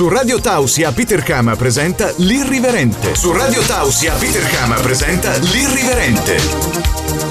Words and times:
Su 0.00 0.08
Radio 0.08 0.40
Tausia 0.40 0.92
Peter 0.92 1.22
Kama 1.22 1.56
presenta 1.56 2.10
L'Irriverente. 2.16 3.14
Su 3.14 3.32
Radio 3.32 3.60
Tausia 3.60 4.14
Peter 4.14 4.48
Kama 4.48 4.76
presenta 4.76 5.36
L'Irriverente. 5.36 7.29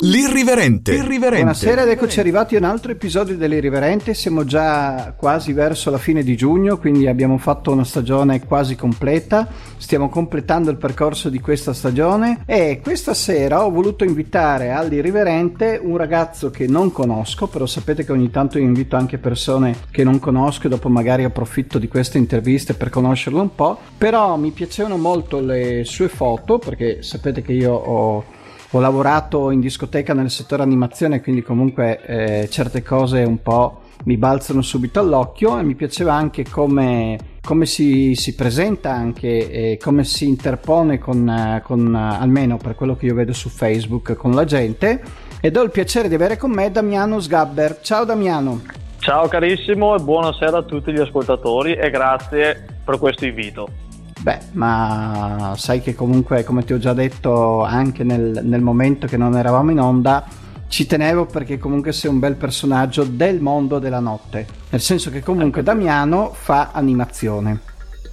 L'Irriverente. 0.00 0.92
L'Irriverente. 0.92 1.36
Buonasera 1.42 1.82
ed 1.82 1.88
eccoci 1.88 2.20
arrivati 2.20 2.54
a 2.54 2.58
un 2.58 2.64
altro 2.64 2.92
episodio 2.92 3.34
dell'Irriverente. 3.34 4.12
Siamo 4.12 4.44
già 4.44 5.14
quasi 5.16 5.54
verso 5.54 5.90
la 5.90 5.96
fine 5.96 6.22
di 6.22 6.36
giugno, 6.36 6.76
quindi 6.76 7.06
abbiamo 7.06 7.38
fatto 7.38 7.72
una 7.72 7.84
stagione 7.84 8.44
quasi 8.44 8.76
completa. 8.76 9.48
Stiamo 9.78 10.10
completando 10.10 10.70
il 10.70 10.76
percorso 10.76 11.30
di 11.30 11.40
questa 11.40 11.72
stagione 11.72 12.42
e 12.44 12.80
questa 12.82 13.14
sera 13.14 13.64
ho 13.64 13.70
voluto 13.70 14.04
invitare 14.04 14.70
all'Irriverente 14.70 15.80
un 15.82 15.96
ragazzo 15.96 16.50
che 16.50 16.66
non 16.66 16.92
conosco, 16.92 17.46
però 17.46 17.64
sapete 17.64 18.04
che 18.04 18.12
ogni 18.12 18.30
tanto 18.30 18.58
io 18.58 18.64
invito 18.64 18.96
anche 18.96 19.16
persone 19.16 19.76
che 19.90 20.04
non 20.04 20.18
conosco 20.18 20.66
e 20.66 20.70
dopo 20.70 20.90
magari 20.90 21.24
approfitto 21.24 21.78
di 21.78 21.88
queste 21.88 22.18
interviste 22.18 22.74
per 22.74 22.90
conoscerlo 22.90 23.40
un 23.40 23.54
po'. 23.54 23.78
Però 23.96 24.36
mi 24.36 24.50
piacevano 24.50 24.98
molto 24.98 25.40
le 25.40 25.84
sue 25.84 26.08
foto 26.08 26.58
perché 26.58 27.02
sapete 27.02 27.40
che 27.40 27.52
io 27.52 27.72
ho 27.72 28.35
ho 28.70 28.80
lavorato 28.80 29.50
in 29.50 29.60
discoteca 29.60 30.12
nel 30.12 30.30
settore 30.30 30.62
animazione, 30.62 31.20
quindi 31.20 31.42
comunque 31.42 32.00
eh, 32.04 32.48
certe 32.50 32.82
cose 32.82 33.22
un 33.22 33.40
po' 33.40 33.82
mi 34.04 34.16
balzano 34.16 34.62
subito 34.62 35.00
all'occhio 35.00 35.58
e 35.58 35.62
mi 35.62 35.74
piaceva 35.74 36.14
anche 36.14 36.44
come, 36.48 37.18
come 37.42 37.66
si, 37.66 38.14
si, 38.14 38.34
presenta 38.34 38.92
anche 38.92 39.50
e 39.50 39.78
come 39.78 40.04
si 40.04 40.28
interpone 40.28 40.98
con, 40.98 41.60
con, 41.64 41.94
almeno 41.94 42.56
per 42.56 42.74
quello 42.74 42.96
che 42.96 43.06
io 43.06 43.14
vedo 43.14 43.32
su 43.32 43.48
Facebook 43.48 44.14
con 44.14 44.32
la 44.32 44.44
gente 44.44 45.00
ed 45.40 45.56
ho 45.56 45.62
il 45.62 45.70
piacere 45.70 46.08
di 46.08 46.14
avere 46.14 46.36
con 46.36 46.50
me 46.50 46.70
Damiano 46.70 47.20
Sgabber. 47.20 47.80
Ciao 47.80 48.04
Damiano. 48.04 48.62
Ciao 48.98 49.28
carissimo 49.28 49.94
e 49.94 50.00
buonasera 50.00 50.58
a 50.58 50.62
tutti 50.62 50.92
gli 50.92 51.00
ascoltatori 51.00 51.74
e 51.74 51.90
grazie 51.90 52.80
per 52.84 52.98
questo 52.98 53.24
invito. 53.24 53.85
Beh, 54.26 54.40
ma 54.54 55.54
sai 55.56 55.80
che 55.80 55.94
comunque, 55.94 56.42
come 56.42 56.64
ti 56.64 56.72
ho 56.72 56.78
già 56.78 56.92
detto 56.92 57.62
anche 57.62 58.02
nel, 58.02 58.40
nel 58.42 58.60
momento 58.60 59.06
che 59.06 59.16
non 59.16 59.36
eravamo 59.36 59.70
in 59.70 59.78
onda, 59.78 60.26
ci 60.66 60.84
tenevo 60.84 61.26
perché 61.26 61.58
comunque 61.58 61.92
sei 61.92 62.10
un 62.10 62.18
bel 62.18 62.34
personaggio 62.34 63.04
del 63.04 63.40
mondo 63.40 63.78
della 63.78 64.00
notte. 64.00 64.44
Nel 64.70 64.80
senso 64.80 65.10
che 65.10 65.20
comunque 65.22 65.60
ecco. 65.60 65.70
Damiano 65.70 66.32
fa 66.32 66.70
animazione. 66.72 67.60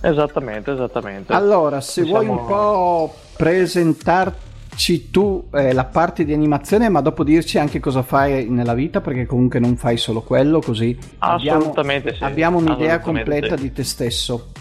Esattamente, 0.02 0.74
esattamente. 0.74 1.34
Allora, 1.34 1.82
se 1.82 2.04
diciamo... 2.04 2.24
vuoi 2.24 2.38
un 2.38 2.46
po' 2.46 3.16
presentarci 3.36 5.10
tu 5.10 5.48
eh, 5.52 5.74
la 5.74 5.86
parte 5.86 6.26
di 6.26 6.34
animazione, 6.34 6.90
ma 6.90 7.02
dopo 7.02 7.24
dirci 7.24 7.58
anche 7.58 7.80
cosa 7.80 8.04
fai 8.04 8.48
nella 8.50 8.76
vita, 8.76 9.02
perché 9.02 9.26
comunque 9.26 9.58
non 9.58 9.78
fai 9.78 9.98
solo 9.98 10.22
quello, 10.22 10.62
così 10.62 10.96
Assolutamente 11.18 12.10
abbiamo, 12.10 12.18
sì. 12.18 12.24
abbiamo 12.24 12.58
un'idea 12.60 13.00
completa 13.00 13.58
sì. 13.58 13.64
di 13.64 13.72
te 13.72 13.84
stesso. 13.84 14.52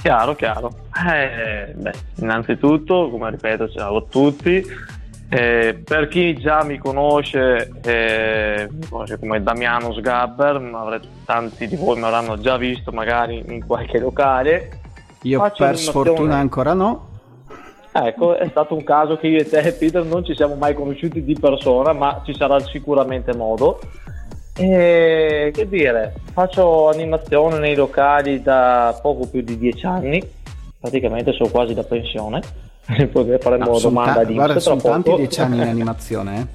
Chiaro, 0.00 0.34
chiaro. 0.34 0.70
Eh, 1.12 1.72
beh, 1.74 1.94
innanzitutto, 2.16 3.10
come 3.10 3.30
ripeto, 3.30 3.68
ciao 3.68 3.96
a 3.96 4.02
tutti. 4.08 4.64
Eh, 5.28 5.82
per 5.84 6.06
chi 6.06 6.34
già 6.36 6.62
mi 6.62 6.78
conosce, 6.78 7.72
eh, 7.82 8.68
mi 8.70 8.86
conosce 8.88 9.18
come 9.18 9.42
Damiano 9.42 9.92
Sgabber, 9.92 10.60
ma 10.60 11.00
tanti 11.24 11.66
di 11.66 11.74
voi 11.74 11.96
mi 11.96 12.04
avranno 12.04 12.38
già 12.38 12.56
visto 12.56 12.92
magari 12.92 13.42
in 13.48 13.66
qualche 13.66 13.98
locale. 13.98 14.80
Io 15.22 15.40
Faccio 15.40 15.64
per 15.64 15.76
sfortuna 15.76 16.36
ancora 16.36 16.74
no. 16.74 17.08
Ecco, 17.90 18.36
è 18.36 18.46
stato 18.48 18.74
un 18.74 18.84
caso 18.84 19.16
che 19.16 19.26
io 19.26 19.40
e 19.40 19.48
te, 19.48 19.72
Peter, 19.72 20.04
non 20.04 20.24
ci 20.24 20.34
siamo 20.34 20.54
mai 20.54 20.74
conosciuti 20.74 21.24
di 21.24 21.34
persona, 21.34 21.92
ma 21.92 22.22
ci 22.24 22.34
sarà 22.34 22.60
sicuramente 22.60 23.34
modo. 23.34 23.80
E, 24.56 25.50
che 25.52 25.68
dire, 25.68 26.14
faccio 26.32 26.88
animazione 26.88 27.58
nei 27.58 27.74
locali 27.74 28.40
da 28.40 28.98
poco 29.02 29.26
più 29.26 29.42
di 29.42 29.58
dieci 29.58 29.84
anni, 29.84 30.22
praticamente 30.80 31.32
sono 31.32 31.50
quasi 31.50 31.74
da 31.74 31.82
pensione. 31.82 32.40
Poi 33.10 33.36
faremo 33.40 33.72
no, 33.72 33.80
domanda 33.80 34.22
di 34.22 34.34
Guarda, 34.34 34.60
sono 34.60 34.80
tanti 34.80 35.12
dieci 35.16 35.40
anni 35.40 35.56
in 35.56 35.62
animazione. 35.68 36.48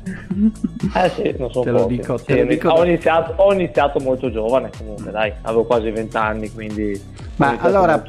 Eh, 0.96 1.06
eh 1.06 1.10
sì, 1.10 1.36
non 1.38 1.52
so 1.52 1.62
te 1.62 1.72
lo 1.72 1.86
dico, 1.86 2.16
te 2.16 2.34
sì, 2.34 2.40
lo 2.40 2.46
dico 2.46 2.70
ho, 2.70 2.86
iniziato, 2.86 3.34
ho, 3.36 3.54
iniziato, 3.54 4.00
molto 4.00 4.32
giovane 4.32 4.72
comunque, 4.76 5.12
dai, 5.12 5.34
avevo 5.42 5.66
quasi 5.66 5.92
vent'anni, 5.92 6.50
quindi... 6.52 7.00
Ma 7.36 7.58
allora, 7.60 8.02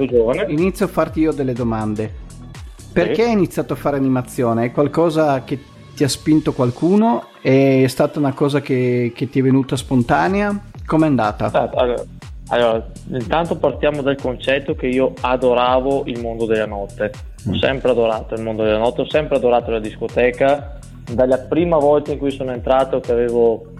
inizio 0.46 0.86
a 0.86 0.88
farti 0.88 1.20
io 1.20 1.32
delle 1.32 1.52
domande. 1.52 2.20
Perché 2.92 3.14
sì. 3.14 3.20
hai 3.22 3.32
iniziato 3.32 3.72
a 3.72 3.76
fare 3.76 3.96
animazione? 3.96 4.66
È 4.66 4.70
qualcosa 4.70 5.42
che 5.44 5.58
ti 5.94 6.04
ha 6.04 6.08
spinto 6.08 6.52
qualcuno? 6.52 7.28
È 7.40 7.84
stata 7.88 8.18
una 8.18 8.32
cosa 8.32 8.60
che, 8.60 9.12
che 9.14 9.28
ti 9.28 9.40
è 9.40 9.42
venuta 9.42 9.76
spontanea? 9.76 10.58
Com'è 10.86 11.06
andata? 11.06 11.50
Allora, 11.74 12.02
allora, 12.48 12.86
intanto 13.08 13.56
partiamo 13.56 14.02
dal 14.02 14.20
concetto 14.20 14.74
che 14.74 14.86
io 14.86 15.12
adoravo 15.20 16.04
il 16.06 16.20
mondo 16.20 16.46
della 16.46 16.66
notte. 16.66 17.10
Ho 17.46 17.50
mm. 17.50 17.54
sempre 17.54 17.90
adorato 17.90 18.34
il 18.34 18.42
mondo 18.42 18.62
della 18.62 18.78
notte, 18.78 19.02
ho 19.02 19.08
sempre 19.08 19.36
adorato 19.36 19.70
la 19.70 19.80
discoteca. 19.80 20.78
Dalla 21.10 21.38
prima 21.38 21.78
volta 21.78 22.12
in 22.12 22.18
cui 22.18 22.30
sono 22.30 22.52
entrato, 22.52 23.00
che 23.00 23.12
avevo 23.12 23.70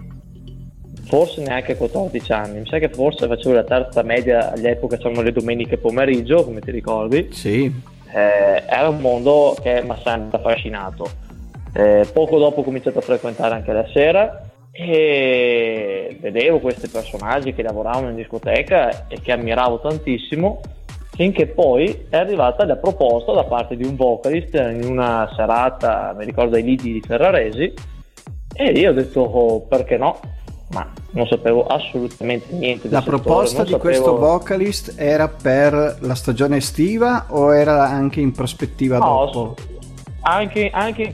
forse 1.05 1.41
neanche 1.41 1.77
14 1.77 2.31
anni, 2.31 2.59
mi 2.59 2.65
sa 2.65 2.79
che 2.79 2.89
forse 2.89 3.27
facevo 3.27 3.53
la 3.53 3.63
terza 3.63 4.01
media 4.01 4.51
all'epoca, 4.51 4.97
c'erano 4.97 5.21
le 5.21 5.31
domeniche 5.31 5.77
pomeriggio, 5.77 6.43
come 6.43 6.59
ti 6.59 6.71
ricordi? 6.71 7.29
Sì. 7.31 7.71
Eh, 8.11 8.63
era 8.67 8.89
un 8.89 8.99
mondo 8.99 9.55
che 9.61 9.81
mi 9.83 9.91
ha 9.91 9.99
sempre 10.03 10.37
affascinato 10.37 11.31
eh, 11.73 12.07
poco 12.13 12.37
dopo 12.37 12.61
ho 12.61 12.63
cominciato 12.63 12.99
a 12.99 13.01
frequentare 13.01 13.55
anche 13.55 13.73
la 13.73 13.85
sera 13.91 14.49
e 14.71 16.17
vedevo 16.19 16.59
questi 16.59 16.87
personaggi 16.87 17.53
che 17.53 17.61
lavoravano 17.61 18.09
in 18.09 18.15
discoteca 18.15 19.07
e 19.07 19.19
che 19.21 19.31
ammiravo 19.31 19.79
tantissimo 19.79 20.61
finché 21.11 21.47
poi 21.47 22.07
è 22.09 22.17
arrivata 22.17 22.65
la 22.65 22.77
proposta 22.77 23.33
da 23.33 23.43
parte 23.43 23.75
di 23.75 23.85
un 23.85 23.95
vocalist 23.95 24.55
in 24.55 24.85
una 24.85 25.31
serata, 25.35 26.15
mi 26.17 26.25
ricordo 26.25 26.55
ai 26.55 26.63
liti 26.63 26.91
di 26.91 27.01
Ferraresi 27.01 27.73
e 28.55 28.71
io 28.71 28.89
ho 28.89 28.93
detto 28.93 29.21
oh, 29.21 29.61
perché 29.61 29.97
no 29.97 30.19
ma 30.69 30.91
non 31.11 31.27
sapevo 31.27 31.67
assolutamente 31.67 32.51
niente 32.55 32.89
la 32.89 33.01
proposta 33.03 33.63
di 33.63 33.71
sapevo... 33.71 33.77
questo 33.77 34.17
vocalist 34.17 34.95
era 34.97 35.27
per 35.27 35.97
la 35.99 36.15
stagione 36.15 36.57
estiva 36.57 37.27
o 37.29 37.53
era 37.53 37.87
anche 37.87 38.19
in 38.19 38.31
prospettiva 38.31 38.97
no, 38.97 39.29
dopo? 39.31 39.55
Anche, 40.21 40.69
anche 40.73 41.13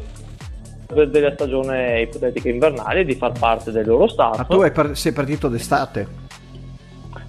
della 0.93 1.33
stagione 1.33 2.01
ipotetica 2.01 2.49
invernale 2.49 3.05
di 3.05 3.13
far 3.13 3.31
parte 3.37 3.71
del 3.71 3.85
loro 3.85 4.07
staff. 4.07 4.37
Ma 4.37 4.43
tu 4.43 4.71
par- 4.71 4.97
sei 4.97 5.11
partito 5.11 5.47
d'estate? 5.47 6.27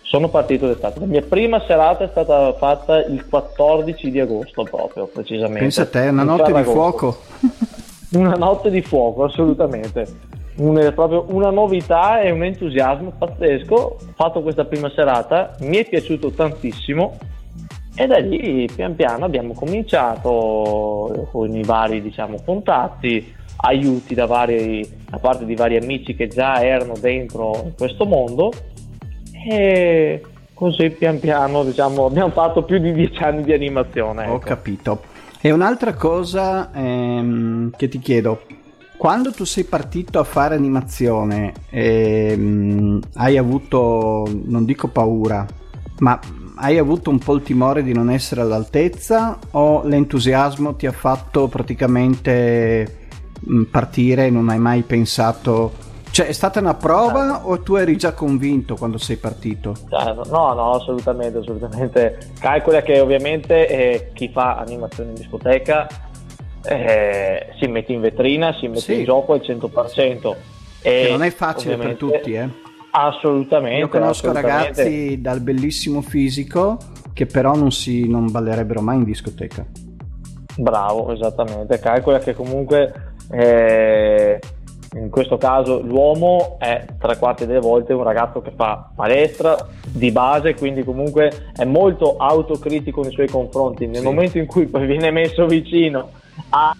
Sono 0.02 0.28
partito 0.28 0.66
d'estate. 0.66 0.98
La 0.98 1.06
mia 1.06 1.22
prima 1.22 1.62
serata 1.66 2.04
è 2.04 2.08
stata 2.10 2.52
fatta 2.54 3.04
il 3.04 3.26
14 3.28 4.10
di 4.10 4.18
agosto 4.18 4.64
proprio, 4.64 5.06
precisamente. 5.06 5.60
Pensa 5.60 5.82
a 5.82 5.86
te, 5.86 6.08
una 6.08 6.24
notte 6.24 6.52
di 6.52 6.62
fuoco. 6.64 7.18
una 8.14 8.34
notte 8.34 8.70
di 8.70 8.80
fuoco, 8.80 9.24
assolutamente. 9.24 10.06
Una, 10.56 10.90
proprio 10.92 11.26
una 11.28 11.50
novità 11.50 12.20
e 12.20 12.30
un 12.30 12.42
entusiasmo 12.42 13.12
pazzesco. 13.16 13.74
Ho 13.74 13.98
fatto 14.14 14.42
questa 14.42 14.64
prima 14.64 14.90
serata, 14.90 15.54
mi 15.60 15.76
è 15.76 15.86
piaciuto 15.86 16.30
tantissimo 16.30 17.18
e 17.94 18.06
da 18.06 18.18
lì 18.18 18.68
pian 18.74 18.94
piano 18.94 19.24
abbiamo 19.26 19.52
cominciato 19.52 21.28
con 21.30 21.54
i 21.54 21.62
vari 21.62 22.00
diciamo, 22.00 22.40
contatti 22.44 23.38
aiuti 23.62 24.14
da, 24.14 24.26
vari, 24.26 24.88
da 25.08 25.18
parte 25.18 25.44
di 25.44 25.54
vari 25.54 25.76
amici 25.76 26.14
che 26.14 26.28
già 26.28 26.62
erano 26.62 26.94
dentro 26.98 27.72
questo 27.76 28.04
mondo 28.04 28.52
e 29.48 30.22
così 30.54 30.90
pian 30.90 31.18
piano 31.18 31.64
diciamo, 31.64 32.06
abbiamo 32.06 32.30
fatto 32.30 32.62
più 32.62 32.78
di 32.78 32.92
dieci 32.92 33.22
anni 33.22 33.42
di 33.42 33.52
animazione. 33.52 34.24
Ecco. 34.24 34.32
Ho 34.32 34.38
capito. 34.38 35.02
E 35.40 35.50
un'altra 35.50 35.94
cosa 35.94 36.70
ehm, 36.72 37.70
che 37.76 37.88
ti 37.88 37.98
chiedo, 37.98 38.42
quando 38.98 39.32
tu 39.32 39.44
sei 39.44 39.64
partito 39.64 40.18
a 40.18 40.24
fare 40.24 40.54
animazione, 40.54 41.54
ehm, 41.70 43.00
hai 43.14 43.38
avuto, 43.38 44.28
non 44.44 44.66
dico 44.66 44.88
paura, 44.88 45.46
ma 46.00 46.20
hai 46.56 46.76
avuto 46.76 47.08
un 47.08 47.18
po' 47.18 47.34
il 47.34 47.42
timore 47.42 47.82
di 47.82 47.94
non 47.94 48.10
essere 48.10 48.42
all'altezza 48.42 49.38
o 49.52 49.82
l'entusiasmo 49.84 50.76
ti 50.76 50.86
ha 50.86 50.92
fatto 50.92 51.48
praticamente 51.48 52.99
partire 53.70 54.30
non 54.30 54.48
hai 54.48 54.58
mai 54.58 54.82
pensato 54.82 55.88
cioè 56.10 56.26
è 56.26 56.32
stata 56.32 56.58
una 56.58 56.74
prova 56.74 57.46
o 57.46 57.60
tu 57.60 57.76
eri 57.76 57.96
già 57.96 58.12
convinto 58.12 58.74
quando 58.74 58.98
sei 58.98 59.16
partito? 59.16 59.76
No, 59.90 60.52
no, 60.54 60.72
assolutamente, 60.72 61.38
assolutamente. 61.38 62.18
Calcola 62.40 62.82
che 62.82 62.98
ovviamente 62.98 63.68
eh, 63.68 64.10
chi 64.12 64.28
fa 64.28 64.56
animazione 64.56 65.10
in 65.10 65.14
discoteca 65.14 65.86
eh, 66.64 67.52
si 67.60 67.66
mette 67.68 67.92
in 67.92 68.00
vetrina, 68.00 68.52
si 68.54 68.66
mette 68.66 68.80
sì. 68.80 68.98
in 68.98 69.04
gioco 69.04 69.34
al 69.34 69.40
100%. 69.40 70.34
E 70.82 71.02
che 71.04 71.10
non 71.10 71.22
è 71.22 71.30
facile 71.30 71.76
per 71.76 71.94
tutti, 71.94 72.32
eh? 72.32 72.48
Assolutamente. 72.90 73.78
Io 73.78 73.88
conosco 73.88 74.30
assolutamente. 74.30 74.82
ragazzi 74.82 75.20
dal 75.20 75.40
bellissimo 75.40 76.02
fisico 76.02 76.76
che 77.12 77.26
però 77.26 77.54
non, 77.54 77.70
si, 77.70 78.08
non 78.08 78.30
ballerebbero 78.30 78.80
mai 78.80 78.96
in 78.96 79.04
discoteca. 79.04 79.64
Bravo, 80.56 81.12
esattamente. 81.12 81.78
Calcola 81.78 82.18
che 82.18 82.34
comunque 82.34 83.09
eh, 83.30 84.38
in 84.94 85.08
questo 85.08 85.36
caso 85.36 85.80
l'uomo 85.80 86.56
è 86.58 86.84
tre 86.98 87.16
quarti 87.16 87.46
delle 87.46 87.60
volte 87.60 87.92
un 87.92 88.02
ragazzo 88.02 88.40
che 88.40 88.50
fa 88.50 88.90
palestra 88.94 89.56
di 89.86 90.10
base, 90.10 90.54
quindi 90.54 90.82
comunque 90.82 91.52
è 91.54 91.64
molto 91.64 92.16
autocritico 92.16 93.02
nei 93.02 93.12
suoi 93.12 93.28
confronti. 93.28 93.86
Nel 93.86 94.00
sì. 94.00 94.04
momento 94.04 94.38
in 94.38 94.46
cui 94.46 94.66
poi 94.66 94.86
viene 94.86 95.12
messo 95.12 95.46
vicino 95.46 96.10
a, 96.50 96.74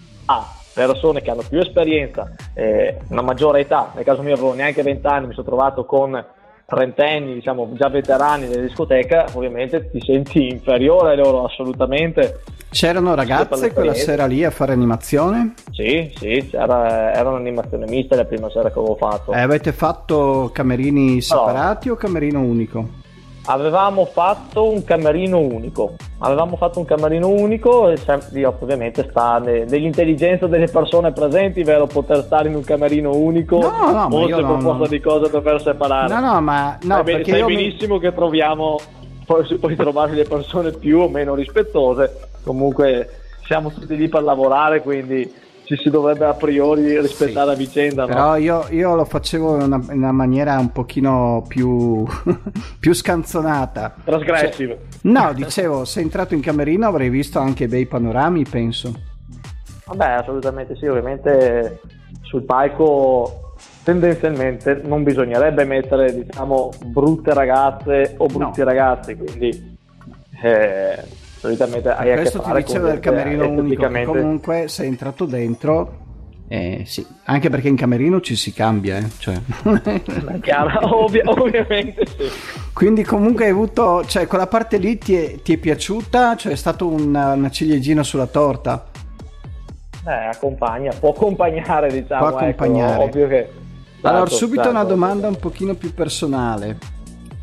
persone 0.73 1.21
che 1.21 1.31
hanno 1.31 1.43
più 1.47 1.59
esperienza, 1.59 2.33
eh, 2.53 2.97
una 3.09 3.21
maggiore 3.21 3.61
età, 3.61 3.91
nel 3.95 4.03
caso 4.03 4.21
mio 4.21 4.33
avevo 4.33 4.53
neanche 4.53 4.83
20 4.83 5.07
anni, 5.07 5.27
mi 5.27 5.33
sono 5.33 5.45
trovato 5.45 5.85
con 5.85 6.25
trentenni, 6.71 7.33
diciamo 7.33 7.71
già 7.73 7.89
veterani 7.89 8.47
della 8.47 8.61
discoteca, 8.61 9.25
ovviamente 9.33 9.89
ti 9.91 9.99
senti 10.01 10.47
inferiore 10.47 11.11
a 11.11 11.15
loro 11.15 11.43
assolutamente. 11.43 12.39
C'erano 12.69 13.13
ragazze 13.13 13.73
quella 13.73 13.93
sera 13.93 14.25
lì 14.25 14.45
a 14.45 14.49
fare 14.49 14.71
animazione? 14.71 15.55
Sì, 15.71 16.09
sì, 16.15 16.49
era, 16.53 17.13
era 17.13 17.29
un'animazione 17.29 17.85
mista 17.87 18.15
la 18.15 18.23
prima 18.23 18.49
sera 18.49 18.71
che 18.71 18.79
avevo 18.79 18.95
fatto. 18.95 19.33
Eh, 19.33 19.41
avete 19.41 19.73
fatto 19.73 20.49
camerini 20.53 21.19
separati 21.19 21.89
allora, 21.89 22.01
o 22.01 22.05
camerino 22.05 22.39
unico? 22.39 22.87
Avevamo 23.45 24.05
fatto 24.05 24.69
un 24.69 24.83
camerino 24.83 25.39
unico. 25.39 25.95
Avevamo 26.19 26.55
fatto 26.57 26.79
un 26.79 26.85
camerino 26.85 27.27
unico 27.27 27.89
e 27.89 27.97
sempre, 27.97 28.45
ovviamente 28.45 29.07
sta 29.09 29.39
nell'intelligenza 29.39 30.47
delle 30.47 30.67
persone 30.67 31.11
presenti, 31.11 31.63
vero, 31.63 31.87
poter 31.87 32.23
stare 32.23 32.49
in 32.49 32.55
un 32.55 32.63
camerino 32.63 33.15
unico 33.15 33.59
no, 33.59 33.91
no, 33.91 34.15
o 34.15 34.27
se 34.27 34.35
per 34.35 34.45
forza 34.45 34.71
no. 34.71 34.87
di 34.87 34.99
cose 34.99 35.31
dover 35.31 35.61
separare. 35.61 36.13
No, 36.13 36.19
no, 36.19 36.41
ma 36.41 36.77
no, 36.83 36.95
sai, 36.95 37.03
perché 37.03 37.31
sai 37.31 37.43
benissimo 37.43 37.95
mi... 37.95 38.01
che 38.01 38.13
troviamo, 38.13 38.79
poi 39.25 39.45
si 39.45 39.55
può 39.55 39.69
trovare 39.73 40.13
le 40.13 40.25
persone 40.25 40.71
più 40.71 40.99
o 40.99 41.09
meno 41.09 41.33
rispettose, 41.33 42.29
comunque 42.43 43.09
siamo 43.45 43.71
tutti 43.71 43.95
lì 43.95 44.07
per 44.07 44.23
lavorare, 44.23 44.81
quindi 44.81 45.49
ci 45.75 45.83
si 45.83 45.89
dovrebbe 45.89 46.25
a 46.25 46.33
priori 46.33 46.99
rispettare 46.99 47.49
sì, 47.49 47.53
a 47.53 47.57
vicenda. 47.57 48.05
Però 48.05 48.29
no? 48.31 48.35
io, 48.35 48.65
io, 48.69 48.95
lo 48.95 49.05
facevo 49.05 49.55
in 49.55 49.61
una, 49.61 49.81
in 49.91 49.97
una, 49.99 50.11
maniera 50.11 50.59
un 50.59 50.71
pochino 50.71 51.45
più, 51.47 52.05
più 52.79 52.93
scanzonata. 52.93 53.95
Trasgressivo. 54.03 54.73
Cioè, 54.73 54.99
no, 55.03 55.33
dicevo, 55.33 55.85
se 55.85 56.01
entrato 56.01 56.33
in 56.33 56.41
camerino 56.41 56.87
avrei 56.87 57.09
visto 57.09 57.39
anche 57.39 57.67
bei 57.67 57.85
panorami, 57.85 58.43
penso. 58.43 58.93
Vabbè, 59.85 60.09
assolutamente 60.11 60.75
sì, 60.75 60.87
ovviamente 60.87 61.79
sul 62.21 62.43
palco 62.43 63.55
tendenzialmente 63.83 64.81
non 64.83 65.03
bisognerebbe 65.03 65.63
mettere, 65.63 66.13
diciamo, 66.13 66.71
brutte 66.85 67.33
ragazze 67.33 68.15
o 68.17 68.25
brutti 68.25 68.59
no. 68.59 68.65
ragazzi, 68.65 69.15
quindi... 69.15 69.77
Eh, 70.43 71.19
solitamente 71.41 71.89
hai 71.89 72.11
a 72.11 72.21
che 72.21 72.29
fare 72.29 72.63
ti 72.63 72.67
dicevo 72.67 72.87
del 72.87 72.99
camerino 72.99 73.49
unico 73.49 73.89
comunque 74.05 74.67
sei 74.67 74.87
entrato 74.87 75.25
dentro 75.25 76.01
eh, 76.47 76.83
sì, 76.85 77.05
anche 77.23 77.49
perché 77.49 77.69
in 77.69 77.77
camerino 77.77 78.19
ci 78.19 78.35
si 78.35 78.51
cambia, 78.51 78.97
eh? 78.97 79.09
cioè. 79.19 79.39
Chiaro, 80.41 81.05
ovvi- 81.05 81.21
ovviamente 81.23 82.05
sì. 82.05 82.29
Quindi 82.73 83.03
comunque 83.03 83.45
hai 83.45 83.51
avuto, 83.51 84.03
cioè 84.03 84.27
quella 84.27 84.47
parte 84.47 84.75
lì 84.75 84.97
ti 84.97 85.15
è, 85.15 85.41
ti 85.41 85.53
è 85.53 85.57
piaciuta? 85.57 86.35
Cioè 86.35 86.51
è 86.51 86.57
stato 86.57 86.87
una, 86.87 87.31
una 87.31 87.49
ciliegina 87.49 88.03
sulla 88.03 88.25
torta? 88.25 88.89
Eh, 90.05 90.11
accompagna, 90.11 90.91
può 90.99 91.11
accompagnare 91.11 91.89
diciamo. 91.89 92.27
Può 92.27 92.37
accompagnare. 92.37 92.93
Ecco, 92.95 93.03
ovvio 93.03 93.27
che... 93.29 93.49
Allora, 94.01 94.25
subito 94.25 94.69
una 94.69 94.83
domanda 94.83 95.29
un 95.29 95.37
pochino 95.37 95.73
più 95.75 95.93
personale. 95.93 96.77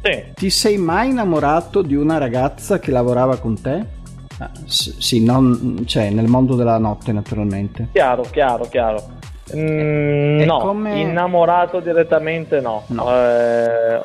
Sì. 0.02 0.24
Ti 0.34 0.50
sei 0.50 0.76
mai 0.76 1.10
innamorato 1.10 1.82
di 1.82 1.94
una 1.94 2.18
ragazza 2.18 2.78
che 2.78 2.90
lavorava 2.90 3.38
con 3.38 3.60
te? 3.60 3.96
Ah, 4.38 4.50
sì, 4.66 5.24
non, 5.24 5.82
cioè 5.86 6.10
nel 6.10 6.28
mondo 6.28 6.54
della 6.54 6.78
notte 6.78 7.12
naturalmente. 7.12 7.88
Chiaro, 7.92 8.22
chiaro, 8.22 8.64
chiaro. 8.64 9.02
Mm, 9.56 10.42
no, 10.42 10.58
come... 10.58 11.00
innamorato 11.00 11.80
direttamente 11.80 12.60
no. 12.60 12.84
no. 12.88 13.10
Eh, 13.10 13.96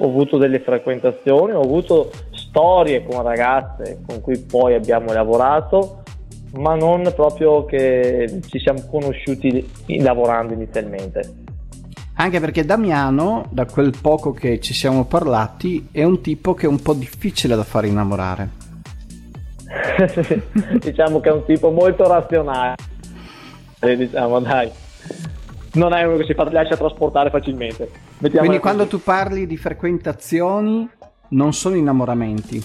ho 0.00 0.06
avuto 0.06 0.36
delle 0.38 0.60
frequentazioni, 0.60 1.52
ho 1.52 1.60
avuto 1.60 2.12
storie 2.30 3.04
con 3.04 3.22
ragazze 3.22 4.00
con 4.06 4.20
cui 4.20 4.38
poi 4.38 4.74
abbiamo 4.74 5.12
lavorato, 5.12 6.02
ma 6.54 6.76
non 6.76 7.12
proprio 7.16 7.64
che 7.64 8.40
ci 8.46 8.60
siamo 8.60 8.84
conosciuti 8.88 9.68
lavorando 10.00 10.52
inizialmente. 10.52 11.46
Anche 12.20 12.40
perché 12.40 12.64
Damiano, 12.64 13.46
da 13.50 13.64
quel 13.64 13.94
poco 14.00 14.32
che 14.32 14.58
ci 14.58 14.74
siamo 14.74 15.04
parlati, 15.04 15.88
è 15.92 16.02
un 16.02 16.20
tipo 16.20 16.52
che 16.52 16.66
è 16.66 16.68
un 16.68 16.82
po' 16.82 16.92
difficile 16.92 17.54
da 17.54 17.62
fare 17.62 17.86
innamorare. 17.86 18.50
diciamo 20.80 21.20
che 21.20 21.28
è 21.28 21.32
un 21.32 21.44
tipo 21.44 21.70
molto 21.70 22.08
razionale. 22.08 22.74
Diciamo, 23.78 24.40
dai. 24.40 24.68
Non 25.74 25.92
è 25.92 26.02
uno 26.02 26.16
che 26.16 26.24
si 26.24 26.34
fa, 26.34 26.50
lascia 26.50 26.76
trasportare 26.76 27.30
facilmente. 27.30 27.88
Mettiamo 28.18 28.46
Quindi 28.46 28.58
quando 28.58 28.84
così. 28.86 28.96
tu 28.96 29.02
parli 29.02 29.46
di 29.46 29.56
frequentazioni, 29.56 30.90
non 31.28 31.52
sono 31.52 31.76
innamoramenti. 31.76 32.60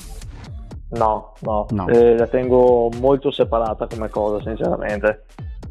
No, 0.94 1.34
no, 1.42 1.68
no. 1.70 1.88
Eh, 1.90 2.18
la 2.18 2.26
tengo 2.26 2.90
molto 3.00 3.30
separata 3.30 3.86
come 3.86 4.10
cosa, 4.10 4.42
sinceramente. 4.44 5.26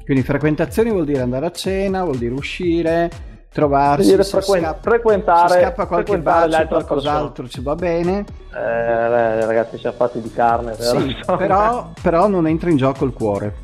Quindi 0.04 0.22
frequentazioni 0.22 0.90
vuol 0.90 1.04
dire 1.04 1.20
andare 1.20 1.46
a 1.46 1.50
cena, 1.50 2.04
vuol 2.04 2.18
dire 2.18 2.34
uscire, 2.34 3.10
trovarsi, 3.52 4.10
dire 4.10 4.24
frequen- 4.24 4.62
scappa, 4.62 4.90
frequentare, 4.90 5.60
scappa 5.60 5.86
qualche 5.86 6.18
bacio, 6.18 6.66
qualcos'altro 6.66 7.48
ci 7.48 7.60
va 7.60 7.74
bene. 7.74 8.24
Eh, 8.54 9.44
ragazzi, 9.44 9.78
siamo 9.78 9.96
fatti 9.96 10.20
di 10.20 10.32
carne. 10.32 10.74
Sì, 10.74 11.16
però, 11.26 11.90
però 12.00 12.28
non 12.28 12.46
entra 12.46 12.70
in 12.70 12.76
gioco 12.76 13.04
il 13.04 13.12
cuore. 13.12 13.54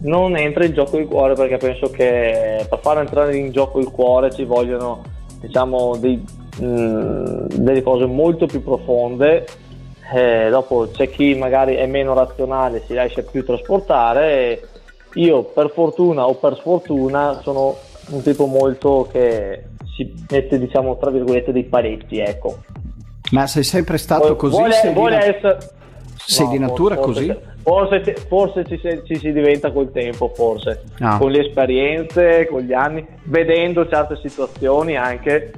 Non 0.00 0.36
entra 0.36 0.64
in 0.64 0.72
gioco 0.72 0.98
il 0.98 1.06
cuore 1.06 1.34
perché 1.34 1.56
penso 1.56 1.90
che 1.90 2.66
per 2.68 2.78
far 2.80 2.98
entrare 2.98 3.36
in 3.36 3.50
gioco 3.52 3.78
il 3.78 3.90
cuore 3.90 4.30
ci 4.32 4.44
vogliono 4.44 5.02
diciamo 5.40 5.96
dei, 5.96 6.22
mh, 6.58 6.64
mm, 6.64 7.46
delle 7.54 7.82
cose 7.82 8.06
molto 8.06 8.46
più 8.46 8.62
profonde 8.62 9.46
eh, 10.12 10.48
dopo 10.50 10.88
c'è 10.92 11.08
chi 11.08 11.34
magari 11.34 11.74
è 11.74 11.86
meno 11.86 12.14
razionale 12.14 12.82
si 12.86 12.94
lascia 12.94 13.22
più 13.22 13.44
trasportare 13.44 14.68
io 15.14 15.42
per 15.44 15.70
fortuna 15.70 16.26
o 16.26 16.34
per 16.34 16.56
sfortuna 16.56 17.40
sono 17.42 17.76
un 18.08 18.22
tipo 18.22 18.46
molto 18.46 19.08
che 19.10 19.64
si 19.96 20.12
mette 20.30 20.58
diciamo 20.58 20.96
tra 20.96 21.10
virgolette 21.10 21.52
dei 21.52 21.64
paletti 21.64 22.18
ecco. 22.18 22.58
Ma 23.30 23.46
sei 23.46 23.62
sempre 23.62 23.96
stato 23.96 24.36
così? 24.36 24.56
vuole, 24.56 24.72
sei, 24.72 24.92
vuole 24.92 25.18
di, 25.18 25.24
essere... 25.24 25.58
sei 26.14 26.46
no, 26.46 26.52
di 26.52 26.58
natura 26.58 26.96
forse, 26.96 27.26
così? 27.26 27.38
forse, 27.62 28.14
forse 28.28 28.64
ci, 28.66 28.80
ci, 29.04 29.18
si 29.18 29.32
diventa 29.32 29.72
col 29.72 29.90
tempo 29.90 30.30
forse. 30.34 30.82
No. 30.98 31.18
con 31.18 31.30
le 31.30 31.46
esperienze 31.46 32.46
con 32.50 32.60
gli 32.60 32.72
anni 32.72 33.06
vedendo 33.24 33.88
certe 33.88 34.18
situazioni 34.22 34.96
anche. 34.96 35.52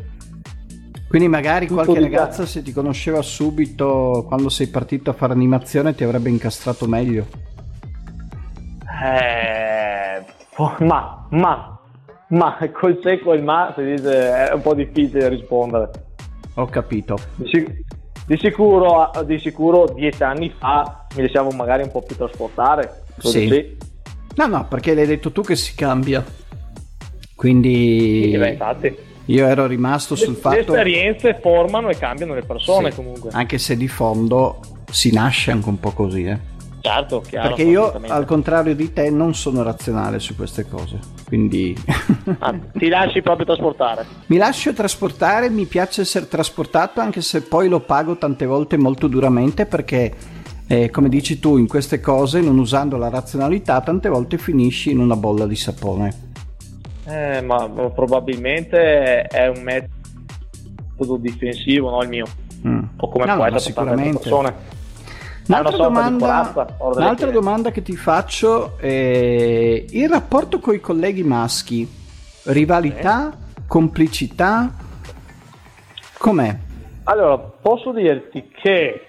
Quindi 1.08 1.28
magari 1.28 1.66
Tutto 1.66 1.82
qualche 1.82 2.02
ragazza 2.02 2.44
se 2.46 2.62
ti 2.62 2.72
conosceva 2.72 3.22
subito 3.22 4.24
quando 4.26 4.48
sei 4.48 4.66
partito 4.68 5.10
a 5.10 5.12
fare 5.12 5.32
animazione 5.32 5.94
ti 5.94 6.04
avrebbe 6.04 6.28
incastrato 6.28 6.86
meglio. 6.86 7.26
Eh, 9.02 10.24
ma, 10.78 11.26
ma 11.30 11.75
ma 12.28 12.58
col 12.72 12.98
secco 13.02 13.32
il 13.34 13.42
ma 13.42 13.72
si 13.76 13.84
dice 13.84 14.48
è 14.48 14.52
un 14.52 14.62
po' 14.62 14.74
difficile 14.74 15.28
rispondere. 15.28 15.90
Ho 16.54 16.66
capito. 16.66 17.18
Di, 17.36 17.84
di, 18.26 18.38
sicuro, 18.38 19.10
di 19.24 19.38
sicuro 19.38 19.86
dieci 19.94 20.22
anni 20.22 20.52
fa 20.56 21.06
mi 21.14 21.22
lasciamo 21.22 21.50
magari 21.50 21.82
un 21.82 21.90
po' 21.90 22.02
più 22.02 22.16
trasportare. 22.16 23.04
Sì. 23.18 23.48
sì. 23.48 23.76
No, 24.36 24.46
no, 24.46 24.66
perché 24.68 24.94
l'hai 24.94 25.06
detto 25.06 25.32
tu 25.32 25.42
che 25.42 25.56
si 25.56 25.74
cambia. 25.74 26.24
Quindi... 27.34 28.34
Beh, 28.36 28.50
infatti. 28.50 28.96
Io 29.26 29.46
ero 29.46 29.66
rimasto 29.66 30.14
sul 30.14 30.34
le, 30.34 30.38
fatto... 30.38 30.54
Le 30.54 30.60
esperienze 30.60 31.38
formano 31.40 31.88
e 31.88 31.96
cambiano 31.96 32.34
le 32.34 32.42
persone 32.42 32.90
sì, 32.90 32.96
comunque. 32.96 33.30
Anche 33.32 33.58
se 33.58 33.76
di 33.76 33.88
fondo 33.88 34.60
si 34.90 35.12
nasce 35.12 35.50
anche 35.50 35.68
un 35.68 35.80
po' 35.80 35.90
così, 35.90 36.24
eh. 36.24 36.38
Certo, 36.86 37.20
chiaro. 37.20 37.48
Perché 37.48 37.62
io, 37.64 38.00
al 38.06 38.24
contrario 38.24 38.76
di 38.76 38.92
te, 38.92 39.10
non 39.10 39.34
sono 39.34 39.64
razionale 39.64 40.20
su 40.20 40.36
queste 40.36 40.68
cose. 40.68 40.98
Quindi. 41.26 41.76
ah, 42.38 42.54
ti 42.72 42.88
lasci 42.88 43.22
proprio 43.22 43.44
trasportare? 43.44 44.06
Mi 44.26 44.36
lascio 44.36 44.72
trasportare, 44.72 45.50
mi 45.50 45.64
piace 45.64 46.02
essere 46.02 46.28
trasportato, 46.28 47.00
anche 47.00 47.22
se 47.22 47.42
poi 47.42 47.68
lo 47.68 47.80
pago 47.80 48.16
tante 48.16 48.46
volte 48.46 48.76
molto 48.76 49.08
duramente 49.08 49.66
perché. 49.66 50.34
Eh, 50.68 50.90
come 50.90 51.08
dici 51.08 51.38
tu, 51.38 51.58
in 51.58 51.68
queste 51.68 52.00
cose, 52.00 52.40
non 52.40 52.58
usando 52.58 52.96
la 52.96 53.08
razionalità, 53.08 53.80
tante 53.80 54.08
volte 54.08 54.36
finisci 54.36 54.90
in 54.90 54.98
una 54.98 55.14
bolla 55.16 55.46
di 55.46 55.54
sapone. 55.54 56.24
Eh, 57.06 57.40
ma 57.40 57.68
probabilmente 57.68 59.22
è 59.22 59.46
un 59.46 59.62
metodo 59.62 61.16
difensivo, 61.18 61.90
no? 61.90 62.02
Il 62.02 62.08
mio. 62.08 62.26
Mm. 62.66 62.82
O 62.96 63.08
come 63.08 63.26
no, 63.26 63.34
può 63.36 63.44
essere 63.44 63.60
sicuramente. 63.60 64.18
persone. 64.18 64.75
Un'altra, 65.46 65.76
domanda, 65.76 66.68
un'altra 66.78 67.30
domanda, 67.30 67.70
che 67.70 67.82
ti 67.82 67.96
faccio 67.96 68.76
è 68.78 69.84
il 69.88 70.08
rapporto 70.08 70.58
con 70.58 70.74
i 70.74 70.80
colleghi 70.80 71.22
maschi, 71.22 71.88
rivalità, 72.46 73.32
eh? 73.32 73.62
complicità, 73.68 74.72
com'è? 76.18 76.58
Allora, 77.04 77.38
posso 77.38 77.92
dirti 77.92 78.50
che 78.60 79.08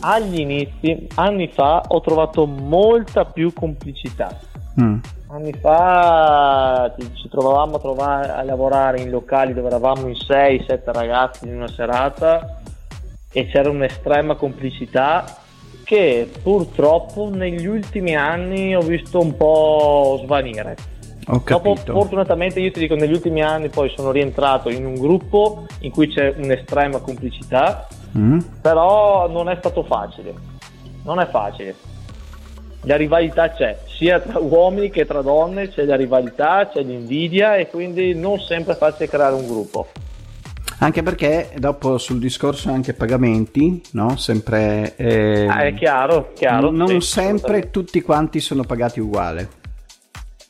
agli 0.00 0.40
inizi, 0.40 1.06
anni 1.14 1.48
fa, 1.54 1.84
ho 1.86 2.00
trovato 2.00 2.44
molta 2.46 3.24
più 3.24 3.52
complicità. 3.52 4.36
Mm. 4.80 4.98
Anni 5.28 5.52
fa 5.52 6.92
ci 6.96 7.28
trovavamo 7.28 7.76
a, 7.76 7.78
trovare, 7.78 8.32
a 8.32 8.42
lavorare 8.42 9.00
in 9.00 9.10
locali 9.10 9.54
dove 9.54 9.68
eravamo 9.68 10.08
in 10.08 10.14
6-7 10.14 10.80
ragazzi 10.86 11.46
in 11.46 11.54
una 11.54 11.68
serata 11.68 12.60
e 13.30 13.46
c'era 13.46 13.70
un'estrema 13.70 14.34
complicità 14.34 15.41
che 15.92 16.26
purtroppo 16.42 17.28
negli 17.28 17.66
ultimi 17.66 18.16
anni 18.16 18.74
ho 18.74 18.80
visto 18.80 19.20
un 19.20 19.36
po' 19.36 20.22
svanire. 20.24 20.74
Dopo, 21.26 21.76
fortunatamente 21.76 22.60
io 22.60 22.70
ti 22.70 22.80
dico, 22.80 22.94
negli 22.94 23.12
ultimi 23.12 23.42
anni 23.42 23.68
poi 23.68 23.92
sono 23.94 24.10
rientrato 24.10 24.70
in 24.70 24.86
un 24.86 24.94
gruppo 24.94 25.66
in 25.80 25.90
cui 25.90 26.08
c'è 26.08 26.32
un'estrema 26.34 26.98
complicità, 27.00 27.86
mm. 28.16 28.38
però 28.62 29.28
non 29.28 29.50
è 29.50 29.56
stato 29.58 29.82
facile. 29.82 30.32
Non 31.04 31.20
è 31.20 31.26
facile. 31.26 31.74
La 32.84 32.96
rivalità 32.96 33.50
c'è, 33.50 33.78
sia 33.84 34.18
tra 34.18 34.38
uomini 34.38 34.88
che 34.88 35.04
tra 35.04 35.20
donne, 35.20 35.68
c'è 35.68 35.84
la 35.84 35.96
rivalità, 35.96 36.70
c'è 36.72 36.82
l'invidia 36.82 37.56
e 37.56 37.68
quindi 37.68 38.14
non 38.14 38.40
sempre 38.40 38.72
è 38.72 38.76
facile 38.76 39.08
creare 39.08 39.34
un 39.34 39.46
gruppo. 39.46 39.88
Anche 40.82 41.04
perché 41.04 41.50
dopo 41.58 41.96
sul 41.96 42.18
discorso 42.18 42.72
anche 42.72 42.92
pagamenti, 42.92 43.80
no? 43.92 44.16
Sempre... 44.16 44.96
Eh, 44.96 45.46
ah, 45.46 45.62
è 45.62 45.74
chiaro, 45.74 46.32
chiaro. 46.34 46.72
Non 46.72 46.88
sì, 46.88 47.00
sempre 47.00 47.70
tutti 47.70 48.02
quanti 48.02 48.40
sono 48.40 48.64
pagati 48.64 48.98
uguale. 48.98 49.48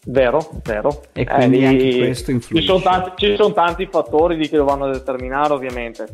Vero, 0.07 0.51
vero. 0.65 1.03
E 1.13 1.27
quindi 1.27 1.59
eh, 1.59 1.67
anche 1.67 1.99
questo 1.99 2.31
influisce. 2.31 2.67
Ci 2.67 2.67
sono, 2.67 2.81
tanti, 2.83 3.11
ci 3.17 3.37
sono 3.37 3.53
tanti 3.53 3.87
fattori 3.91 4.49
che 4.49 4.57
lo 4.57 4.65
vanno 4.65 4.87
a 4.87 4.93
determinare 4.93 5.53
ovviamente. 5.53 6.09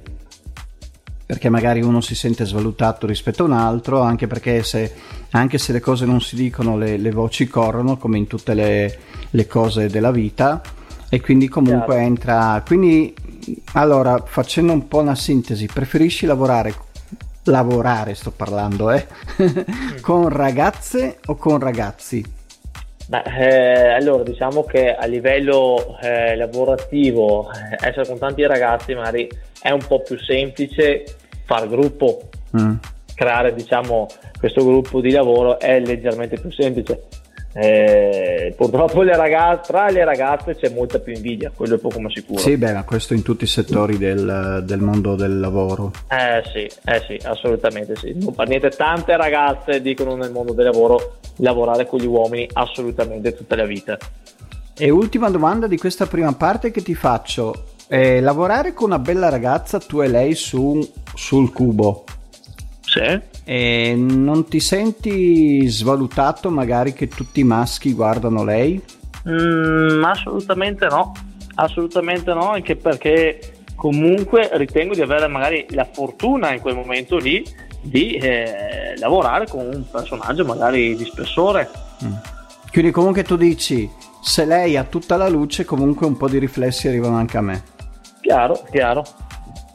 Perché 1.24 1.48
magari 1.48 1.80
uno 1.80 2.00
si 2.00 2.16
sente 2.16 2.44
svalutato 2.44 3.06
rispetto 3.06 3.44
a 3.44 3.46
un 3.46 3.52
altro, 3.52 4.00
anche 4.00 4.26
perché 4.26 4.64
se, 4.64 4.94
anche 5.30 5.58
se 5.58 5.72
le 5.72 5.80
cose 5.80 6.06
non 6.06 6.20
si 6.20 6.34
dicono, 6.34 6.76
le, 6.76 6.96
le 6.96 7.10
voci 7.12 7.46
corrono, 7.46 7.96
come 7.96 8.18
in 8.18 8.26
tutte 8.26 8.54
le, 8.54 8.98
le 9.30 9.46
cose 9.46 9.88
della 9.88 10.10
vita, 10.10 10.60
e 11.08 11.20
quindi 11.20 11.46
comunque 11.46 11.94
Chiaro. 11.94 12.00
entra... 12.00 12.62
Quindi 12.66 13.14
allora, 13.72 14.22
facendo 14.24 14.72
un 14.72 14.88
po' 14.88 14.98
una 14.98 15.14
sintesi, 15.14 15.66
preferisci 15.66 16.26
lavorare, 16.26 16.74
lavorare 17.44 18.14
sto 18.14 18.30
parlando, 18.30 18.90
eh? 18.90 19.06
con 20.00 20.28
ragazze 20.28 21.18
o 21.26 21.36
con 21.36 21.58
ragazzi? 21.58 22.36
Beh, 23.08 23.22
eh, 23.22 23.88
allora 23.88 24.22
diciamo 24.22 24.64
che 24.64 24.94
a 24.94 25.06
livello 25.06 25.96
eh, 26.02 26.36
lavorativo 26.36 27.50
eh, 27.50 27.88
essere 27.88 28.06
con 28.06 28.18
tanti 28.18 28.44
ragazzi 28.46 28.94
magari 28.94 29.26
è 29.62 29.70
un 29.70 29.82
po' 29.86 30.02
più 30.02 30.18
semplice 30.18 31.04
fare 31.44 31.68
gruppo, 31.68 32.28
mm. 32.54 32.74
creare 33.14 33.54
diciamo 33.54 34.08
questo 34.38 34.62
gruppo 34.62 35.00
di 35.00 35.10
lavoro 35.10 35.58
è 35.58 35.80
leggermente 35.80 36.38
più 36.38 36.52
semplice 36.52 37.04
eh, 37.60 38.54
purtroppo 38.56 39.02
le 39.02 39.16
ragazze, 39.16 39.72
tra 39.72 39.90
le 39.90 40.04
ragazze 40.04 40.54
c'è 40.54 40.70
molta 40.70 41.00
più 41.00 41.12
invidia, 41.12 41.50
quello 41.52 41.74
è 41.74 41.78
poco 41.78 41.98
ma 41.98 42.08
sicuro. 42.08 42.38
Sì, 42.38 42.56
beh, 42.56 42.72
ma 42.72 42.84
questo 42.84 43.14
in 43.14 43.22
tutti 43.22 43.42
i 43.42 43.48
settori 43.48 43.98
del, 43.98 44.62
del 44.64 44.78
mondo 44.78 45.16
del 45.16 45.40
lavoro. 45.40 45.90
Eh 46.08 46.42
sì, 46.52 46.70
eh 46.84 47.02
sì, 47.08 47.18
assolutamente 47.26 47.96
sì. 47.96 48.14
Non 48.14 48.32
per 48.32 48.46
niente 48.46 48.68
tante 48.68 49.16
ragazze 49.16 49.82
dicono 49.82 50.14
nel 50.14 50.30
mondo 50.30 50.52
del 50.52 50.66
lavoro 50.66 51.16
lavorare 51.38 51.86
con 51.86 51.98
gli 51.98 52.06
uomini 52.06 52.48
assolutamente 52.52 53.34
tutta 53.34 53.56
la 53.56 53.64
vita. 53.64 53.98
E 54.76 54.90
ultima 54.90 55.28
domanda 55.28 55.66
di 55.66 55.78
questa 55.78 56.06
prima 56.06 56.32
parte 56.34 56.70
che 56.70 56.82
ti 56.82 56.94
faccio. 56.94 57.70
Eh, 57.88 58.20
lavorare 58.20 58.72
con 58.72 58.90
una 58.90 59.00
bella 59.00 59.30
ragazza, 59.30 59.80
tu 59.80 60.00
e 60.00 60.06
lei 60.06 60.36
su, 60.36 60.78
sul 61.12 61.52
cubo. 61.52 62.04
Sì. 62.88 63.20
E 63.44 63.94
non 63.94 64.48
ti 64.48 64.60
senti 64.60 65.66
svalutato 65.68 66.50
magari 66.50 66.94
che 66.94 67.06
tutti 67.06 67.40
i 67.40 67.44
maschi 67.44 67.92
guardano 67.92 68.44
lei? 68.44 68.82
Mm, 69.28 70.02
assolutamente 70.04 70.86
no, 70.86 71.12
assolutamente 71.56 72.32
no, 72.32 72.50
anche 72.52 72.76
perché 72.76 73.60
comunque 73.74 74.48
ritengo 74.54 74.94
di 74.94 75.02
avere 75.02 75.28
magari 75.28 75.66
la 75.70 75.86
fortuna 75.90 76.54
in 76.54 76.60
quel 76.60 76.76
momento 76.76 77.18
lì 77.18 77.44
di 77.82 78.14
eh, 78.14 78.96
lavorare 78.96 79.46
con 79.46 79.66
un 79.66 79.84
personaggio 79.90 80.46
magari 80.46 80.96
di 80.96 81.04
spessore. 81.04 81.68
Mm. 82.02 82.12
Quindi 82.72 82.90
comunque 82.90 83.22
tu 83.22 83.36
dici, 83.36 83.88
se 84.22 84.46
lei 84.46 84.78
ha 84.78 84.84
tutta 84.84 85.16
la 85.16 85.28
luce, 85.28 85.66
comunque 85.66 86.06
un 86.06 86.16
po' 86.16 86.28
di 86.28 86.38
riflessi 86.38 86.88
arrivano 86.88 87.16
anche 87.16 87.36
a 87.36 87.42
me. 87.42 87.62
Chiaro, 88.22 88.62
chiaro, 88.70 89.04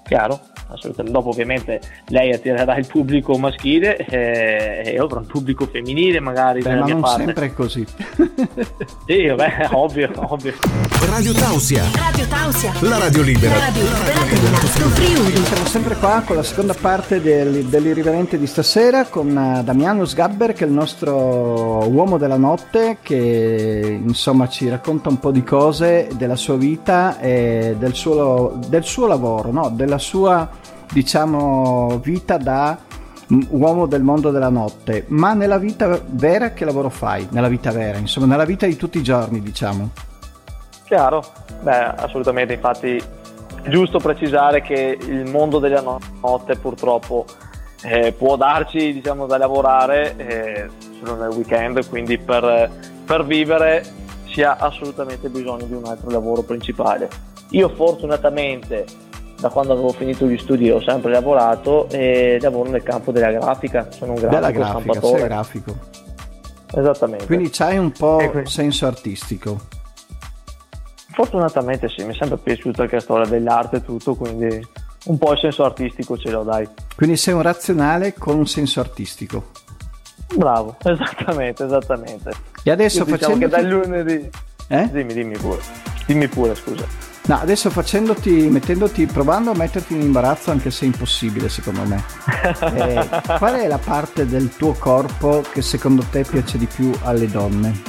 chiaro 0.04 0.52
assolutamente. 0.74 1.18
Dopo 1.18 1.30
ovviamente 1.30 1.82
lei 2.08 2.34
attirerà 2.34 2.78
il 2.78 2.88
pubblico 2.88 3.38
maschile 3.38 3.98
eh, 3.98 4.82
e 4.86 4.92
io 4.92 5.06
avrò 5.06 5.20
un 5.20 5.28
pubblico 5.28 5.66
femminile 5.66 6.20
magari. 6.20 6.62
Beh, 6.62 6.76
ma 6.76 6.86
non 6.86 7.02
parte. 7.02 7.24
sempre 7.26 7.46
è 7.48 7.54
così. 7.54 7.86
sì, 9.06 9.28
vabbè, 9.28 9.70
ovvio, 9.74 10.12
ovvio. 10.16 10.54
Radio 11.08 11.34
Tausia. 11.34 11.84
Radio 11.96 12.28
Tausia. 12.28 12.74
La 12.82 12.98
radio 12.98 13.22
libera. 13.22 13.58
La 13.58 13.66
radio 13.66 13.82
libera 13.84 14.58
Friuli. 14.94 15.36
Siamo 15.46 15.66
sempre 15.66 15.96
qua 15.96 16.24
con 16.26 16.36
la 16.36 16.44
seconda 16.44 16.74
parte 16.74 17.22
del, 17.22 17.66
dell'irriverente 17.66 18.38
di 18.38 18.48
stasera 18.48 19.06
con 19.06 19.38
eh, 19.38 19.64
Damiano 19.64 20.06
Sgabber 20.06 20.54
che 20.54 20.64
è 20.64 20.68
il 20.68 20.74
nostro 20.74 21.88
uomo 21.90 22.18
della 22.18 22.38
notte 22.38 22.98
che 23.02 24.00
insomma 24.04 24.48
ci 24.48 24.70
racconta 24.70 25.10
un 25.10 25.20
po' 25.20 25.32
di 25.32 25.44
cose 25.44 26.10
della 26.16 26.36
sua 26.36 26.56
vita 26.56 27.20
e 27.20 27.76
del 27.78 27.94
suo, 27.94 28.60
del 28.68 28.84
suo 28.84 29.08
lavoro, 29.08 29.52
no? 29.52 29.70
della 29.70 29.98
sua 29.98 30.50
diciamo, 30.94 32.00
vita 32.04 32.38
da 32.38 32.78
uomo 33.50 33.88
del 33.88 34.04
mondo 34.04 34.30
della 34.30 34.50
notte, 34.50 35.06
ma 35.08 35.34
nella 35.34 35.58
vita 35.58 36.00
vera 36.06 36.52
che 36.52 36.66
lavoro 36.66 36.90
fai? 36.90 37.28
Nella 37.32 37.48
vita 37.48 37.72
vera, 37.72 37.98
insomma, 37.98 38.28
nella 38.28 38.46
vita 38.46 38.68
di 38.68 38.76
tutti 38.76 39.00
i 39.00 39.04
giorni, 39.04 39.42
diciamo. 39.42 39.90
Chiaro, 40.86 41.24
beh, 41.62 41.96
assolutamente, 41.96 42.54
infatti 42.54 43.02
è 43.64 43.70
giusto 43.70 43.98
precisare 43.98 44.62
che 44.62 44.98
il 45.00 45.30
mondo 45.30 45.58
della 45.60 45.82
notte 46.22 46.56
purtroppo 46.58 47.26
eh, 47.82 48.12
può 48.12 48.36
darci, 48.36 48.94
diciamo, 48.94 49.26
da 49.26 49.38
lavorare 49.38 50.16
eh, 50.18 50.70
solo 51.00 51.16
nel 51.16 51.30
weekend, 51.30 51.88
quindi 51.90 52.20
per, 52.20 52.70
per 53.04 53.26
vivere 53.26 53.84
si 54.32 54.44
ha 54.44 54.58
assolutamente 54.60 55.30
bisogno 55.30 55.66
di 55.66 55.74
un 55.74 55.86
altro 55.86 56.10
lavoro 56.12 56.44
principale. 56.44 57.10
Io 57.50 57.70
fortunatamente 57.70 58.86
da 59.44 59.50
quando 59.50 59.74
avevo 59.74 59.92
finito 59.92 60.26
gli 60.26 60.38
studi 60.38 60.72
ho 60.72 60.82
sempre 60.82 61.12
lavorato 61.12 61.90
e 61.90 62.38
lavoro 62.40 62.70
nel 62.70 62.82
campo 62.82 63.12
della 63.12 63.30
grafica, 63.30 63.92
sono 63.92 64.14
un 64.14 64.20
grafico, 64.20 64.40
della 64.40 64.52
grafica, 64.52 65.02
sei 65.02 65.22
grafico. 65.24 65.76
Esattamente. 66.74 67.26
Quindi 67.26 67.50
c'hai 67.50 67.78
un 67.78 67.92
po' 67.92 68.16
quindi... 68.30 68.50
senso 68.50 68.88
artistico. 68.88 69.60
Fortunatamente 71.12 71.90
sì, 71.90 72.06
mi 72.06 72.14
è 72.14 72.16
sempre 72.18 72.38
piaciuta 72.38 72.84
anche 72.84 72.96
la 72.96 73.02
storia 73.02 73.26
dell'arte 73.26 73.78
e 73.78 73.84
tutto, 73.84 74.16
quindi 74.16 74.66
un 75.08 75.18
po' 75.18 75.34
il 75.34 75.40
senso 75.40 75.66
artistico 75.66 76.18
ce 76.18 76.32
l'ho, 76.32 76.44
dai. 76.44 76.66
Quindi 76.96 77.18
sei 77.18 77.34
un 77.34 77.42
razionale 77.42 78.14
con 78.14 78.38
un 78.38 78.48
senso 78.48 78.80
artistico. 78.80 79.50
Bravo, 80.36 80.78
esattamente, 80.82 81.66
esattamente. 81.66 82.32
E 82.64 82.72
adesso 82.72 83.00
Io 83.00 83.06
facendo... 83.08 83.36
Diciamo 83.36 83.62
che 83.62 83.70
dal 83.70 83.70
lunedì... 83.70 84.30
Eh? 84.70 84.90
Dimmi, 84.90 85.14
dimmi 85.14 85.38
pure. 85.38 85.60
Dimmi 86.06 86.30
pure, 86.30 86.56
scusa. 86.56 87.13
No, 87.26 87.40
adesso 87.40 87.70
facendoti, 87.70 88.50
mettendoti, 88.50 89.06
provando 89.06 89.52
a 89.52 89.56
metterti 89.56 89.94
in 89.94 90.02
imbarazzo, 90.02 90.52
anche 90.52 90.70
se 90.70 90.84
è 90.84 90.88
impossibile 90.88 91.48
secondo 91.48 91.84
me. 91.84 92.04
Eh, 92.60 93.10
qual 93.38 93.54
è 93.54 93.68
la 93.68 93.78
parte 93.78 94.26
del 94.26 94.54
tuo 94.58 94.74
corpo 94.74 95.42
che 95.54 95.62
secondo 95.62 96.04
te 96.12 96.26
piace 96.26 96.58
di 96.58 96.66
più 96.66 96.92
alle 97.04 97.30
donne? 97.30 97.82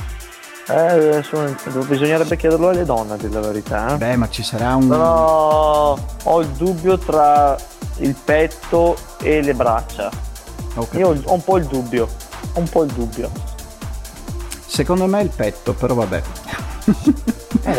Eh, 0.68 1.20
sono, 1.24 1.52
bisognerebbe 1.86 2.36
chiederlo 2.36 2.68
alle 2.68 2.84
donne, 2.84 3.14
a 3.14 3.16
dire 3.16 3.32
la 3.32 3.40
verità. 3.40 3.94
Eh? 3.94 3.96
Beh, 3.96 4.16
ma 4.16 4.28
ci 4.28 4.44
sarà 4.44 4.76
un. 4.76 4.86
Però 4.86 5.98
ho 6.22 6.40
il 6.40 6.48
dubbio 6.50 6.96
tra 6.96 7.56
il 7.98 8.14
petto 8.14 8.96
e 9.20 9.42
le 9.42 9.52
braccia. 9.54 10.10
Okay. 10.76 11.00
Io 11.00 11.20
ho 11.24 11.32
un 11.32 11.42
po' 11.42 11.56
il 11.56 11.66
dubbio. 11.66 12.08
Ho 12.52 12.60
un 12.60 12.68
po' 12.68 12.84
il 12.84 12.92
dubbio. 12.92 13.30
Secondo 14.64 15.06
me 15.06 15.22
il 15.22 15.30
petto, 15.34 15.74
però 15.74 15.94
vabbè. 15.94 16.22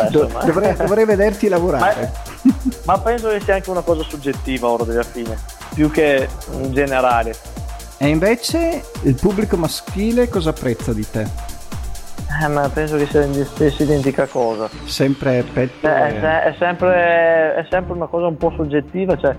Do- 0.09 0.29
dovrei, 0.43 0.75
dovrei, 0.75 1.05
vederti 1.05 1.47
lavorare. 1.47 2.11
Ma, 2.41 2.53
ma, 2.85 2.99
penso 2.99 3.29
che 3.29 3.39
sia 3.39 3.55
anche 3.55 3.69
una 3.69 3.81
cosa 3.81 4.03
soggettiva 4.03 4.67
ora 4.67 4.83
della 4.83 5.03
fine, 5.03 5.37
più 5.73 5.91
che 5.91 6.27
generale. 6.69 7.35
E 7.97 8.07
invece 8.07 8.83
il 9.03 9.15
pubblico 9.15 9.57
maschile 9.57 10.27
cosa 10.27 10.49
apprezza 10.49 10.91
di 10.91 11.07
te? 11.09 11.27
Eh, 12.41 12.47
ma 12.47 12.67
penso 12.69 12.97
che 12.97 13.05
sia 13.05 13.25
la 13.25 13.45
stessa 13.45 13.83
identica 13.83 14.25
cosa. 14.25 14.69
Sempre 14.85 15.43
petto? 15.53 15.87
Eh, 15.87 15.91
e... 15.91 16.19
è, 16.19 16.43
è, 16.43 16.55
sempre, 16.57 17.55
è 17.55 17.65
sempre 17.69 17.93
una 17.93 18.07
cosa 18.07 18.27
un 18.27 18.37
po' 18.37 18.51
soggettiva, 18.55 19.15
cioè 19.17 19.35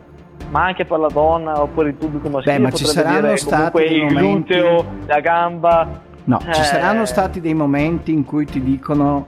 ma 0.50 0.64
anche 0.64 0.84
per 0.84 0.98
la 0.98 1.08
donna 1.08 1.60
o 1.60 1.66
per 1.66 1.86
il 1.86 1.94
pubblico 1.94 2.28
maschile. 2.28 2.56
Beh, 2.56 2.62
ma 2.62 2.70
ci 2.70 2.84
saranno 2.84 3.36
stati 3.36 3.82
il 3.82 4.04
momenti... 4.04 4.54
gluteo, 4.54 4.84
la 5.06 5.20
gamba. 5.20 6.00
No, 6.24 6.40
eh... 6.46 6.52
ci 6.54 6.62
saranno 6.62 7.04
stati 7.04 7.40
dei 7.40 7.54
momenti 7.54 8.12
in 8.12 8.24
cui 8.24 8.46
ti 8.46 8.62
dicono 8.62 9.26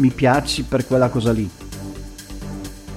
mi 0.00 0.10
piaci 0.10 0.64
per 0.64 0.86
quella 0.86 1.08
cosa 1.08 1.30
lì. 1.30 1.48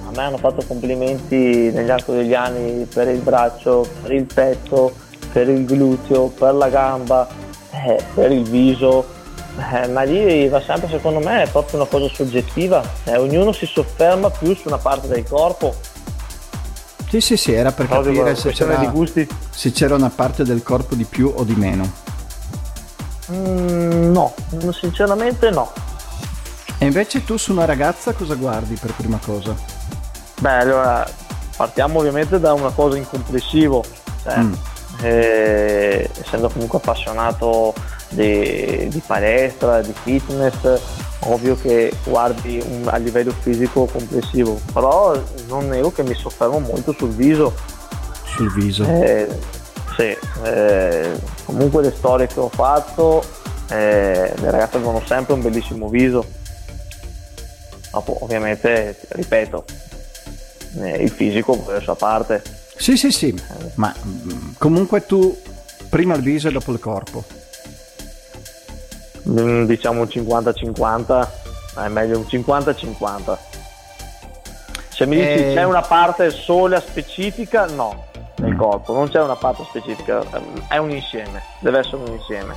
A 0.06 0.10
me 0.10 0.22
hanno 0.22 0.38
fatto 0.38 0.64
complimenti 0.66 1.70
negli 1.70 1.90
arco 1.90 2.12
degli 2.12 2.34
anni 2.34 2.86
per 2.86 3.08
il 3.08 3.20
braccio, 3.20 3.86
per 4.02 4.12
il 4.12 4.24
petto, 4.24 4.92
per 5.32 5.48
il 5.48 5.64
gluteo, 5.64 6.28
per 6.28 6.54
la 6.54 6.68
gamba, 6.68 7.28
eh, 7.70 8.02
per 8.14 8.32
il 8.32 8.44
viso. 8.44 9.06
Eh, 9.72 9.86
ma 9.88 10.02
lì 10.02 10.48
va 10.48 10.60
sempre, 10.60 10.88
secondo 10.88 11.20
me, 11.20 11.42
è 11.42 11.48
proprio 11.48 11.80
una 11.80 11.88
cosa 11.88 12.08
soggettiva. 12.12 12.82
Eh, 13.04 13.16
ognuno 13.16 13.52
si 13.52 13.66
sofferma 13.66 14.30
più 14.30 14.54
su 14.54 14.68
una 14.68 14.78
parte 14.78 15.06
del 15.06 15.24
corpo. 15.28 15.74
Sì, 17.08 17.20
sì, 17.20 17.36
sì, 17.36 17.52
era 17.52 17.70
per 17.70 17.86
Proprio 17.86 18.12
capire 18.12 18.34
se 18.34 18.50
c'era, 18.50 18.76
di 18.76 18.86
gusti. 18.88 19.28
se 19.50 19.70
c'era 19.70 19.94
una 19.94 20.10
parte 20.10 20.42
del 20.42 20.62
corpo 20.62 20.94
di 20.96 21.04
più 21.04 21.32
o 21.34 21.44
di 21.44 21.54
meno. 21.54 21.88
Mm, 23.30 24.10
no, 24.10 24.34
sinceramente 24.72 25.50
no. 25.50 25.70
E 26.84 26.88
invece 26.88 27.24
tu 27.24 27.38
su 27.38 27.52
una 27.52 27.64
ragazza 27.64 28.12
cosa 28.12 28.34
guardi 28.34 28.74
per 28.74 28.92
prima 28.92 29.18
cosa? 29.24 29.56
Beh, 30.38 30.50
allora 30.50 31.08
partiamo 31.56 32.00
ovviamente 32.00 32.38
da 32.38 32.52
una 32.52 32.68
cosa 32.72 32.98
in 32.98 33.08
complessivo. 33.08 33.82
Cioè, 34.22 34.36
Mm. 34.36 34.52
eh, 35.00 36.10
essendo 36.20 36.50
comunque 36.50 36.76
appassionato 36.76 37.72
di, 38.10 38.86
di 38.90 39.02
palestra, 39.06 39.80
di 39.80 39.94
fitness, 40.02 40.78
ovvio 41.20 41.56
che 41.58 41.90
guardi 42.04 42.62
un- 42.68 42.86
a 42.90 42.96
livello 42.98 43.32
fisico 43.40 43.86
complessivo, 43.86 44.60
però 44.70 45.18
non 45.48 45.68
nego 45.68 45.90
che 45.90 46.02
mi 46.02 46.14
soffermo 46.14 46.58
molto 46.58 46.92
sul 46.92 47.12
viso. 47.14 47.54
Sul 48.24 48.52
viso. 48.52 48.84
Eh, 48.84 49.26
sì, 49.96 50.14
eh, 50.42 51.18
comunque 51.46 51.80
le 51.82 51.94
storie 51.96 52.26
che 52.26 52.40
ho 52.40 52.50
fatto, 52.50 53.24
eh, 53.70 54.34
le 54.36 54.50
ragazze 54.50 54.76
avevano 54.76 55.00
sempre 55.06 55.32
un 55.32 55.40
bellissimo 55.40 55.88
viso. 55.88 56.42
Dopo, 57.94 58.18
ovviamente, 58.24 58.98
ripeto, 59.10 59.64
eh, 60.80 60.96
il 61.04 61.10
fisico 61.10 61.56
per 61.56 61.74
la 61.76 61.80
sua 61.80 61.94
parte. 61.94 62.42
Sì, 62.76 62.96
sì, 62.96 63.12
sì, 63.12 63.40
ma 63.74 63.94
mm, 64.04 64.54
comunque 64.58 65.06
tu 65.06 65.40
prima 65.88 66.14
il 66.16 66.22
viso 66.22 66.48
e 66.48 66.50
dopo 66.50 66.72
il 66.72 66.80
corpo. 66.80 67.22
Mm, 69.28 69.64
diciamo 69.66 70.00
un 70.00 70.06
50-50, 70.08 71.28
è 71.84 71.88
meglio 71.88 72.18
un 72.18 72.24
50-50. 72.28 73.36
Se 74.88 75.06
mi 75.06 75.14
dici 75.16 75.28
Eh. 75.44 75.52
c'è 75.54 75.62
una 75.62 75.82
parte 75.82 76.30
sola 76.30 76.80
specifica, 76.80 77.66
no, 77.66 78.06
nel 78.38 78.54
Mm. 78.54 78.58
corpo, 78.58 78.92
non 78.92 79.08
c'è 79.08 79.22
una 79.22 79.36
parte 79.36 79.62
specifica, 79.68 80.20
è 80.68 80.78
un 80.78 80.90
insieme, 80.90 81.42
deve 81.60 81.78
essere 81.78 81.96
un 81.98 82.12
insieme. 82.12 82.56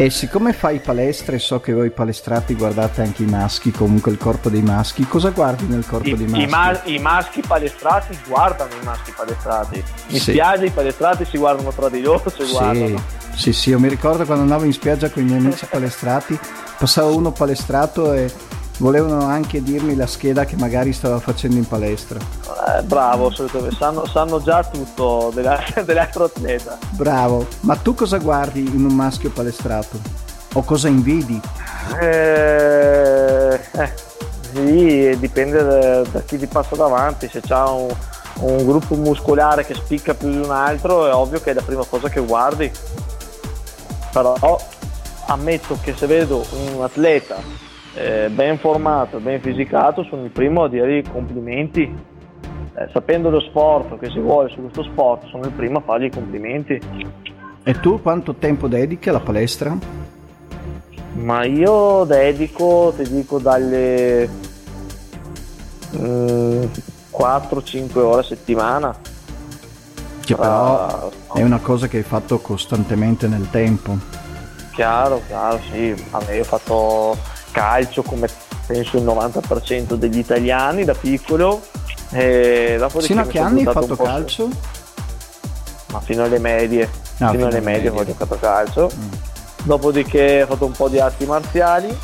E 0.00 0.10
siccome 0.10 0.52
fai 0.52 0.78
palestra 0.78 1.34
e 1.34 1.40
so 1.40 1.58
che 1.58 1.72
voi 1.72 1.90
palestrati 1.90 2.54
guardate 2.54 3.02
anche 3.02 3.24
i 3.24 3.26
maschi, 3.26 3.72
comunque 3.72 4.12
il 4.12 4.16
corpo 4.16 4.48
dei 4.48 4.62
maschi, 4.62 5.04
cosa 5.08 5.30
guardi 5.30 5.66
nel 5.66 5.84
corpo 5.84 6.06
I, 6.06 6.14
dei 6.16 6.26
i 6.26 6.30
maschi? 6.30 6.46
ma- 6.46 6.80
i 6.84 6.98
maschi 7.00 7.40
palestrati 7.44 8.16
guardano 8.28 8.70
i 8.80 8.84
maschi 8.84 9.10
palestrati. 9.10 9.82
In 10.10 10.20
Sì. 10.20 10.30
spiaggia 10.30 10.64
i 10.66 10.70
palestrati 10.70 11.24
si 11.24 11.36
guardano 11.36 11.72
tra 11.72 11.88
di 11.88 12.00
loro, 12.00 12.30
si 12.30 12.44
Sì, 12.44 12.52
guardano. 12.52 13.02
sì, 13.34 13.52
sì, 13.52 13.70
io 13.70 13.80
mi 13.80 13.88
ricordo 13.88 14.24
quando 14.24 14.44
andavo 14.44 14.62
in 14.66 14.72
spiaggia 14.72 15.10
con 15.10 15.22
i 15.22 15.26
miei 15.26 15.38
amici 15.40 15.66
palestrati, 15.68 16.38
passava 16.78 17.10
uno 17.10 17.32
palestrato 17.32 18.12
e 18.12 18.30
volevano 18.78 19.24
anche 19.24 19.62
dirmi 19.62 19.94
la 19.94 20.06
scheda 20.06 20.44
che 20.44 20.56
magari 20.56 20.92
stava 20.92 21.18
facendo 21.20 21.56
in 21.56 21.66
palestra. 21.66 22.18
Eh, 22.18 22.82
bravo. 22.82 23.30
Sanno, 23.76 24.06
sanno 24.06 24.42
già 24.42 24.64
tutto 24.64 25.30
della- 25.34 25.62
dell'altro 25.84 26.24
atleta. 26.24 26.78
Bravo, 26.90 27.46
ma 27.60 27.76
tu 27.76 27.94
cosa 27.94 28.18
guardi 28.18 28.60
in 28.60 28.84
un 28.84 28.94
maschio 28.94 29.30
palestrato? 29.30 29.98
O 30.54 30.62
cosa 30.62 30.88
invidi? 30.88 31.40
Eh, 32.00 33.60
eh, 33.72 33.92
sì, 34.52 35.16
dipende 35.18 35.62
da, 35.62 36.02
da 36.02 36.20
chi 36.22 36.38
ti 36.38 36.46
passa 36.46 36.74
davanti. 36.74 37.28
Se 37.30 37.40
c'ha 37.40 37.68
un, 37.70 37.94
un 38.40 38.66
gruppo 38.66 38.94
muscolare 38.94 39.64
che 39.64 39.74
spicca 39.74 40.14
più 40.14 40.30
di 40.30 40.38
un 40.38 40.50
altro, 40.50 41.06
è 41.06 41.12
ovvio 41.12 41.40
che 41.40 41.50
è 41.50 41.54
la 41.54 41.62
prima 41.62 41.84
cosa 41.84 42.08
che 42.08 42.20
guardi. 42.20 42.70
Però 44.10 44.58
ammetto 45.26 45.78
che 45.82 45.94
se 45.94 46.06
vedo 46.06 46.44
un 46.74 46.82
atleta 46.82 47.36
eh, 47.94 48.28
ben 48.30 48.58
formato, 48.58 49.18
ben 49.18 49.40
fisicato, 49.40 50.04
sono 50.04 50.24
il 50.24 50.30
primo 50.30 50.64
a 50.64 50.68
dirgli 50.68 51.02
complimenti. 51.10 51.82
Eh, 52.74 52.88
sapendo 52.92 53.28
lo 53.30 53.40
sforzo 53.40 53.96
che 53.96 54.08
si 54.10 54.18
vuole 54.20 54.50
su 54.50 54.60
questo 54.60 54.84
sport, 54.84 55.26
sono 55.26 55.44
il 55.44 55.52
primo 55.52 55.78
a 55.78 55.82
fargli 55.82 56.04
i 56.04 56.10
complimenti. 56.10 56.80
E 57.64 57.80
tu 57.80 58.00
quanto 58.00 58.34
tempo 58.34 58.68
dedichi 58.68 59.08
alla 59.08 59.20
palestra? 59.20 59.76
Ma 61.14 61.44
io 61.44 62.04
dedico, 62.04 62.92
ti 62.96 63.02
dico, 63.10 63.38
dalle 63.38 64.28
mm, 65.96 66.62
4-5 67.10 67.98
ore 67.98 68.20
a 68.20 68.24
settimana. 68.24 68.94
Che 70.24 70.34
però 70.36 70.86
Ah, 70.86 71.08
è 71.34 71.42
una 71.42 71.58
cosa 71.58 71.88
che 71.88 71.96
hai 71.96 72.02
fatto 72.04 72.38
costantemente 72.38 73.26
nel 73.26 73.48
tempo. 73.50 73.96
Chiaro, 74.74 75.20
chiaro, 75.26 75.58
sì. 75.72 75.92
A 76.10 76.20
me 76.26 76.36
io 76.36 76.42
ho 76.42 76.44
fatto 76.44 77.16
calcio 77.50 78.02
come 78.02 78.28
penso 78.66 78.96
il 78.98 79.04
90% 79.04 79.94
degli 79.94 80.18
italiani 80.18 80.84
da 80.84 80.94
piccolo. 80.94 81.62
E 82.10 82.76
dopodiché 82.78 83.12
Sino 83.12 83.20
a 83.22 83.26
che 83.26 83.38
anni 83.38 83.64
hai 83.64 83.72
fatto 83.72 83.96
calcio? 83.96 84.48
Ma 85.92 86.00
fino 86.00 86.24
alle 86.24 86.38
medie. 86.38 86.88
Ah, 87.18 87.30
fino 87.30 87.46
alle 87.46 87.60
medie 87.60 87.90
ho 87.90 88.04
giocato 88.04 88.34
a 88.34 88.38
calcio. 88.38 88.90
Mm. 88.94 89.12
Dopodiché 89.64 90.42
ho 90.42 90.46
fatto 90.46 90.64
un 90.66 90.72
po' 90.72 90.88
di 90.88 91.00
arti 91.00 91.26
marziali 91.26 91.96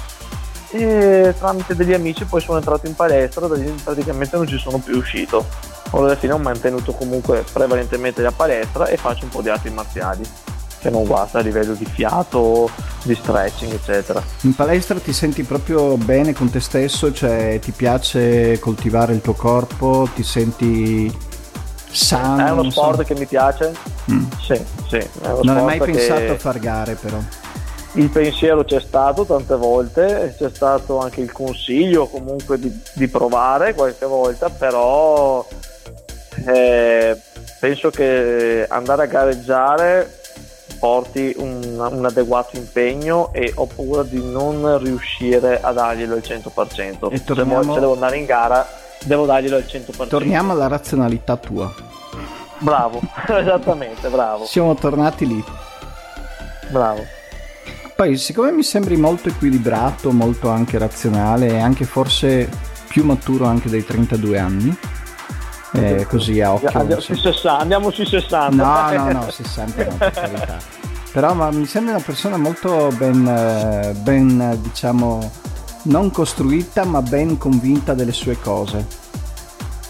e 0.74 1.34
tramite 1.38 1.76
degli 1.76 1.92
amici 1.92 2.24
poi 2.24 2.40
sono 2.40 2.58
entrato 2.58 2.88
in 2.88 2.96
palestra, 2.96 3.46
da 3.46 3.54
lì 3.54 3.70
praticamente 3.82 4.36
non 4.36 4.46
ci 4.46 4.58
sono 4.58 4.78
più 4.78 4.96
uscito. 4.96 5.46
Ora 5.90 6.06
alla 6.06 6.16
fine 6.16 6.32
ho 6.32 6.38
mantenuto 6.38 6.92
comunque 6.92 7.44
prevalentemente 7.52 8.22
la 8.22 8.32
palestra 8.32 8.88
e 8.88 8.96
faccio 8.96 9.24
un 9.24 9.30
po' 9.30 9.40
di 9.40 9.48
arti 9.48 9.70
marziali, 9.70 10.24
non 10.90 11.04
guarda 11.04 11.38
a 11.38 11.42
livello 11.42 11.74
di 11.74 11.84
fiato, 11.84 12.70
di 13.02 13.14
stretching, 13.14 13.72
eccetera. 13.72 14.22
In 14.42 14.54
palestra 14.54 14.98
ti 14.98 15.12
senti 15.12 15.42
proprio 15.42 15.96
bene 15.96 16.32
con 16.32 16.50
te 16.50 16.60
stesso, 16.60 17.12
cioè 17.12 17.58
ti 17.60 17.72
piace 17.72 18.58
coltivare 18.58 19.12
il 19.12 19.20
tuo 19.20 19.34
corpo, 19.34 20.08
ti 20.14 20.22
senti 20.22 21.14
sano. 21.90 22.44
È 22.44 22.50
uno 22.50 22.62
non 22.62 22.70
so. 22.70 22.80
sport 22.80 23.04
che 23.04 23.14
mi 23.14 23.26
piace? 23.26 23.72
Mm. 24.10 24.24
Sì, 24.40 24.64
sì. 24.88 24.96
È 24.96 25.28
uno 25.28 25.40
Non 25.42 25.56
hai 25.68 25.74
sport 25.76 25.78
mai 25.78 25.92
pensato 25.92 26.32
a 26.32 26.38
far 26.38 26.58
gare 26.58 26.94
però. 26.94 27.18
il 27.92 28.08
pensiero 28.10 28.64
c'è 28.64 28.80
stato 28.80 29.24
tante 29.24 29.54
volte, 29.54 30.34
c'è 30.36 30.50
stato 30.52 30.98
anche 30.98 31.20
il 31.20 31.30
consiglio 31.30 32.06
comunque 32.08 32.58
di, 32.58 32.72
di 32.94 33.06
provare 33.08 33.72
qualche 33.74 34.04
volta, 34.06 34.50
però 34.50 35.46
eh, 36.46 37.16
penso 37.60 37.90
che 37.90 38.66
andare 38.68 39.02
a 39.04 39.06
gareggiare 39.06 40.18
porti 40.84 41.32
un, 41.38 41.78
un 41.90 42.04
adeguato 42.04 42.58
impegno 42.58 43.32
e 43.32 43.50
ho 43.54 43.64
paura 43.64 44.02
di 44.02 44.22
non 44.22 44.76
riuscire 44.82 45.58
a 45.58 45.72
darglielo 45.72 46.12
al 46.12 46.22
100%. 46.22 47.10
E 47.10 47.16
Se, 47.16 47.24
torniamo- 47.24 47.62
vuoi- 47.62 47.74
se 47.74 47.80
devo 47.80 47.94
andare 47.94 48.18
in 48.18 48.26
gara 48.26 48.68
devo 49.02 49.24
darglielo 49.24 49.56
al 49.56 49.64
100%. 49.66 50.08
Torniamo 50.08 50.52
alla 50.52 50.66
razionalità 50.66 51.38
tua. 51.38 51.72
Bravo, 52.58 53.00
esattamente, 53.26 54.08
bravo, 54.10 54.44
Siamo 54.44 54.74
tornati 54.74 55.26
lì. 55.26 55.42
bravo. 56.68 57.02
Poi, 57.96 58.18
siccome 58.18 58.50
mi 58.50 58.62
sembri 58.62 58.98
molto 58.98 59.30
equilibrato, 59.30 60.12
molto 60.12 60.50
anche 60.50 60.76
razionale 60.76 61.46
e 61.48 61.58
anche 61.60 61.86
forse 61.86 62.46
più 62.88 63.04
maturo 63.04 63.46
anche 63.46 63.70
dei 63.70 63.84
32 63.86 64.38
anni, 64.38 64.76
eh, 65.74 66.06
così 66.08 66.40
a 66.40 66.52
occhio. 66.52 66.70
Andiamo 66.72 67.00
sui 67.00 67.16
60, 67.16 67.58
andiamo 67.58 67.90
sui 67.90 68.06
60. 68.06 68.48
No, 68.50 69.04
no, 69.04 69.12
no, 69.12 69.30
60 69.30 69.84
no, 69.84 69.96
per 69.96 70.10
carità. 70.12 70.56
Però 71.12 71.32
ma 71.34 71.50
mi 71.50 71.66
sembra 71.66 71.94
una 71.94 72.02
persona 72.04 72.36
molto 72.36 72.88
ben, 72.96 73.26
eh, 73.26 73.92
ben, 73.92 74.58
diciamo, 74.60 75.30
non 75.82 76.10
costruita 76.10 76.84
ma 76.84 77.02
ben 77.02 77.38
convinta 77.38 77.94
delle 77.94 78.12
sue 78.12 78.38
cose. 78.40 79.02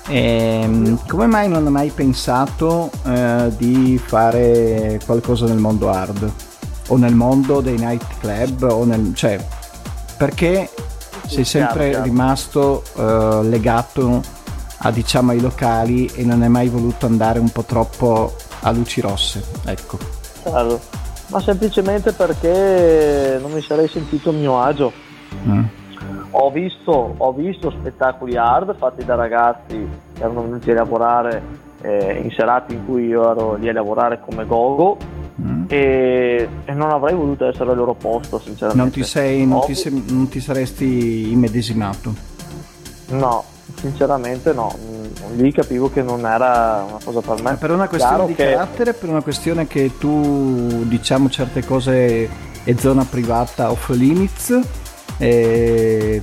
Ehm, 0.09 0.99
come 1.07 1.27
mai 1.27 1.49
non 1.49 1.65
hai 1.65 1.73
mai 1.73 1.91
pensato 1.91 2.91
eh, 3.07 3.51
di 3.57 3.99
fare 4.05 5.01
qualcosa 5.05 5.47
nel 5.47 5.59
mondo 5.59 5.91
hard? 5.91 6.31
O 6.89 6.97
nel 6.97 7.15
mondo 7.15 7.61
dei 7.61 7.79
nightclub? 7.79 8.63
O 8.65 8.85
nel, 8.85 9.15
cioè, 9.15 9.43
perché 10.19 10.71
sei 11.27 11.45
sempre 11.45 12.03
rimasto 12.03 12.83
eh, 12.97 13.39
legato 13.45 14.23
a 14.87 14.91
diciamo 14.91 15.31
ai 15.31 15.41
locali 15.41 16.07
e 16.15 16.25
non 16.25 16.43
hai 16.43 16.49
mai 16.49 16.69
voluto 16.69 17.07
andare 17.07 17.39
un 17.39 17.51
po' 17.51 17.63
troppo 17.65 18.35
a 18.61 18.71
luci 18.71 19.01
rosse 19.01 19.43
ecco 19.65 19.99
Chiaro. 20.43 20.79
Ma 21.29 21.41
semplicemente 21.41 22.13
perché 22.13 23.39
non 23.41 23.51
mi 23.53 23.63
sarei 23.63 23.89
sentito 23.89 24.29
a 24.29 24.33
mio 24.35 24.61
agio. 24.61 24.93
Mm. 25.49 25.65
Ho 26.33 26.51
visto, 26.51 27.15
ho 27.17 27.33
visto 27.33 27.71
spettacoli 27.71 28.37
hard 28.37 28.77
fatti 28.77 29.05
da 29.07 29.15
ragazzi 29.15 29.89
che 30.13 30.21
erano 30.23 30.43
venuti 30.43 30.71
a 30.71 30.75
lavorare 30.75 31.43
eh, 31.81 32.21
in 32.23 32.31
serate 32.31 32.75
in 32.75 32.85
cui 32.85 33.07
io 33.07 33.31
ero 33.31 33.55
lì 33.55 33.69
a 33.69 33.73
lavorare 33.73 34.21
come 34.25 34.45
gogo 34.47 35.23
Mm. 35.41 35.65
e, 35.67 36.49
e 36.65 36.73
non 36.75 36.91
avrei 36.93 37.13
voluto 37.13 37.45
essere 37.49 37.71
al 37.71 37.77
loro 37.77 37.95
posto, 37.95 38.39
sinceramente. 38.39 38.81
non 38.81 38.91
ti 38.93 39.03
sei 39.03 39.45
non 39.45 39.65
ti, 39.65 39.75
sei- 39.75 40.05
non 40.11 40.29
ti 40.29 40.39
saresti 40.39 41.33
immedesimato 41.33 42.15
No, 43.09 43.43
sinceramente 43.85 44.53
no. 44.55 44.75
Mm, 44.81 45.03
Lì 45.37 45.53
capivo 45.53 45.91
che 45.91 46.01
non 46.01 46.25
era 46.25 46.85
una 46.89 46.99
cosa 47.05 47.21
per 47.21 47.35
me. 47.37 47.43
Ma 47.43 47.55
per 47.57 47.71
una 47.71 47.89
questione 47.89 48.15
Chiaro 48.17 48.29
di 48.29 48.35
che- 48.35 48.51
carattere 48.53 48.93
per 48.95 49.09
una 49.11 49.23
questione 49.23 49.67
che 49.67 49.99
tu 49.99 50.85
diciamo 50.87 51.29
certe 51.29 51.65
cose 51.65 52.29
è 52.65 52.75
zona 52.79 53.05
privata 53.05 53.71
off 53.71 53.89
limits 53.91 54.59
eh, 55.19 56.21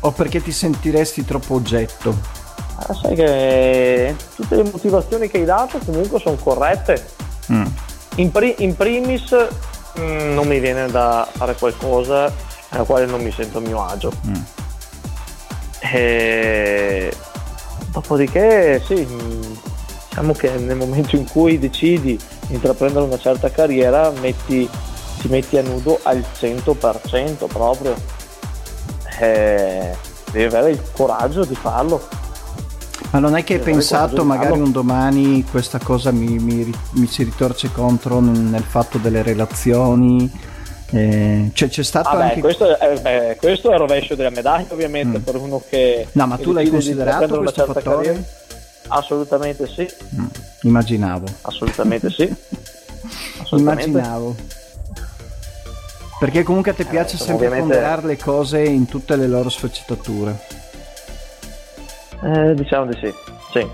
o 0.00 0.10
perché 0.12 0.42
ti 0.42 0.52
sentiresti 0.52 1.24
troppo 1.24 1.54
oggetto? 1.54 2.14
Ah, 2.76 2.94
sai 2.94 3.14
che 3.14 4.14
tutte 4.36 4.56
le 4.56 4.62
motivazioni 4.64 5.28
che 5.28 5.38
hai 5.38 5.44
dato 5.44 5.78
comunque 5.84 6.18
sono 6.20 6.36
corrette. 6.36 7.04
Mm. 7.52 7.66
In, 8.16 8.30
pri- 8.30 8.54
in, 8.58 8.76
primis 8.76 9.30
mh, 9.96 10.00
mm, 10.00 10.34
non 10.34 10.46
mi 10.46 10.58
viene 10.60 10.86
da 10.86 11.26
fare 11.30 11.54
qualcosa 11.54 12.32
nella 12.70 12.84
quale 12.84 13.04
non 13.06 13.20
mi 13.22 13.30
sento 13.32 13.58
a 13.58 13.60
mio 13.60 13.84
agio. 13.84 14.10
Mm. 14.26 14.34
E... 15.82 17.12
Dopodiché 17.90 18.80
sì, 18.84 19.06
diciamo 20.08 20.32
che 20.32 20.50
nel 20.56 20.76
momento 20.76 21.16
in 21.16 21.28
cui 21.28 21.58
decidi 21.58 22.18
di 22.46 22.54
intraprendere 22.54 23.04
una 23.04 23.18
certa 23.18 23.50
carriera 23.50 24.10
metti, 24.20 24.68
ti 25.20 25.28
metti 25.28 25.58
a 25.58 25.62
nudo 25.62 25.98
al 26.04 26.24
100% 26.38 27.46
proprio. 27.48 27.94
E 29.20 29.94
devi 30.30 30.44
avere 30.44 30.70
il 30.70 30.82
coraggio 30.92 31.44
di 31.44 31.54
farlo. 31.54 32.08
Ma 33.10 33.18
non 33.18 33.36
è 33.36 33.44
che 33.44 33.54
hai 33.54 33.60
pensato 33.60 34.24
magari 34.24 34.58
un 34.58 34.72
domani 34.72 35.44
questa 35.44 35.78
cosa 35.78 36.10
mi, 36.12 36.38
mi, 36.38 36.72
mi 36.92 37.06
si 37.06 37.24
ritorce 37.24 37.70
contro 37.70 38.20
nel 38.20 38.62
fatto 38.62 38.96
delle 38.96 39.22
relazioni? 39.22 40.30
Eh, 40.94 41.50
cioè 41.54 41.70
c'è 41.70 41.82
stato 41.82 42.08
ah 42.10 42.22
anche... 42.22 42.40
questo, 42.40 42.76
è, 42.76 43.00
beh, 43.00 43.36
questo 43.40 43.70
è 43.70 43.72
il 43.72 43.78
rovescio 43.78 44.14
della 44.14 44.28
medaglia 44.28 44.66
ovviamente 44.72 45.18
mm. 45.18 45.22
per 45.22 45.36
uno 45.36 45.62
che... 45.66 46.06
No, 46.12 46.26
ma 46.26 46.36
tu 46.36 46.52
l'hai 46.52 46.68
considerato 46.68 47.38
questo 47.38 47.64
fattore? 47.64 48.04
Carriera. 48.04 48.20
Assolutamente 48.88 49.66
sì. 49.66 49.88
Mm. 50.14 50.26
Immaginavo. 50.62 51.26
Assolutamente 51.42 52.10
sì. 52.10 52.24
Assolutamente. 53.40 53.90
Immaginavo. 53.90 54.36
Perché 56.18 56.42
comunque 56.42 56.72
a 56.72 56.74
te 56.74 56.84
piace 56.84 57.16
eh, 57.16 57.18
sempre 57.18 57.46
ovviamente... 57.46 57.72
ponderare 57.74 58.06
le 58.06 58.16
cose 58.18 58.62
in 58.62 58.86
tutte 58.86 59.16
le 59.16 59.26
loro 59.26 59.48
sfaccettature. 59.48 60.38
Eh, 62.22 62.54
diciamo 62.54 62.86
di 62.86 62.98
sì. 63.00 63.12
Sì. 63.50 63.66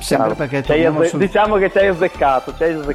Sempre 0.00 0.34
perché 0.34 0.58
azze- 0.58 1.08
sul... 1.08 1.18
Diciamo 1.18 1.56
che 1.56 1.70
ci 1.70 1.78
hai 1.78 1.88
azzeccato, 1.88 2.54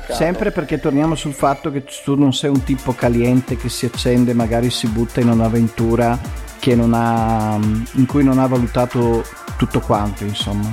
Sempre 0.10 0.52
perché 0.52 0.80
torniamo 0.80 1.16
sul 1.16 1.34
fatto 1.34 1.72
che 1.72 1.84
tu 2.04 2.16
non 2.16 2.34
sei 2.34 2.50
un 2.50 2.64
tipo 2.64 2.94
caliente 2.94 3.56
che 3.56 3.70
si 3.70 3.86
accende, 3.86 4.34
magari 4.34 4.70
si 4.70 4.88
butta 4.88 5.22
in 5.22 5.30
un'avventura 5.30 6.44
non 6.74 6.94
ha, 6.96 7.60
in 7.92 8.08
cui 8.08 8.24
non 8.24 8.40
ha 8.40 8.48
valutato 8.48 9.24
tutto 9.56 9.80
quanto, 9.82 10.24
insomma. 10.24 10.72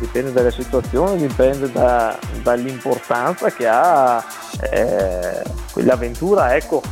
Dipende 0.00 0.32
dalle 0.32 0.50
situazioni, 0.50 1.28
dipende 1.28 1.70
da, 1.70 2.18
dall'importanza 2.42 3.52
che 3.52 3.68
ha 3.68 4.24
eh, 4.72 5.42
quell'avventura, 5.70 6.56
ecco. 6.56 6.82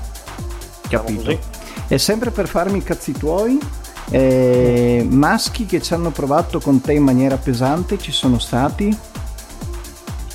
Diciamo 0.83 1.05
Capito. 1.05 1.39
E 1.89 1.99
sempre 1.99 2.31
per 2.31 2.47
farmi 2.47 2.79
i 2.79 2.83
cazzi 2.85 3.11
tuoi, 3.11 3.59
eh, 4.11 5.07
maschi 5.09 5.67
che 5.67 5.81
ci 5.81 5.95
hanno 5.95 6.11
provato 6.11 6.61
con 6.61 6.81
te 6.81 6.93
in 6.93 7.03
maniera 7.03 7.37
pesante 7.37 7.99
ci 7.99 8.13
sono 8.13 8.39
stati? 8.39 8.87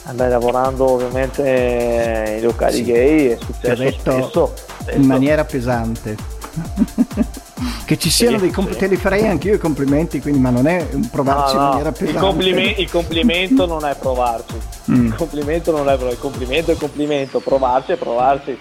Eh 0.09 0.13
beh, 0.13 0.27
lavorando 0.27 0.89
ovviamente 0.89 2.35
in 2.37 2.43
locali 2.43 2.77
sì. 2.77 2.83
gay 2.83 3.27
è 3.27 3.37
successo 3.39 3.91
spesso, 3.91 4.53
spesso. 4.55 4.97
in 4.97 5.05
maniera 5.05 5.45
pesante. 5.45 6.17
che 7.85 7.97
ci 7.97 8.09
siano 8.09 8.37
sì, 8.37 8.43
dei 8.43 8.51
complimenti, 8.51 8.83
sì. 8.83 8.89
te 8.89 8.95
li 8.95 9.01
farei 9.01 9.27
anche 9.27 9.49
io 9.49 9.55
i 9.55 9.59
complimenti, 9.59 10.19
quindi, 10.21 10.39
ma 10.39 10.49
non 10.49 10.67
è 10.67 10.87
un 10.93 11.09
provarci 11.09 11.55
no, 11.55 11.61
in 11.61 11.67
maniera 11.67 11.91
pesante. 11.91 12.11
Il, 12.11 12.19
complime- 12.19 12.75
il 12.77 12.89
complimento 12.89 13.65
non 13.65 13.85
è 13.85 13.95
provarci, 13.95 14.55
mm. 14.91 15.05
il 15.05 15.15
complimento 15.15 15.71
non 15.71 15.89
è 15.89 15.95
provarci, 15.95 16.15
il 16.15 16.19
complimento 16.19 16.71
è 16.71 16.75
complimento, 16.75 17.39
provarci 17.39 17.91
è 17.91 17.95
provarci. 17.97 18.57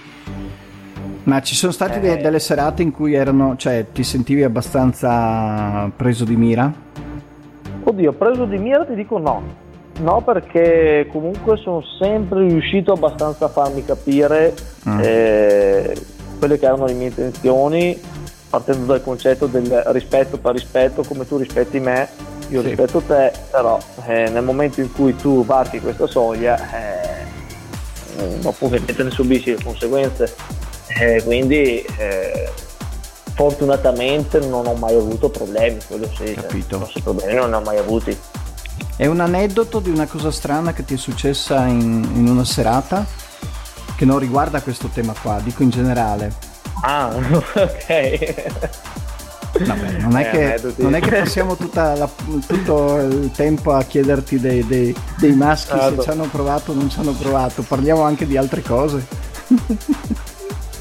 Ma 1.29 1.43
ci 1.43 1.55
sono 1.55 1.73
state 1.73 2.01
eh. 2.01 2.17
delle 2.17 2.39
serate 2.39 2.81
in 2.81 2.91
cui 2.91 3.13
erano, 3.13 3.55
cioè, 3.57 3.85
ti 3.93 4.03
sentivi 4.03 4.43
abbastanza 4.45 5.91
preso 5.95 6.25
di 6.25 6.37
mira? 6.37 6.73
Oddio, 7.83 8.13
preso 8.15 8.47
di 8.47 8.57
mira 8.57 8.87
ti 8.87 8.95
dico 8.95 9.19
no. 9.19 9.43
No, 10.01 10.23
perché 10.23 11.07
comunque 11.13 11.59
sono 11.59 11.83
sempre 12.01 12.47
riuscito 12.47 12.93
abbastanza 12.93 13.45
a 13.45 13.49
farmi 13.49 13.85
capire 13.85 14.55
mm. 14.89 14.99
eh, 15.03 15.95
quelle 16.39 16.59
che 16.59 16.65
erano 16.65 16.87
le 16.87 16.95
mie 16.95 17.09
intenzioni, 17.09 18.01
partendo 18.49 18.87
dal 18.87 19.03
concetto 19.03 19.45
del 19.45 19.83
rispetto 19.89 20.39
per 20.39 20.55
rispetto, 20.55 21.03
come 21.03 21.29
tu 21.29 21.37
rispetti 21.37 21.79
me, 21.79 22.09
io 22.49 22.63
sì. 22.63 22.69
rispetto 22.69 23.01
te, 23.01 23.33
però 23.51 23.79
eh, 24.07 24.31
nel 24.31 24.45
momento 24.45 24.81
in 24.81 24.91
cui 24.93 25.15
tu 25.15 25.45
varchi 25.45 25.79
questa 25.79 26.07
soglia, 26.07 26.57
eh, 26.57 28.39
dopo 28.41 28.65
ovviamente 28.65 29.03
ne 29.03 29.11
subisci 29.11 29.51
le 29.51 29.63
conseguenze 29.63 30.57
eh, 31.01 31.23
quindi 31.23 31.81
eh, 31.99 32.51
fortunatamente 33.35 34.41
non 34.41 34.67
ho 34.67 34.75
mai 34.75 34.95
avuto 34.95 35.29
problemi, 35.29 35.79
quello 35.87 36.11
sì, 36.13 36.35
Capito. 36.35 36.89
Cioè, 36.91 37.03
problemi 37.03 37.35
non 37.35 37.51
ne 37.51 37.57
ho 37.57 37.61
mai 37.61 37.79
avuti. 37.79 38.19
È 38.97 39.07
un 39.07 39.21
aneddoto 39.21 39.79
di 39.79 39.91
una 39.91 40.07
cosa 40.07 40.33
strana 40.33 40.73
che 40.73 40.85
ti 40.85 40.95
è 40.95 40.97
successa 40.97 41.67
in, 41.67 42.09
in 42.15 42.29
una 42.29 42.45
serata? 42.45 43.07
Che 43.95 44.05
non 44.05 44.19
riguarda 44.19 44.61
questo 44.61 44.89
tema 44.93 45.15
qua, 45.21 45.41
dico 45.41 45.63
in 45.63 45.71
generale. 45.71 46.33
Ah, 46.83 47.15
ok. 47.15 48.67
Vabbè, 49.65 49.91
non, 49.99 50.17
è 50.17 50.27
eh, 50.27 50.31
che, 50.61 50.75
non, 50.77 50.95
è 50.95 51.01
che, 51.01 51.11
passiamo 51.11 51.57
la, 51.73 52.09
tutto 52.47 52.97
il 52.99 53.31
tempo 53.33 53.73
a 53.73 53.83
chiederti 53.83 54.39
dei, 54.39 54.67
dei, 54.67 54.95
dei 55.17 55.33
maschi 55.33 55.73
ah, 55.73 55.77
se 55.77 55.81
certo. 55.81 56.03
ci 56.03 56.11
hanno 56.11 56.29
provato 56.31 56.73
o 56.73 56.75
non 56.75 56.91
ci 56.91 56.99
hanno 56.99 57.13
provato, 57.13 57.63
parliamo 57.63 58.03
anche 58.03 58.27
di 58.27 58.37
altre 58.37 58.63
cose. 58.63 59.07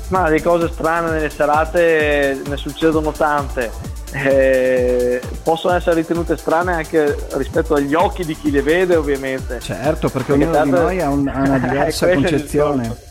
Ma 0.10 0.30
le 0.30 0.42
cose 0.42 0.70
strane 0.72 1.12
nelle 1.12 1.30
serate 1.30 2.42
ne 2.46 2.58
succedono 2.58 3.12
tante. 3.12 3.96
Eh, 4.14 5.22
possono 5.44 5.76
essere 5.76 5.96
ritenute 5.96 6.38
strane 6.38 6.74
anche 6.74 7.28
rispetto 7.34 7.74
agli 7.74 7.94
occhi 7.94 8.24
di 8.24 8.36
chi 8.38 8.50
le 8.50 8.62
vede, 8.62 8.96
ovviamente. 8.96 9.60
Certo, 9.60 10.10
perché, 10.10 10.34
perché 10.34 10.34
ognuno 10.34 10.52
tante... 10.52 10.76
di 10.76 10.82
noi 10.82 11.02
ha, 11.02 11.10
un, 11.10 11.28
ha 11.28 11.40
una 11.40 11.58
diversa 11.68 12.08
concezione. 12.10 13.06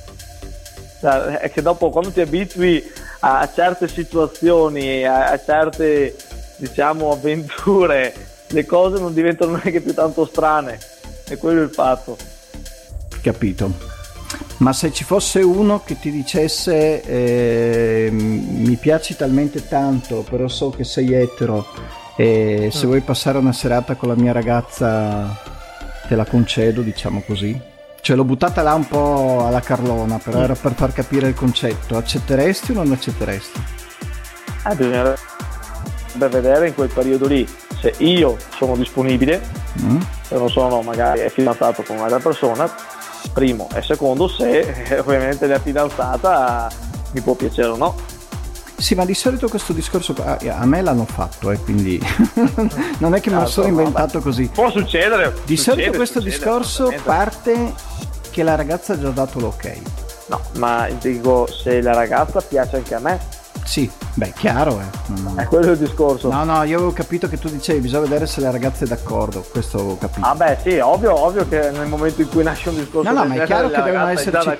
È 1.00 1.50
che 1.52 1.62
dopo, 1.62 1.90
quando 1.90 2.10
ti 2.10 2.20
abitui 2.20 2.82
a 3.20 3.48
certe 3.54 3.88
situazioni, 3.88 5.04
a, 5.04 5.26
a 5.30 5.38
certe 5.38 6.16
diciamo 6.56 7.12
avventure, 7.12 8.14
le 8.48 8.64
cose 8.64 8.98
non 8.98 9.12
diventano 9.12 9.52
neanche 9.62 9.80
più 9.80 9.92
tanto 9.92 10.24
strane. 10.24 10.78
E 11.28 11.36
quello 11.36 11.60
è 11.60 11.64
il 11.64 11.70
fatto. 11.70 12.16
Capito. 13.20 13.95
Ma 14.58 14.72
se 14.72 14.92
ci 14.92 15.04
fosse 15.04 15.40
uno 15.40 15.82
che 15.84 15.98
ti 15.98 16.10
dicesse 16.10 17.02
eh, 17.02 18.08
mi 18.10 18.76
piaci 18.76 19.14
talmente 19.14 19.68
tanto, 19.68 20.24
però 20.28 20.48
so 20.48 20.70
che 20.70 20.84
sei 20.84 21.12
etero 21.12 21.66
e 22.16 22.70
se 22.72 22.84
mm. 22.84 22.88
vuoi 22.88 23.00
passare 23.02 23.36
una 23.36 23.52
serata 23.52 23.94
con 23.94 24.08
la 24.08 24.14
mia 24.16 24.32
ragazza 24.32 25.38
te 26.08 26.14
la 26.16 26.24
concedo, 26.24 26.80
diciamo 26.80 27.22
così. 27.26 27.60
Cioè 28.00 28.16
l'ho 28.16 28.24
buttata 28.24 28.62
là 28.62 28.72
un 28.74 28.86
po' 28.86 29.44
alla 29.46 29.60
Carlona, 29.60 30.18
però 30.18 30.38
mm. 30.38 30.42
era 30.42 30.54
per 30.54 30.72
far 30.74 30.92
capire 30.92 31.28
il 31.28 31.34
concetto. 31.34 31.96
Accetteresti 31.96 32.70
o 32.70 32.74
non 32.74 32.92
accetteresti? 32.92 33.60
Eh, 34.70 34.74
bisognerebbe 34.74 35.18
vedere 36.30 36.68
in 36.68 36.74
quel 36.74 36.88
periodo 36.88 37.26
lì 37.26 37.46
se 37.80 37.94
io 37.98 38.36
sono 38.56 38.76
disponibile, 38.76 39.42
mm. 39.82 40.00
se 40.22 40.36
non 40.36 40.48
sono 40.48 40.80
magari 40.80 41.28
fidanzato 41.28 41.82
con 41.82 41.96
un'altra 41.96 42.20
persona, 42.20 42.72
primo 43.32 43.68
e 43.74 43.82
secondo 43.82 44.28
se 44.28 44.60
eh, 44.60 44.98
ovviamente 44.98 45.46
la 45.46 45.58
fidanzata 45.58 46.70
mi 47.12 47.20
può 47.20 47.34
piacere 47.34 47.68
o 47.68 47.76
no. 47.76 47.94
Sì, 48.76 48.94
ma 48.94 49.06
di 49.06 49.14
solito 49.14 49.48
questo 49.48 49.72
discorso 49.72 50.14
a 50.22 50.66
me 50.66 50.82
l'hanno 50.82 51.06
fatto, 51.06 51.50
eh, 51.50 51.58
quindi 51.58 51.98
non 52.98 53.14
è 53.14 53.20
che 53.20 53.30
me 53.30 53.40
lo 53.40 53.46
sono 53.46 53.68
inventato 53.68 54.20
così. 54.20 54.50
Può 54.52 54.70
succedere. 54.70 55.34
Di 55.44 55.56
succede, 55.56 55.82
solito 55.82 55.96
questo 55.96 56.20
succede, 56.20 56.36
discorso 56.36 56.94
parte 57.02 57.72
che 58.30 58.42
la 58.42 58.54
ragazza 58.54 58.92
ha 58.92 58.98
già 58.98 59.08
dato 59.10 59.40
l'ok. 59.40 59.78
No, 60.26 60.40
ma 60.56 60.88
dico 61.00 61.46
se 61.46 61.80
la 61.80 61.94
ragazza 61.94 62.40
piace 62.42 62.76
anche 62.76 62.94
a 62.94 62.98
me, 62.98 63.18
sì, 63.64 63.90
beh, 64.16 64.32
chiaro, 64.34 64.80
eh. 64.80 65.12
Mm. 65.12 65.38
È 65.38 65.44
quello 65.44 65.72
il 65.72 65.78
discorso. 65.78 66.30
No, 66.30 66.44
no, 66.44 66.62
io 66.64 66.76
avevo 66.76 66.92
capito 66.92 67.28
che 67.28 67.38
tu 67.38 67.48
dicevi 67.48 67.80
bisogna 67.80 68.02
vedere 68.02 68.26
se 68.26 68.40
la 68.40 68.50
ragazza 68.50 68.84
è 68.84 68.88
d'accordo, 68.88 69.44
questo 69.50 69.78
ho 69.78 69.98
capito. 69.98 70.26
Ah 70.26 70.34
beh, 70.34 70.58
sì, 70.62 70.78
ovvio, 70.78 71.14
ovvio 71.18 71.46
che 71.48 71.70
nel 71.70 71.86
momento 71.86 72.22
in 72.22 72.28
cui 72.28 72.42
nasce 72.42 72.70
un 72.70 72.76
discorso 72.76 73.10
No, 73.10 73.22
no, 73.22 73.28
ma 73.28 73.34
è 73.34 73.44
chiaro 73.44 73.68
che 73.68 73.82
devono 73.82 74.06
esserci 74.08 74.50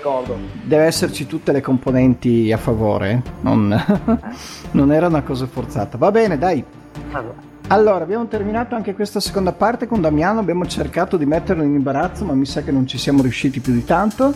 deve 0.62 0.84
esserci 0.84 1.26
tutte 1.26 1.52
le 1.52 1.60
componenti 1.60 2.52
a 2.52 2.58
favore, 2.58 3.22
non, 3.40 3.74
non 4.72 4.92
era 4.92 5.06
una 5.06 5.22
cosa 5.22 5.46
forzata. 5.46 5.96
Va 5.96 6.10
bene, 6.10 6.38
dai. 6.38 6.64
Allora. 7.12 7.54
Allora, 7.68 8.04
abbiamo 8.04 8.28
terminato 8.28 8.76
anche 8.76 8.94
questa 8.94 9.18
seconda 9.18 9.50
parte 9.50 9.88
con 9.88 10.00
Damiano, 10.00 10.38
abbiamo 10.38 10.66
cercato 10.66 11.16
di 11.16 11.26
metterlo 11.26 11.64
in 11.64 11.74
imbarazzo, 11.74 12.24
ma 12.24 12.32
mi 12.32 12.46
sa 12.46 12.62
che 12.62 12.70
non 12.70 12.86
ci 12.86 12.96
siamo 12.96 13.22
riusciti 13.22 13.58
più 13.58 13.72
di 13.72 13.84
tanto. 13.84 14.32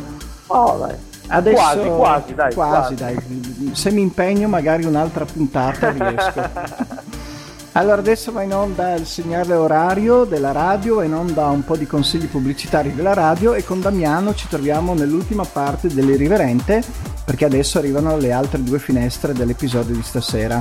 Oh, 0.49 0.79
dai. 0.79 1.10
Adesso, 1.33 1.57
quasi, 1.57 1.89
quasi, 1.89 2.35
dai. 2.35 2.55
Quasi, 2.55 2.95
quasi. 2.95 2.95
dai. 2.95 3.71
Se 3.73 3.91
mi 3.91 4.01
impegno, 4.01 4.49
magari 4.49 4.85
un'altra 4.85 5.25
puntata 5.25 5.91
riesco. 5.91 6.99
Allora 7.73 8.01
adesso 8.01 8.33
va 8.33 8.43
in 8.43 8.53
onda 8.53 8.95
il 8.97 9.07
segnale 9.07 9.55
orario 9.55 10.25
della 10.25 10.51
radio, 10.51 10.97
va 10.97 11.05
in 11.05 11.15
onda 11.15 11.47
un 11.47 11.65
po' 11.65 11.77
di 11.77 11.87
consigli 11.87 12.27
pubblicitari 12.27 12.93
della 12.93 13.15
radio 13.15 13.55
e 13.55 13.65
con 13.65 13.81
Damiano 13.81 14.35
ci 14.35 14.49
troviamo 14.49 14.93
nell'ultima 14.93 15.45
parte 15.45 15.87
dell'irriverente 15.87 16.83
perché 17.25 17.45
adesso 17.45 17.79
arrivano 17.79 18.17
le 18.17 18.33
altre 18.33 18.61
due 18.65 18.81
finestre 18.81 19.33
dell'episodio 19.33 19.95
di 19.95 20.03
stasera. 20.03 20.61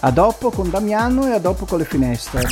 A 0.00 0.10
dopo 0.10 0.50
con 0.50 0.70
Damiano 0.70 1.26
e 1.26 1.32
a 1.32 1.38
dopo 1.38 1.66
con 1.66 1.76
le 1.76 1.84
finestre. 1.84 2.48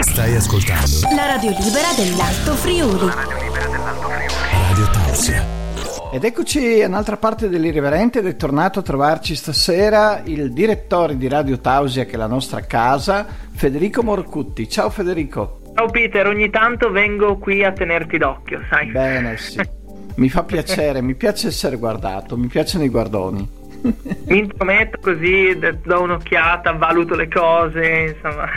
Stai 0.00 0.36
ascoltando 0.36 1.00
La 1.16 1.26
radio 1.26 1.50
libera 1.58 1.92
dell'Alto 1.96 2.54
Friuli. 2.54 3.10
Radio 4.68 4.90
Tausia. 4.92 5.57
Ed 6.10 6.24
eccoci 6.24 6.80
a 6.80 6.86
un'altra 6.86 7.18
parte 7.18 7.50
dell'irriverente 7.50 8.20
ed 8.20 8.26
è 8.26 8.34
tornato 8.34 8.78
a 8.78 8.82
trovarci 8.82 9.34
stasera 9.34 10.22
il 10.24 10.54
direttore 10.54 11.18
di 11.18 11.28
Radio 11.28 11.58
Tausia, 11.60 12.06
che 12.06 12.12
è 12.12 12.16
la 12.16 12.26
nostra 12.26 12.62
casa, 12.62 13.26
Federico 13.52 14.02
Morcutti. 14.02 14.66
Ciao 14.70 14.88
Federico. 14.88 15.60
Ciao 15.74 15.86
Peter, 15.90 16.26
ogni 16.26 16.48
tanto 16.48 16.90
vengo 16.90 17.36
qui 17.36 17.62
a 17.62 17.72
tenerti 17.72 18.16
d'occhio, 18.16 18.62
sai. 18.70 18.86
Bene, 18.86 19.36
sì. 19.36 19.60
Mi 20.16 20.30
fa 20.30 20.44
piacere, 20.44 21.02
mi 21.02 21.14
piace 21.14 21.48
essere 21.48 21.76
guardato, 21.76 22.38
mi 22.38 22.46
piacciono 22.46 22.84
i 22.84 22.88
guardoni. 22.88 23.46
Mi 23.82 24.38
intrometto 24.38 24.98
così, 25.02 25.58
do 25.58 26.02
un'occhiata, 26.02 26.72
valuto 26.72 27.16
le 27.16 27.28
cose, 27.28 28.14
insomma. 28.14 28.48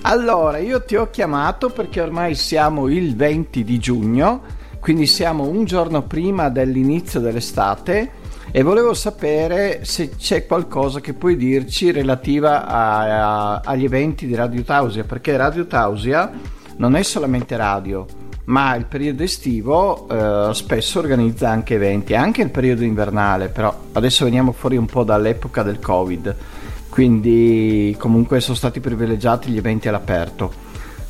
Allora, 0.00 0.56
io 0.56 0.82
ti 0.82 0.96
ho 0.96 1.10
chiamato 1.10 1.68
perché 1.68 2.00
ormai 2.00 2.34
siamo 2.34 2.88
il 2.88 3.14
20 3.14 3.62
di 3.62 3.78
giugno 3.78 4.62
quindi 4.84 5.06
siamo 5.06 5.44
un 5.44 5.64
giorno 5.64 6.02
prima 6.02 6.50
dell'inizio 6.50 7.18
dell'estate 7.18 8.10
e 8.50 8.62
volevo 8.62 8.92
sapere 8.92 9.82
se 9.86 10.10
c'è 10.10 10.44
qualcosa 10.44 11.00
che 11.00 11.14
puoi 11.14 11.38
dirci 11.38 11.90
relativa 11.90 12.66
a, 12.66 13.54
a, 13.54 13.60
agli 13.64 13.84
eventi 13.84 14.26
di 14.26 14.34
Radio 14.34 14.62
Tausia, 14.62 15.04
perché 15.04 15.38
Radio 15.38 15.66
Tausia 15.66 16.30
non 16.76 16.96
è 16.96 17.02
solamente 17.02 17.56
radio, 17.56 18.04
ma 18.44 18.74
il 18.74 18.84
periodo 18.84 19.22
estivo 19.22 20.06
eh, 20.06 20.52
spesso 20.52 20.98
organizza 20.98 21.48
anche 21.48 21.76
eventi, 21.76 22.14
anche 22.14 22.42
il 22.42 22.50
periodo 22.50 22.84
invernale, 22.84 23.48
però 23.48 23.74
adesso 23.92 24.24
veniamo 24.24 24.52
fuori 24.52 24.76
un 24.76 24.84
po' 24.84 25.02
dall'epoca 25.02 25.62
del 25.62 25.78
Covid, 25.78 26.36
quindi 26.90 27.96
comunque 27.98 28.38
sono 28.40 28.54
stati 28.54 28.80
privilegiati 28.80 29.50
gli 29.50 29.56
eventi 29.56 29.88
all'aperto. 29.88 30.52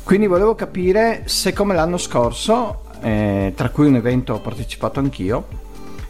Quindi 0.01 0.27
volevo 0.27 0.55
capire 0.55 1.23
se 1.25 1.51
come 1.51 1.73
l'anno 1.73 1.97
scorso 1.97 2.83
eh, 3.05 3.53
tra 3.55 3.69
cui 3.69 3.85
un 3.85 3.95
evento 3.95 4.33
ho 4.33 4.39
partecipato 4.39 4.99
anch'io. 4.99 5.47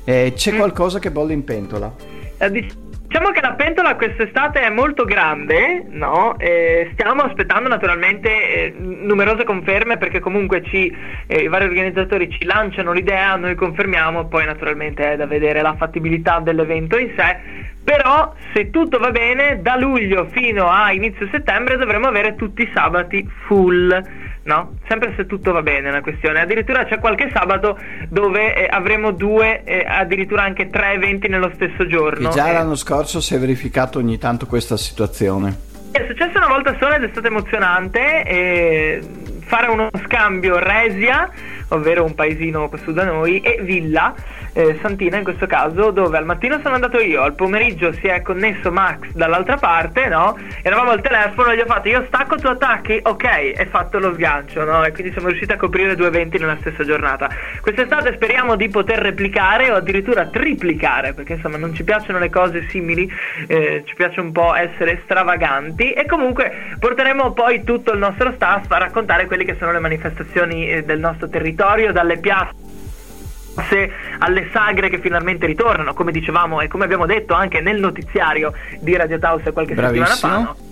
Eh, 0.05 0.31
c'è 0.34 0.53
mm. 0.53 0.58
qualcosa 0.58 0.99
che 0.99 1.12
bolle 1.12 1.34
in 1.34 1.43
pentola? 1.43 1.93
Eh, 2.38 2.49
diciamo 2.49 3.31
che 3.31 3.41
la 3.41 3.51
pentola 3.51 3.97
quest'estate 3.97 4.62
è 4.62 4.69
molto 4.69 5.03
grande, 5.03 5.86
no? 5.89 6.39
Eh, 6.39 6.91
stiamo 6.93 7.23
aspettando 7.23 7.67
naturalmente 7.67 8.29
eh, 8.29 8.73
numerose 8.77 9.43
conferme 9.43 9.97
perché 9.97 10.21
comunque 10.21 10.63
ci, 10.63 10.95
eh, 11.27 11.41
i 11.41 11.47
vari 11.49 11.65
organizzatori 11.65 12.29
ci 12.29 12.45
lanciano 12.45 12.93
l'idea, 12.93 13.36
noi 13.36 13.55
confermiamo, 13.55 14.27
poi 14.27 14.45
naturalmente 14.45 15.12
è 15.12 15.17
da 15.17 15.25
vedere 15.25 15.62
la 15.62 15.75
fattibilità 15.75 16.39
dell'evento 16.39 16.97
in 16.97 17.12
sé. 17.17 17.73
Però 17.84 18.34
se 18.53 18.69
tutto 18.69 18.99
va 18.99 19.12
bene, 19.12 19.62
da 19.62 19.75
luglio 19.75 20.27
fino 20.31 20.69
a 20.69 20.93
inizio 20.93 21.27
settembre 21.29 21.75
dovremo 21.77 22.08
avere 22.08 22.36
tutti 22.36 22.63
i 22.63 22.71
sabati 22.73 23.29
full 23.45 24.24
no? 24.45 24.77
Sempre 24.88 25.13
se 25.15 25.25
tutto 25.25 25.51
va 25.51 25.62
bene 25.62 25.91
la 25.91 26.01
questione. 26.01 26.41
Addirittura 26.41 26.86
c'è 26.86 26.99
qualche 26.99 27.29
sabato 27.34 27.77
dove 28.10 28.55
eh, 28.55 28.67
avremo 28.69 29.12
due, 29.12 29.63
eh, 29.63 29.86
addirittura 29.88 30.43
anche 30.43 30.69
tre 30.69 30.93
eventi 30.93 31.27
nello 31.27 31.51
stesso 31.53 31.86
giorno. 31.88 32.29
E 32.29 32.31
già 32.31 32.49
eh. 32.49 32.53
l'anno 32.53 32.75
scorso 32.75 33.21
si 33.21 33.36
è 33.36 33.39
verificato 33.39 33.99
ogni 33.99 34.17
tanto 34.17 34.45
questa 34.45 34.77
situazione. 34.77 35.73
È 35.91 36.03
successo 36.08 36.38
una 36.38 36.47
volta 36.47 36.75
sola 36.77 36.95
ed 36.97 37.03
è 37.03 37.10
stato 37.10 37.27
emozionante. 37.27 39.01
fare 39.45 39.67
uno 39.67 39.89
scambio 40.03 40.60
Resia, 40.60 41.29
ovvero 41.69 42.03
un 42.03 42.13
paesino 42.13 42.67
qua 42.67 42.77
su 42.79 42.91
da 42.91 43.05
noi, 43.05 43.39
e 43.39 43.60
Villa 43.62 44.13
eh, 44.56 44.80
Santina 44.82 45.18
in 45.18 45.24
questo 45.26 45.48
caso, 45.48 45.91
dove 45.91 46.18
al 46.18 46.26
mattino 46.26 46.60
sono 46.62 46.76
andato 46.76 46.98
io, 47.00 47.22
al 47.22 47.36
pomeriggio 47.36 47.91
si 47.91 48.08
è 48.08 48.22
connesso 48.22 48.72
Max 48.72 49.12
dall'altra 49.12 49.58
parte, 49.58 50.08
no? 50.08 50.38
Eravamo 50.62 50.91
al 50.91 51.02
telefono 51.02 51.52
e 51.52 51.58
gli 51.58 51.60
ho 51.60 51.65
fatto 51.65 51.89
io 51.89 52.06
stacco, 52.08 52.38
tu 52.38 52.48
attacchi, 52.48 52.98
ok, 53.04 53.24
e 53.54 53.68
fatto 53.70 54.00
lo 54.00 54.13
sgancio, 54.13 54.63
no? 54.63 54.86
E 54.86 54.94
quindi 54.94 55.12
siamo 55.12 55.28
riusciti 55.28 55.52
a 55.52 55.58
coprire 55.58 55.96
due 55.96 56.08
eventi 56.08 56.38
nella 56.38 56.56
stessa 56.62 56.86
giornata. 56.86 57.30
Quest'estate 57.60 58.13
speriamo 58.13 58.56
di 58.56 58.70
poter 58.70 59.00
replicare 59.00 59.72
o 59.72 59.76
addirittura 59.76 60.28
triplicare, 60.28 61.13
perché 61.13 61.34
insomma 61.34 61.58
non 61.58 61.74
ci 61.74 61.84
piacciono 61.84 62.18
le 62.18 62.30
cose 62.30 62.65
simili, 62.70 63.12
eh, 63.48 63.84
ci 63.86 63.94
piace 63.94 64.22
un 64.22 64.32
po' 64.32 64.56
essere 64.56 65.02
stravaganti 65.04 65.91
e 65.91 66.06
comunque 66.06 66.78
porteremo 66.80 67.34
poi 67.34 67.65
tutto 67.65 67.91
il 67.91 68.00
nostro 68.00 68.32
staff 68.32 68.72
a 68.72 68.78
raccontare 68.78 69.26
quelle 69.26 69.44
che 69.44 69.58
sono 69.60 69.74
le 69.74 69.80
manifestazioni 69.80 70.70
eh, 70.70 70.84
del 70.84 71.00
nostro 71.00 71.28
territorio, 71.28 71.91
dalle 71.91 72.18
piazze 72.20 72.64
alle 74.20 74.50
sagre 74.52 74.89
che 74.89 75.00
finalmente 75.00 75.46
ritornano, 75.46 75.94
come 75.94 76.12
dicevamo 76.12 76.62
e 76.62 76.68
come 76.68 76.84
abbiamo 76.86 77.06
detto 77.06 77.34
anche 77.34 77.62
nel 77.62 77.80
notiziario 77.80 78.54
di 78.80 78.96
Radio 78.96 79.20
Taus 79.20 79.44
qualche 79.54 79.74
Bravissimo. 79.74 80.06
settimana 80.08 80.46
fa. 80.46 80.62
No? 80.62 80.64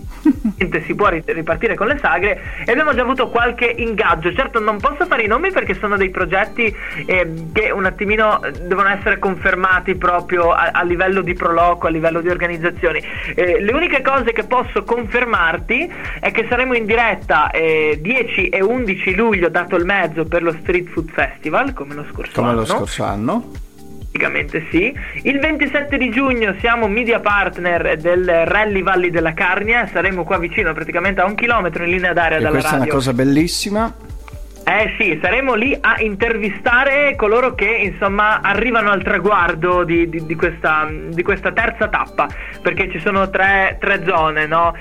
Si 0.86 0.96
può 0.96 1.10
ripartire 1.10 1.76
con 1.76 1.88
le 1.88 1.98
sagre. 2.00 2.42
E 2.66 2.72
abbiamo 2.72 2.94
già 2.94 3.02
avuto 3.02 3.30
qualche 3.30 3.74
ingaggio. 3.78 4.34
Certo 4.34 4.60
non 4.60 4.78
posso 4.80 5.06
fare 5.06 5.24
i 5.24 5.28
nomi 5.28 5.52
perché 5.52 5.76
sono 5.76 5.98
dei 5.98 6.10
progetti 6.10 6.74
eh, 7.06 7.46
che 7.52 7.72
un 7.72 7.86
attimino 7.86 8.40
devono 8.66 8.90
essere 8.90 9.20
confermati 9.20 9.96
proprio 9.96 10.52
a, 10.52 10.72
a 10.74 10.84
livello 10.84 11.22
di 11.22 11.34
proloco 11.34 11.88
a 11.88 11.90
livello 11.90 12.22
di 12.22 12.30
organizzazioni. 12.30 13.02
Eh, 13.36 13.62
le 13.62 13.72
uniche 13.74 14.02
cose 14.02 14.32
che 14.32 14.44
posso 14.44 14.84
confermarti 14.84 15.92
è 16.20 16.32
che 16.32 16.46
saremo 16.50 16.74
in 16.74 16.86
diretta 16.86 17.52
eh, 17.52 18.00
10 18.02 18.50
e 18.50 18.62
11 18.62 19.16
luglio 19.16 19.50
dato 19.50 19.76
il 19.76 19.86
mezzo 19.86 20.26
per 20.26 20.44
lo 20.44 20.52
Street 20.62 20.88
Food 20.90 21.10
Festival 21.12 21.74
come 21.74 21.94
lo 21.94 22.06
scorso 22.12 22.32
come 22.34 22.50
anno. 22.50 22.60
lo 22.60 22.66
scorso 22.66 23.04
anno 23.04 23.52
Praticamente 24.14 24.68
sì. 24.70 24.94
Il 25.24 25.40
27 25.40 25.98
di 25.98 26.12
giugno 26.12 26.54
siamo 26.60 26.88
media 26.88 27.20
partner 27.20 27.98
del 27.98 28.46
Rally 28.46 28.84
Valli 28.84 29.10
della 29.10 29.34
Carnia, 29.34 29.88
saremo 29.88 30.24
qua 30.24 30.38
vicino 30.38 30.72
praticamente 30.72 31.20
a 31.20 31.26
un 31.26 31.34
chilometro 31.34 31.84
in 31.84 31.90
linea 31.90 32.14
d'aria 32.14 32.38
e 32.38 32.42
dalla 32.42 32.52
questa 32.52 32.78
radio. 32.78 32.94
Questa 32.94 33.10
è 33.10 33.12
una 33.12 33.24
cosa 33.24 33.32
bellissima. 33.32 33.96
Eh 34.66 34.94
sì, 35.00 35.18
saremo 35.20 35.56
lì 35.56 35.76
a 35.82 36.00
intervistare 36.02 37.16
coloro 37.16 37.56
che 37.56 37.66
insomma 37.66 38.42
arrivano 38.42 38.92
al 38.92 39.02
traguardo 39.02 39.84
di, 39.84 40.08
di, 40.08 40.24
di, 40.28 40.36
questa, 40.36 40.88
di 41.10 41.24
questa, 41.24 41.52
terza 41.52 41.88
tappa, 41.88 42.28
perché 42.62 42.92
ci 42.92 43.00
sono 43.00 43.32
tre, 43.32 43.78
tre 43.80 44.04
zone, 44.06 44.46
no? 44.46 44.76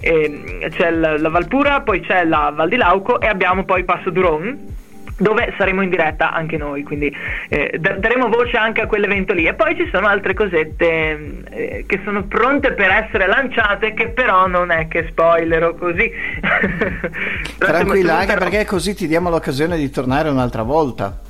E 0.00 0.24
ehm, 0.24 0.70
c'è 0.70 0.90
la, 0.92 1.18
la 1.18 1.28
Valpura, 1.28 1.82
poi 1.82 2.00
c'è 2.00 2.24
la 2.24 2.50
Val 2.56 2.70
di 2.70 2.76
Lauco 2.76 3.20
e 3.20 3.26
abbiamo 3.26 3.64
poi 3.64 3.84
Passo 3.84 4.08
Duron 4.08 4.76
dove 5.18 5.54
saremo 5.56 5.82
in 5.82 5.88
diretta 5.88 6.32
anche 6.32 6.56
noi, 6.56 6.82
quindi 6.82 7.14
eh, 7.48 7.78
daremo 7.78 8.28
voce 8.28 8.56
anche 8.56 8.82
a 8.82 8.86
quell'evento 8.86 9.32
lì. 9.32 9.46
E 9.46 9.54
poi 9.54 9.74
ci 9.76 9.88
sono 9.90 10.06
altre 10.06 10.34
cosette 10.34 11.42
eh, 11.50 11.84
che 11.86 12.00
sono 12.04 12.24
pronte 12.24 12.72
per 12.72 12.90
essere 12.90 13.26
lanciate, 13.26 13.94
che 13.94 14.08
però 14.08 14.46
non 14.46 14.70
è 14.70 14.88
che 14.88 15.06
spoilerò 15.08 15.74
così. 15.74 16.10
Tranquilla, 17.58 18.18
anche 18.18 18.36
perché 18.36 18.64
così 18.64 18.94
ti 18.94 19.06
diamo 19.06 19.30
l'occasione 19.30 19.76
di 19.76 19.90
tornare 19.90 20.28
un'altra 20.28 20.62
volta. 20.62 21.20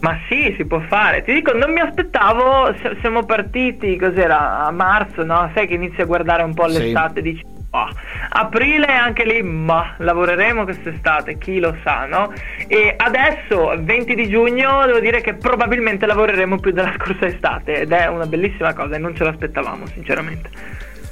Ma 0.00 0.18
sì, 0.28 0.54
si 0.56 0.64
può 0.64 0.80
fare. 0.80 1.22
Ti 1.22 1.32
dico, 1.32 1.52
non 1.52 1.72
mi 1.72 1.80
aspettavo, 1.80 2.74
siamo 3.00 3.24
partiti, 3.24 3.98
cos'era, 3.98 4.64
a 4.64 4.70
marzo, 4.70 5.24
no? 5.24 5.50
Sai 5.54 5.66
che 5.66 5.74
inizi 5.74 6.00
a 6.00 6.06
guardare 6.06 6.42
un 6.42 6.54
po' 6.54 6.64
l'estate 6.66 7.18
e 7.18 7.22
dici 7.22 7.44
Oh, 7.72 7.88
aprile 8.30 8.86
anche 8.86 9.24
lì, 9.24 9.42
ma 9.42 9.94
lavoreremo 9.98 10.64
quest'estate, 10.64 11.38
chi 11.38 11.60
lo 11.60 11.76
sa, 11.84 12.04
no? 12.04 12.32
E 12.66 12.94
adesso, 12.96 13.72
20 13.78 14.14
di 14.16 14.28
giugno, 14.28 14.84
devo 14.86 14.98
dire 14.98 15.20
che 15.20 15.34
probabilmente 15.34 16.04
lavoreremo 16.04 16.58
più 16.58 16.72
della 16.72 16.92
scorsa 16.98 17.26
estate 17.26 17.82
ed 17.82 17.92
è 17.92 18.08
una 18.08 18.26
bellissima 18.26 18.74
cosa 18.74 18.96
e 18.96 18.98
non 18.98 19.14
ce 19.14 19.22
l'aspettavamo, 19.22 19.86
sinceramente. 19.86 20.50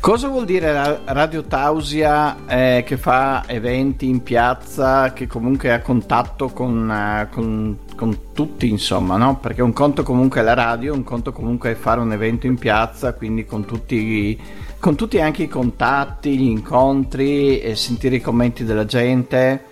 Cosa 0.01 0.29
vuol 0.29 0.45
dire 0.45 1.01
Radio 1.05 1.45
Tausia 1.45 2.47
eh, 2.47 2.83
che 2.87 2.97
fa 2.97 3.45
eventi 3.47 4.09
in 4.09 4.23
piazza, 4.23 5.13
che 5.13 5.27
comunque 5.27 5.73
ha 5.73 5.81
contatto 5.81 6.49
con, 6.49 6.89
uh, 6.89 7.33
con, 7.33 7.79
con, 7.97 8.33
tutti, 8.33 8.69
insomma, 8.69 9.17
no? 9.17 9.39
Perché 9.39 9.61
un 9.61 9.73
conto 9.73 10.03
comunque 10.05 10.41
è 10.41 10.45
la 10.45 10.55
radio, 10.55 10.95
un 10.95 11.03
conto 11.03 11.33
comunque 11.33 11.73
è 11.73 11.75
fare 11.75 12.01
un 12.01 12.13
evento 12.13 12.47
in 12.47 12.59
piazza, 12.59 13.13
quindi 13.13 13.45
con 13.45 13.65
tutti 13.65 14.41
con 14.81 14.95
tutti 14.95 15.21
anche 15.21 15.45
i 15.45 15.49
contatti, 15.49 16.37
gli 16.37 16.49
incontri 16.49 17.61
e 17.61 17.75
sentire 17.75 18.17
i 18.17 18.21
commenti 18.21 18.65
della 18.65 18.85
gente. 18.85 19.65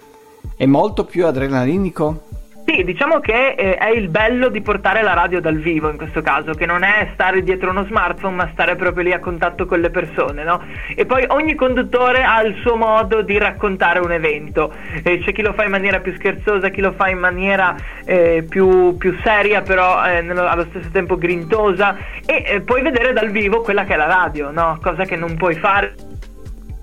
È 0.57 0.67
molto 0.67 1.05
più 1.05 1.27
adrenalinico? 1.27 2.25
Sì, 2.69 2.83
diciamo 2.83 3.21
che 3.21 3.55
eh, 3.57 3.77
è 3.77 3.91
il 3.91 4.09
bello 4.09 4.49
di 4.49 4.61
portare 4.61 5.01
la 5.01 5.15
radio 5.15 5.41
dal 5.41 5.57
vivo 5.57 5.89
in 5.89 5.97
questo 5.97 6.21
caso, 6.21 6.53
che 6.53 6.67
non 6.67 6.83
è 6.83 7.11
stare 7.13 7.45
dietro 7.45 7.71
uno 7.71 7.85
smartphone, 7.85 8.35
ma 8.35 8.49
stare 8.53 8.75
proprio 8.75 9.05
lì 9.05 9.13
a 9.13 9.21
contatto 9.21 9.67
con 9.67 9.79
le 9.79 9.91
persone, 9.91 10.43
no? 10.43 10.61
E 10.97 11.07
poi 11.07 11.25
ogni 11.29 11.55
conduttore 11.55 12.25
ha 12.25 12.43
il 12.43 12.57
suo 12.63 12.75
modo 12.75 13.23
di 13.23 13.39
raccontare 13.39 14.01
un 14.01 14.11
evento. 14.11 14.73
Eh, 15.05 15.21
c'è 15.21 15.31
chi 15.31 15.43
lo 15.43 15.53
fa 15.53 15.63
in 15.63 15.71
maniera 15.71 16.01
più 16.01 16.13
scherzosa, 16.15 16.71
chi 16.71 16.81
lo 16.81 16.91
fa 16.91 17.09
in 17.09 17.19
maniera 17.19 17.77
eh, 18.05 18.45
più, 18.49 18.97
più, 18.97 19.17
seria, 19.23 19.63
però 19.63 20.05
eh, 20.05 20.23
nello, 20.23 20.45
allo 20.45 20.67
stesso 20.71 20.89
tempo 20.91 21.17
grintosa. 21.17 21.97
E 22.27 22.43
eh, 22.45 22.61
puoi 22.63 22.83
vedere 22.83 23.13
dal 23.13 23.31
vivo 23.31 23.61
quella 23.61 23.85
che 23.85 23.95
è 23.95 23.97
la 23.97 24.07
radio, 24.07 24.51
no? 24.51 24.77
Cosa 24.83 25.05
che 25.05 25.15
non 25.15 25.37
puoi 25.37 25.55
fare 25.55 25.95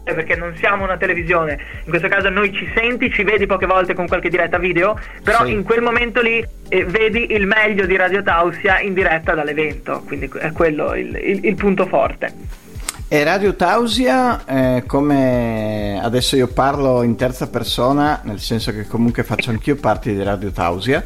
perché 0.04 0.36
non 0.36 0.54
siamo 0.58 0.84
una 0.84 0.98
televisione, 0.98 1.58
in 1.84 1.90
questo 1.90 2.08
caso 2.10 2.30
noi 2.30 2.52
ci 2.54 2.70
senti, 2.76 3.10
ci 3.12 3.24
vedi 3.24 3.46
poche 3.46 3.66
volte 3.66 3.94
con 3.94 4.08
qualche 4.08 4.30
diretta 4.30 4.58
video, 4.58 5.00
però 5.24 5.46
sì. 5.46 5.52
in 5.52 5.64
quel 5.64 5.82
momento 5.82 6.22
lì 6.22 6.46
eh, 6.68 6.86
vedi 6.86 7.32
il 7.32 7.48
meglio 7.48 7.86
di 7.86 7.96
Radio 7.96 8.22
Tausia 8.22 8.80
in 8.80 8.94
diretta 8.94 9.34
dall'evento, 9.34 10.04
quindi 10.06 10.30
è 10.40 10.52
quello 10.52 10.94
il, 10.96 11.16
il, 11.16 11.46
il 11.46 11.56
punto 11.56 11.86
forte. 11.86 12.62
E 13.08 13.24
Radio 13.24 13.56
Tausia, 13.56 14.44
eh, 14.46 14.84
come 14.88 16.00
adesso 16.02 16.36
io 16.36 16.48
parlo 16.48 17.04
in 17.04 17.16
terza 17.16 17.48
persona, 17.48 18.22
nel 18.24 18.40
senso 18.40 18.72
che 18.72 18.88
comunque 18.88 19.24
faccio 19.24 19.52
anch'io 19.52 19.76
parte 19.76 20.14
di 20.14 20.24
Radio 20.24 20.52
Tausia, 20.52 21.06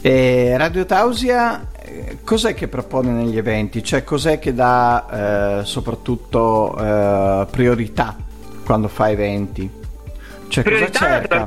e 0.00 0.56
Radio 0.56 0.84
Tausia 0.84 1.68
eh, 1.80 2.18
cos'è 2.24 2.52
che 2.54 2.68
propone 2.68 3.12
negli 3.12 3.38
eventi? 3.38 3.82
Cioè 3.82 4.04
cos'è 4.04 4.38
che 4.38 4.54
dà 4.54 5.60
eh, 5.60 5.64
soprattutto 5.64 6.76
eh, 6.78 7.46
priorità 7.50 8.16
quando 8.66 8.88
fa 8.88 9.10
eventi? 9.10 9.70
Cioè 10.48 10.64
priorità 10.64 10.98
cosa 10.98 11.20
cerca? 11.20 11.44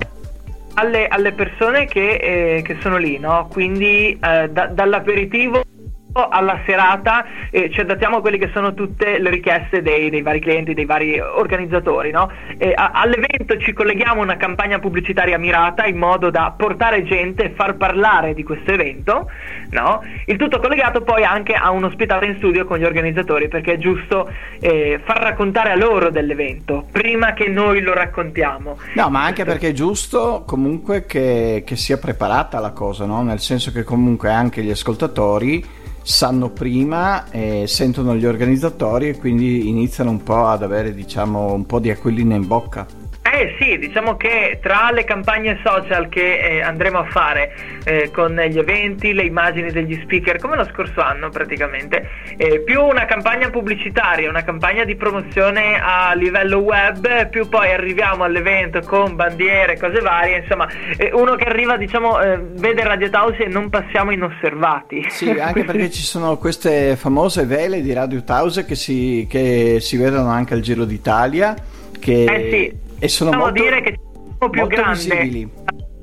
Alle, 0.76 1.08
alle 1.08 1.34
persone 1.34 1.86
che, 1.86 2.14
eh, 2.14 2.62
che, 2.62 2.78
sono 2.82 2.96
lì, 2.98 3.20
no? 3.20 3.48
Quindi 3.52 4.18
eh, 4.20 4.50
da, 4.50 4.68
dall'aperitivo 4.68 5.64
alla 6.12 6.60
serata 6.66 7.26
eh, 7.52 7.70
ci 7.70 7.82
adattiamo 7.82 8.18
a 8.18 8.22
quelle 8.22 8.38
che 8.38 8.50
sono 8.54 8.74
tutte 8.74 9.20
le 9.20 9.30
richieste 9.30 9.82
dei, 9.82 10.10
dei 10.10 10.22
vari 10.22 10.40
clienti, 10.40 10.74
dei 10.74 10.86
vari 10.86 11.20
organizzatori. 11.20 12.12
No? 12.12 12.32
Eh, 12.58 12.74
a, 12.76 12.92
all'evento 12.94 13.58
ci 13.58 13.74
colleghiamo 13.74 14.22
a 14.22 14.24
una 14.24 14.38
campagna 14.38 14.80
pubblicitaria 14.80 15.38
mirata 15.38 15.86
in 15.86 15.98
modo 15.98 16.30
da 16.30 16.54
portare 16.56 17.04
gente 17.04 17.44
e 17.44 17.50
far 17.52 17.76
parlare 17.76 18.34
di 18.34 18.44
questo 18.44 18.72
evento. 18.72 19.30
No? 19.70 20.02
Il 20.26 20.38
tutto 20.38 20.60
collegato 20.60 21.02
poi 21.02 21.24
anche 21.24 21.54
a 21.54 21.70
un'ospitata 21.70 22.26
in 22.26 22.36
studio 22.38 22.66
con 22.66 22.80
gli 22.80 22.86
organizzatori 22.86 23.48
perché 23.48 23.74
è 23.74 23.78
giusto 23.78 24.32
eh, 24.60 25.00
far 25.04 25.20
raccontare 25.22 25.72
a 25.72 25.76
loro 25.76 26.10
dell'evento 26.10 26.86
prima 26.92 27.34
che 27.34 27.48
noi 27.48 27.82
lo 27.82 27.94
raccontiamo. 27.94 28.78
No, 28.96 29.10
ma 29.10 29.24
anche 29.24 29.46
perché 29.46 29.70
è 29.70 29.74
giusto 29.74 30.44
comunque 30.46 31.06
che, 31.06 31.64
che 31.66 31.76
sia 31.76 31.98
preparata 31.98 32.60
la 32.60 32.72
cosa, 32.72 33.06
no? 33.06 33.22
nel 33.22 33.40
senso 33.40 33.72
che 33.72 33.84
comunque 33.84 34.32
anche 34.32 34.64
gli 34.64 34.72
ascoltatori 34.72 35.78
sanno 36.02 36.50
prima, 36.50 37.30
eh, 37.32 37.66
sentono 37.68 38.16
gli 38.16 38.26
organizzatori 38.26 39.10
e 39.10 39.18
quindi 39.18 39.68
iniziano 39.70 40.10
un 40.10 40.24
po' 40.24 40.48
ad 40.48 40.64
avere 40.64 40.94
diciamo 40.94 41.54
un 41.54 41.66
po' 41.66 41.80
di 41.80 41.90
aquilina 41.90 42.36
in 42.36 42.48
bocca. 42.48 42.99
Eh 43.22 43.56
sì, 43.60 43.78
diciamo 43.78 44.18
che 44.18 44.60
tra 44.62 44.90
le 44.92 45.04
campagne 45.04 45.60
social 45.64 46.10
che 46.10 46.40
eh, 46.40 46.62
andremo 46.62 47.00
a 47.00 47.04
fare 47.06 47.54
eh, 47.84 48.10
con 48.12 48.34
gli 48.34 48.58
eventi, 48.58 49.14
le 49.14 49.24
immagini 49.24 49.72
degli 49.72 50.00
speaker, 50.02 50.40
come 50.40 50.56
lo 50.56 50.66
scorso 50.66 51.02
anno 51.02 51.30
praticamente, 51.30 52.10
eh, 52.38 52.62
più 52.62 52.82
una 52.82 53.06
campagna 53.06 53.50
pubblicitaria, 53.50 54.30
una 54.30 54.44
campagna 54.44 54.84
di 54.84 54.96
promozione 54.96 55.80
a 55.80 56.14
livello 56.16 56.60
web, 56.60 57.30
più 57.30 57.48
poi 57.50 57.72
arriviamo 57.72 58.24
all'evento 58.24 58.82
con 58.82 59.16
bandiere, 59.16 59.78
cose 59.78 60.00
varie, 60.00 60.40
insomma, 60.40 60.68
eh, 60.98 61.12
uno 61.14 61.36
che 61.36 61.44
arriva, 61.44 61.78
diciamo, 61.78 62.20
eh, 62.20 62.40
vede 62.54 62.84
Radio 62.84 63.10
Tausi 63.10 63.44
e 63.44 63.48
non 63.48 63.70
passiamo 63.70 64.12
inosservati. 64.12 65.06
Sì, 65.10 65.30
anche 65.30 65.66
perché 65.66 65.92
ci 65.92 66.04
sono 66.04 66.38
queste 66.38 66.96
famose 66.96 67.46
vele 67.46 67.82
di 67.82 67.94
Radio 67.94 68.24
Tausi 68.24 68.66
che 68.66 68.76
si, 68.76 69.28
che 69.30 69.78
si 69.82 69.98
vedono 69.98 70.30
anche 70.30 70.56
al 70.56 70.62
Giro 70.62 70.86
d'Italia. 70.86 71.56
Che... 72.00 72.24
Eh 72.24 72.50
sì 72.50 72.88
e 73.00 73.08
sono 73.08 73.32
Possiamo 73.32 73.52
molto, 73.52 73.64
dire 73.64 73.82
che 73.82 74.00
sono 74.38 74.50
più 74.50 74.68
grande. 74.68 75.00
visibili. 75.00 75.50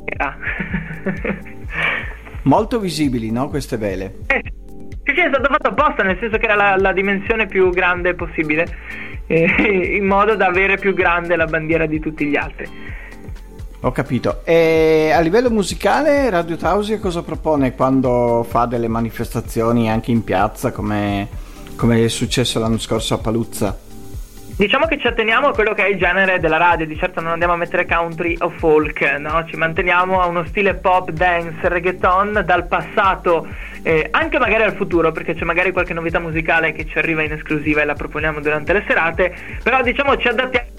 molto 2.43 2.81
visibili, 2.81 3.31
no? 3.31 3.49
Queste 3.49 3.77
vele. 3.77 4.19
Eh, 4.27 4.43
sì, 5.05 5.13
sì, 5.15 5.21
è 5.21 5.29
stato 5.29 5.53
fatto 5.53 5.69
apposta, 5.69 6.03
nel 6.03 6.17
senso 6.19 6.39
che 6.39 6.45
era 6.45 6.55
la, 6.55 6.77
la 6.77 6.93
dimensione 6.93 7.47
più 7.47 7.71
grande 7.71 8.15
possibile, 8.15 8.67
eh, 9.27 9.45
in 9.97 10.05
modo 10.05 10.35
da 10.35 10.47
avere 10.47 10.79
più 10.79 10.95
grande 10.95 11.37
la 11.37 11.47
bandiera 11.47 11.87
di 11.87 12.01
tutti 12.01 12.27
gli 12.27 12.37
altri. 12.37 12.69
Ho 13.81 13.93
capito. 13.93 14.41
E 14.45 15.13
a 15.15 15.21
livello 15.21 15.51
musicale 15.51 16.29
Radio 16.31 16.57
Tausia 16.57 16.99
cosa 16.99 17.23
propone 17.23 17.75
quando 17.75 18.45
fa 18.49 18.67
delle 18.67 18.89
manifestazioni 18.89 19.91
anche 19.91 20.11
in 20.11 20.25
piazza 20.25 20.73
come, 20.73 21.29
come 21.77 22.03
è 22.03 22.09
successo 22.09 22.59
l'anno 22.59 22.79
scorso 22.79 23.15
a 23.15 23.19
Paluzza? 23.19 23.79
Diciamo 24.59 24.87
che 24.87 24.99
ci 24.99 25.07
atteniamo 25.07 25.49
a 25.49 25.53
quello 25.53 25.75
che 25.75 25.85
è 25.85 25.89
il 25.91 25.99
genere 25.99 26.41
della 26.41 26.57
radio, 26.57 26.87
di 26.87 26.97
certo 26.97 27.21
non 27.21 27.33
andiamo 27.33 27.53
a 27.53 27.57
mettere 27.57 27.85
country 27.85 28.37
o 28.41 28.49
folk, 28.49 29.03
no? 29.19 29.45
ci 29.45 29.55
manteniamo 29.55 30.19
a 30.19 30.27
uno 30.27 30.47
stile 30.47 30.73
pop, 30.73 31.11
dance, 31.11 31.69
reggaeton 31.69 32.43
dal 32.43 32.67
passato 32.67 33.47
eh, 33.83 34.09
anche 34.11 34.39
magari 34.39 34.63
al 34.63 34.73
futuro, 34.73 35.13
perché 35.13 35.35
c'è 35.35 35.45
magari 35.45 35.73
qualche 35.73 35.93
novità 35.93 36.21
musicale 36.21 36.73
che 36.73 36.87
ci 36.87 36.97
arriva 36.97 37.23
in 37.23 37.33
esclusiva 37.33 37.83
e 37.83 37.85
la 37.85 37.93
proponiamo 37.93 38.41
durante 38.41 38.73
le 38.73 38.83
serate, 38.87 39.37
però 39.63 39.83
diciamo 39.83 40.17
ci 40.17 40.29
adattiamo 40.29 40.76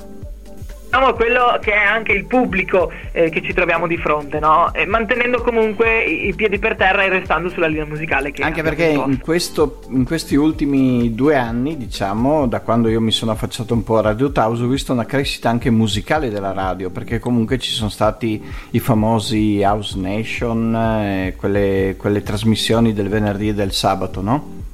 a 0.90 1.14
quello 1.14 1.58
che 1.62 1.74
è 1.74 1.84
anche 1.84 2.14
il 2.14 2.26
pubblico 2.26 2.92
eh, 3.12 3.30
che 3.30 3.42
ci 3.42 3.54
troviamo 3.54 3.88
di 3.88 3.98
fronte, 3.98 4.40
no? 4.40 4.74
e 4.74 4.86
mantenendo 4.86 5.42
comunque 5.42 6.04
i, 6.04 6.34
piedi 6.34 6.60
per 6.60 6.76
terra 6.76 7.04
e 7.04 7.10
restando 7.10 7.50
sulla 7.50 7.68
linea 7.68 7.86
musicale. 7.86 8.34
anche 8.40 8.64
perché 8.64 8.88
in, 8.88 9.20
questo, 9.20 9.82
in, 9.90 10.06
questi 10.06 10.36
ultimi 10.36 11.14
due 11.14 11.36
anni, 11.36 11.78
diciamo, 11.78 12.48
da 12.48 12.62
quando 12.62 12.90
io 12.90 13.02
mi 13.02 13.12
sono 13.12 13.32
affacciato 13.32 13.74
un 13.74 13.84
po' 13.84 13.98
a 13.98 14.02
Radio 14.02 14.32
House, 14.34 14.64
ho 14.64 14.68
visto 14.68 14.94
una 14.94 15.06
crescita 15.06 15.50
anche 15.50 15.70
musicale 15.70 16.30
della 16.30 16.54
radio, 16.54 16.90
perché 16.90 17.20
comunque 17.20 17.58
ci 17.58 17.72
sono 17.72 17.90
stati 17.90 18.42
i 18.72 18.80
famosi 18.80 19.62
House 19.64 19.98
Nation, 19.98 20.76
eh, 20.76 21.34
quelle, 21.38 21.96
quelle 21.98 22.24
trasmissioni 22.24 22.94
del 22.94 23.10
venerdì 23.10 23.50
e 23.50 23.54
del 23.54 23.72
sabato, 23.72 24.22
no? 24.22 24.66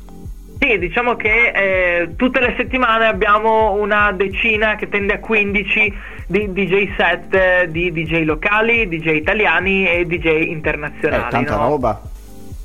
Sì, 0.64 0.80
diciamo 0.80 1.18
che 1.18 1.52
eh, 1.54 2.16
tutte 2.16 2.40
le 2.40 2.54
settimane 2.56 3.06
abbiamo 3.06 3.74
una 3.74 4.14
decina 4.14 4.76
che 4.76 4.88
tende 4.88 5.16
a 5.16 5.20
15 5.20 5.94
di 6.26 6.54
DJ 6.54 6.96
set 6.96 7.66
di 7.66 7.92
DJ 7.92 8.24
locali, 8.24 8.88
DJ 8.88 9.08
italiani 9.08 9.86
e 9.86 10.06
DJ 10.06 10.48
internazionali. 10.48 11.24
È 11.24 11.28
tanta 11.28 11.58
no? 11.58 11.68
roba. 11.68 12.02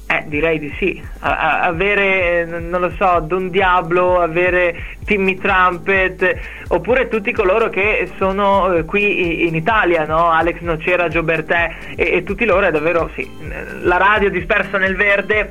Eh, 0.07 0.23
direi 0.29 0.61
di 0.61 0.73
sì. 0.79 1.03
A- 1.19 1.63
avere, 1.63 2.45
non 2.45 2.81
lo 2.81 2.93
so, 2.97 3.19
Don 3.19 3.51
Diablo, 3.51 4.21
avere 4.21 4.77
Timmy 5.05 5.35
Trumpet, 5.35 6.39
oppure 6.69 7.09
tutti 7.09 7.33
coloro 7.33 7.69
che 7.69 8.13
sono 8.17 8.75
eh, 8.75 8.85
qui 8.85 9.45
in 9.49 9.57
Italia, 9.57 10.07
no? 10.07 10.31
Alex 10.31 10.61
Nocera, 10.61 11.09
Giobertè 11.09 11.75
e-, 11.97 12.13
e 12.13 12.23
tutti 12.23 12.45
loro 12.45 12.65
è 12.65 12.71
davvero, 12.71 13.11
sì, 13.17 13.29
la 13.83 13.97
radio 13.97 14.31
dispersa 14.31 14.79
nel 14.79 14.95
verde 14.95 15.51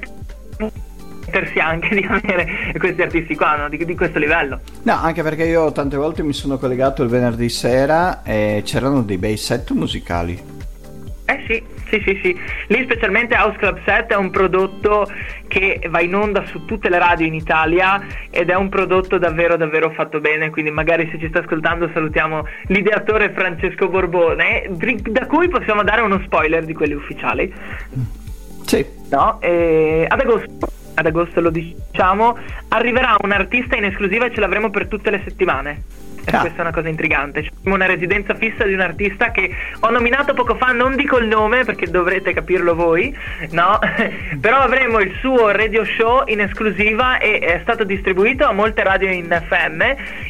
permettersi 1.28 1.60
anche 1.60 1.96
di 1.96 2.06
avere 2.08 2.74
questi 2.78 3.02
artisti 3.02 3.36
qua, 3.36 3.56
no? 3.56 3.70
di, 3.70 3.84
di, 3.84 3.96
questo 3.96 4.20
livello. 4.20 4.60
No, 4.84 4.94
anche 4.94 5.22
perché 5.22 5.44
io 5.46 5.72
tante 5.72 5.98
volte 5.98 6.24
mi 6.24 6.34
sono 6.34 6.58
collegato 6.58 7.04
il 7.04 7.10
venerdì 7.10 7.50
sera 7.50 8.24
e 8.24 8.62
c'erano 8.66 9.02
dei 9.04 9.18
bei 9.18 9.38
set 9.38 9.72
musicali. 9.72 10.56
Eh 11.30 11.44
sì, 11.46 11.62
sì, 11.90 12.02
sì, 12.06 12.20
sì. 12.24 12.40
Lì 12.68 12.84
specialmente 12.84 13.36
House 13.36 13.58
Club 13.58 13.80
Set 13.84 14.12
è 14.12 14.16
un 14.16 14.30
prodotto 14.30 15.12
che 15.48 15.82
va 15.90 16.00
in 16.00 16.16
onda 16.16 16.46
su 16.46 16.64
tutte 16.64 16.88
le 16.88 17.00
radio 17.00 17.26
in 17.26 17.34
Italia 17.34 18.02
ed 18.30 18.50
è 18.50 18.56
un 18.56 18.70
prodotto 18.70 19.18
davvero 19.18 19.58
davvero 19.58 19.92
fatto 19.92 20.22
bene, 20.22 20.50
quindi 20.50 20.72
magari 20.72 21.10
se 21.12 21.20
ci 21.20 21.28
sta 21.28 21.40
ascoltando 21.40 21.90
salutiamo 21.94 22.48
l'ideatore 22.68 23.32
Francesco 23.32 23.90
Borbone, 23.90 24.70
da 25.10 25.26
cui 25.26 25.50
possiamo 25.50 25.84
dare 25.84 26.00
uno 26.00 26.22
spoiler 26.24 26.64
di 26.64 26.74
quelli 26.74 26.94
ufficiali. 26.94 27.54
Sì. 28.66 28.86
No? 29.10 29.42
E 29.42 30.06
ad 30.08 30.20
agosto 30.20 30.76
ad 30.98 31.06
agosto 31.06 31.42
lo 31.42 31.52
diciamo, 31.52 32.38
arriverà 32.70 33.16
un 33.22 33.32
artista 33.32 33.76
in 33.76 33.86
esclusiva 33.86 34.26
e 34.26 34.34
ce 34.34 34.40
l'avremo 34.40 34.72
per 34.72 34.88
tutte 34.88 35.12
le 35.12 35.22
settimane. 35.24 35.84
E 36.26 36.36
ah. 36.36 36.40
questa 36.42 36.58
è 36.58 36.62
una 36.62 36.74
cosa 36.74 36.90
intrigante. 36.90 37.42
C'è 37.42 37.52
una 37.66 37.86
residenza 37.86 38.34
fissa 38.34 38.66
di 38.66 38.74
un 38.74 38.82
artista 38.82 39.32
che 39.32 39.50
ho 39.80 39.90
nominato 39.90 40.34
poco 40.34 40.56
fa, 40.56 40.74
non 40.74 40.96
dico 40.96 41.20
il 41.20 41.28
nome 41.28 41.64
perché 41.64 41.86
dovrete 41.90 42.34
capirlo 42.34 42.76
voi, 42.76 43.16
no? 43.52 43.80
Però 44.42 44.58
avremo 44.58 45.00
il 45.00 45.14
suo 45.22 45.52
radio 45.52 45.86
show 45.86 46.24
in 46.26 46.42
esclusiva 46.42 47.20
e 47.20 47.40
è 47.40 47.60
stato 47.62 47.86
distribuito 47.86 48.46
a 48.46 48.52
molte 48.52 48.84
radio 48.84 49.10
in 49.10 49.28
FM 49.28 49.82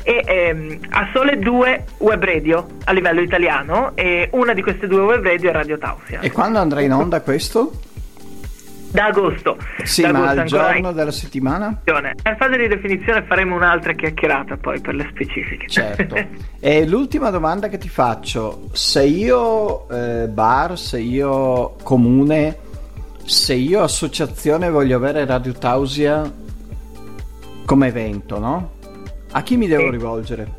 e 0.03 0.23
ehm, 0.23 0.79
a 0.89 1.09
sole 1.13 1.39
due 1.39 1.85
web 1.99 2.23
radio 2.23 2.67
a 2.83 2.91
livello 2.91 3.21
italiano 3.21 3.93
e 3.95 4.27
una 4.33 4.53
di 4.53 4.61
queste 4.61 4.85
due 4.85 5.01
web 5.01 5.23
radio 5.23 5.49
è 5.49 5.53
Radio 5.53 5.77
Tausia. 5.79 6.19
E 6.19 6.31
quando 6.31 6.59
andrà 6.59 6.81
in 6.81 6.91
onda 6.91 7.21
questo? 7.21 7.71
Da 8.89 9.05
agosto. 9.05 9.57
Sì, 9.83 10.01
da 10.01 10.11
ma 10.11 10.29
al 10.29 10.43
giorno 10.45 10.89
in... 10.89 10.95
della 10.95 11.11
settimana? 11.11 11.81
In 11.85 12.35
fase 12.37 12.57
di 12.57 12.67
definizione 12.67 13.23
faremo 13.23 13.55
un'altra 13.55 13.93
chiacchierata 13.93 14.57
poi 14.57 14.79
per 14.79 14.95
le 14.95 15.07
specifiche. 15.11 15.67
Certo. 15.67 16.15
e 16.59 16.87
l'ultima 16.87 17.29
domanda 17.29 17.67
che 17.67 17.77
ti 17.77 17.89
faccio, 17.89 18.69
se 18.71 19.03
io 19.03 19.89
eh, 19.89 20.27
bar, 20.27 20.77
se 20.77 20.99
io 20.99 21.75
comune, 21.83 22.57
se 23.25 23.53
io 23.53 23.83
associazione 23.83 24.69
voglio 24.69 24.95
avere 24.95 25.25
Radio 25.25 25.53
Tausia 25.53 26.31
come 27.65 27.87
evento, 27.87 28.39
no? 28.39 28.71
A 29.31 29.43
chi 29.43 29.57
mi 29.57 29.67
devo 29.67 29.83
sì. 29.83 29.89
rivolgere? 29.91 30.56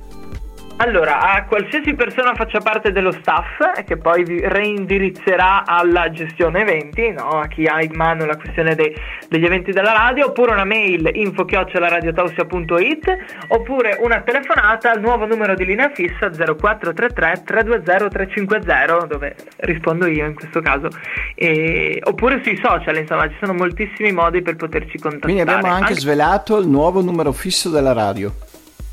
Allora, 0.80 1.32
a 1.32 1.44
qualsiasi 1.44 1.94
persona 1.94 2.34
faccia 2.34 2.60
parte 2.60 2.92
dello 2.92 3.10
staff 3.10 3.82
che 3.84 3.96
poi 3.96 4.22
vi 4.22 4.40
reindirizzerà 4.40 5.66
alla 5.66 6.08
gestione 6.10 6.60
eventi, 6.60 7.10
no? 7.10 7.30
a 7.30 7.48
chi 7.48 7.66
ha 7.66 7.82
in 7.82 7.90
mano 7.94 8.24
la 8.24 8.36
questione 8.36 8.76
dei, 8.76 8.94
degli 9.28 9.44
eventi 9.44 9.72
della 9.72 9.90
radio, 9.90 10.26
oppure 10.26 10.52
una 10.52 10.64
mail 10.64 11.10
info-radiotausia.it 11.12 13.16
oppure 13.48 13.98
una 14.00 14.20
telefonata 14.20 14.92
al 14.92 15.00
nuovo 15.00 15.26
numero 15.26 15.56
di 15.56 15.64
linea 15.64 15.90
fissa 15.90 16.30
0433 16.30 17.42
320 17.44 18.08
350 18.08 19.06
dove 19.08 19.34
rispondo 19.56 20.06
io 20.06 20.26
in 20.26 20.34
questo 20.34 20.60
caso, 20.60 20.90
e, 21.34 22.00
oppure 22.04 22.40
sui 22.44 22.56
social, 22.62 22.96
insomma 22.96 23.28
ci 23.28 23.34
sono 23.40 23.52
moltissimi 23.52 24.12
modi 24.12 24.42
per 24.42 24.54
poterci 24.54 24.96
contattare. 24.98 25.32
Quindi 25.32 25.40
abbiamo 25.40 25.66
anche, 25.66 25.88
Anche- 25.88 26.00
svelato 26.00 26.56
il 26.56 26.68
nuovo 26.68 27.02
numero 27.02 27.32
fisso 27.32 27.68
della 27.68 27.92
radio. 27.92 28.32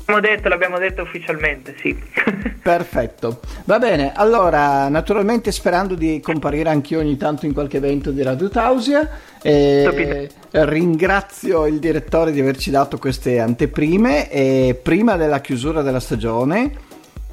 L'abbiamo 0.08 0.20
detto, 0.20 0.48
l'abbiamo 0.48 0.78
detto 0.78 1.02
ufficialmente, 1.02 1.74
sì. 1.80 1.96
Perfetto, 2.62 3.40
va 3.64 3.78
bene. 3.80 4.12
Allora, 4.14 4.88
naturalmente 4.88 5.50
sperando 5.50 5.96
di 5.96 6.20
comparire 6.20 6.68
anch'io 6.68 7.00
ogni 7.00 7.16
tanto 7.16 7.44
in 7.44 7.52
qualche 7.52 7.78
evento 7.78 8.12
di 8.12 8.22
Radio 8.22 8.48
Tausia, 8.48 9.08
eh, 9.42 10.28
ringrazio 10.50 11.66
il 11.66 11.80
direttore 11.80 12.30
di 12.30 12.40
averci 12.40 12.70
dato 12.70 12.98
queste 12.98 13.40
anteprime 13.40 14.30
e 14.30 14.78
prima 14.80 15.16
della 15.16 15.40
chiusura 15.40 15.82
della 15.82 16.00
stagione 16.00 16.85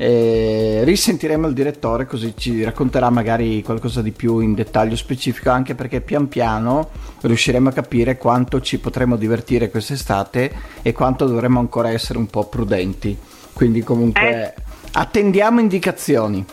eh, 0.03 0.81
risentiremo 0.83 1.47
il 1.47 1.53
direttore 1.53 2.05
così 2.05 2.33
ci 2.35 2.61
racconterà 2.63 3.09
magari 3.09 3.63
qualcosa 3.63 4.01
di 4.01 4.11
più 4.11 4.39
in 4.39 4.53
dettaglio 4.53 4.97
specifico 4.97 5.49
anche 5.49 5.75
perché 5.75 6.01
pian 6.01 6.27
piano 6.27 6.89
riusciremo 7.21 7.69
a 7.69 7.71
capire 7.71 8.17
quanto 8.17 8.59
ci 8.59 8.79
potremo 8.79 9.15
divertire 9.15 9.69
quest'estate 9.69 10.51
e 10.81 10.91
quanto 10.91 11.25
dovremo 11.25 11.59
ancora 11.59 11.89
essere 11.89 12.19
un 12.19 12.27
po' 12.27 12.45
prudenti. 12.49 13.17
Quindi 13.53 13.81
comunque 13.81 14.53
Eh. 14.55 14.61
attendiamo 14.91 15.61
indicazioni. 15.61 16.43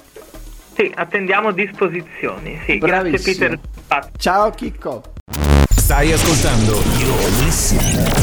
sì, 0.77 0.93
attendiamo 0.95 1.51
disposizioni. 1.51 2.57
Sì, 2.65 2.79
grazie. 2.79 3.19
Peter. 3.19 3.59
Ciao 4.17 4.51
Chicco. 4.51 5.03
Stai 5.91 6.13
ascoltando 6.13 6.79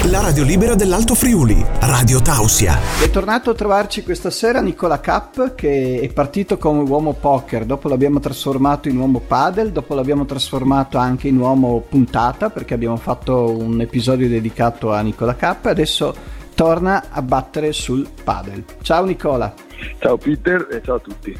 la 0.09 0.22
radio 0.22 0.45
libera 0.45 0.74
dell'Alto 0.74 1.15
Friuli, 1.15 1.65
Radio 1.82 2.22
Tausia. 2.22 2.78
È 3.03 3.09
tornato 3.09 3.49
a 3.49 3.55
trovarci 3.55 4.03
questa 4.03 4.30
sera 4.30 4.61
Nicola 4.61 5.01
Cap 5.01 5.53
che 5.53 5.99
è 5.99 6.13
partito 6.13 6.57
come 6.57 6.84
uomo 6.89 7.11
poker, 7.11 7.65
dopo 7.65 7.89
l'abbiamo 7.89 8.22
trasformato 8.22 8.88
in 8.88 8.97
uomo 8.97 9.20
padel, 9.20 9.74
dopo 9.74 9.95
l'abbiamo 9.95 10.24
trasformato 10.24 10.97
anche 10.97 11.28
in 11.28 11.38
uomo 11.38 11.82
puntata 11.82 12.49
perché 12.49 12.74
abbiamo 12.74 12.95
fatto 12.95 13.51
un 13.51 13.82
episodio 13.82 14.30
dedicato 14.30 14.93
a 14.93 15.01
Nicola 15.01 15.36
Cap 15.36 15.65
e 15.65 15.70
adesso 15.72 16.15
torna 16.55 17.07
a 17.09 17.22
battere 17.22 17.74
sul 17.74 18.07
padel. 18.24 18.63
Ciao 18.82 19.03
Nicola. 19.03 19.53
Ciao 19.99 20.15
Peter 20.15 20.70
e 20.72 20.82
ciao 20.82 20.95
a 20.95 20.99
tutti. 20.99 21.38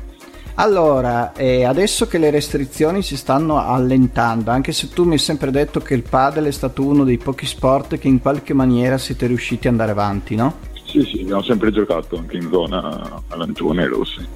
Allora, 0.60 1.34
eh, 1.34 1.66
adesso 1.66 2.08
che 2.08 2.18
le 2.18 2.32
restrizioni 2.32 3.04
si 3.04 3.16
stanno 3.16 3.60
allentando, 3.60 4.50
anche 4.50 4.72
se 4.72 4.90
tu 4.90 5.04
mi 5.04 5.14
hai 5.14 5.20
sempre 5.20 5.52
detto 5.52 5.82
che 5.82 5.94
il 5.94 6.02
padel 6.02 6.46
è 6.46 6.52
stato 6.52 6.84
uno 6.84 7.04
dei 7.04 7.20
pochi 7.20 7.46
sport 7.46 8.00
che 8.00 8.08
in 8.08 8.20
qualche 8.20 8.56
maniera 8.56 8.98
siete 8.98 9.28
riusciti 9.28 9.68
ad 9.68 9.74
andare 9.74 9.92
avanti, 9.92 10.34
no? 10.34 10.56
Sì, 10.84 11.04
sì, 11.04 11.22
abbiamo 11.22 11.44
sempre 11.44 11.72
giocato 11.72 12.18
anche 12.18 12.38
in 12.38 12.50
zona 12.52 13.22
arancione 13.28 13.84
e 13.84 13.86
rossi. 13.86 14.28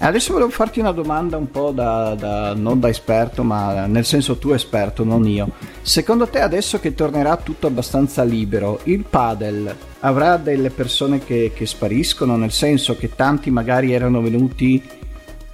Adesso 0.00 0.32
volevo 0.34 0.50
farti 0.50 0.80
una 0.80 0.92
domanda 0.92 1.38
un 1.38 1.50
po' 1.50 1.70
da, 1.70 2.14
da- 2.14 2.52
non 2.54 2.78
da 2.78 2.90
esperto, 2.90 3.42
ma 3.42 3.86
nel 3.86 4.04
senso 4.04 4.36
tu 4.36 4.50
esperto, 4.50 5.02
non 5.02 5.26
io. 5.26 5.48
Secondo 5.80 6.26
te 6.26 6.40
adesso 6.40 6.78
che 6.78 6.94
tornerà 6.94 7.38
tutto 7.38 7.68
abbastanza 7.68 8.22
libero, 8.22 8.80
il 8.84 9.04
padel 9.08 9.74
avrà 10.00 10.36
delle 10.36 10.68
persone 10.68 11.20
che, 11.24 11.52
che 11.54 11.64
spariscono? 11.64 12.36
Nel 12.36 12.52
senso 12.52 12.96
che 12.96 13.14
tanti 13.14 13.50
magari 13.50 13.94
erano 13.94 14.20
venuti 14.20 14.82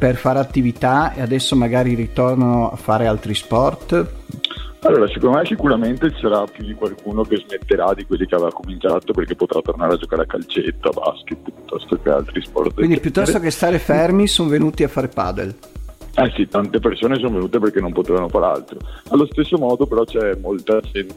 per 0.01 0.17
fare 0.17 0.39
attività 0.39 1.13
e 1.13 1.21
adesso 1.21 1.55
magari 1.55 1.93
ritornano 1.95 2.71
a 2.71 2.77
fare 2.77 3.07
altri 3.07 3.35
sport? 3.35 4.13
Allora, 4.81 5.07
secondo 5.09 5.37
me 5.37 5.45
sicuramente 5.45 6.11
ci 6.11 6.21
sarà 6.23 6.43
più 6.47 6.65
di 6.65 6.73
qualcuno 6.73 7.23
che 7.23 7.37
smetterà 7.37 7.93
di 7.93 8.07
quelli 8.07 8.25
che 8.25 8.35
aveva 8.35 8.51
cominciato 8.51 9.13
perché 9.13 9.35
potrà 9.35 9.61
tornare 9.61 9.93
a 9.93 9.97
giocare 9.99 10.23
a 10.23 10.25
calcetto, 10.25 10.89
a 10.89 10.93
basket, 10.93 11.37
piuttosto 11.39 12.01
che 12.01 12.09
altri 12.09 12.41
sport. 12.41 12.73
Quindi 12.73 12.99
piuttosto 12.99 13.39
che 13.41 13.51
stare 13.51 13.79
fermi 13.79 14.27
sono 14.27 14.49
venuti 14.49 14.83
a 14.85 14.89
fare 14.89 15.09
padel. 15.09 15.55
Eh 16.17 16.33
sì, 16.35 16.49
tante 16.49 16.81
persone 16.81 17.17
sono 17.17 17.35
venute 17.35 17.59
perché 17.59 17.81
non 17.81 17.93
potevano 17.93 18.31
fare 18.31 18.47
altro. 18.47 18.79
Allo 19.11 19.27
stesso 19.31 19.59
modo 19.59 19.85
però 19.85 20.05
c'è 20.05 20.35
molta 20.41 20.81
gente 20.81 21.15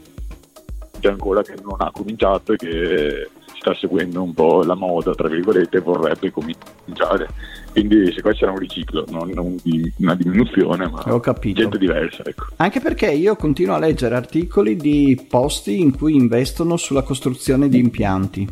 ancora 1.08 1.42
che 1.42 1.56
non 1.64 1.78
ha 1.78 1.90
cominciato 1.90 2.52
e 2.52 2.58
che 2.58 3.30
sta 3.64 3.74
seguendo 3.76 4.22
un 4.22 4.34
po' 4.34 4.62
la 4.64 4.76
moda, 4.76 5.14
tra 5.16 5.30
virgolette, 5.30 5.80
vorrebbe 5.80 6.32
cominciare. 6.32 7.30
Quindi 7.72 8.06
secondo 8.14 8.30
me 8.30 8.36
sarà 8.36 8.52
un 8.52 8.58
riciclo, 8.60 9.06
non 9.10 9.32
un- 9.36 9.92
una 9.98 10.16
diminuzione, 10.16 10.88
ma 10.90 11.02
Ho 11.14 11.20
capito. 11.22 11.62
gente 11.62 11.78
diversa. 11.78 12.24
Ecco. 12.26 12.46
Anche 12.58 12.80
perché 12.82 13.10
io 13.12 13.36
continuo 13.36 13.76
a 13.76 13.80
leggere 13.80 14.16
articoli 14.16 14.76
di 14.76 15.26
posti 15.28 15.80
in 15.80 15.96
cui 15.96 16.14
investono 16.16 16.76
sulla 16.78 17.02
costruzione 17.04 17.70
di 17.70 17.80
impianti. 17.80 18.48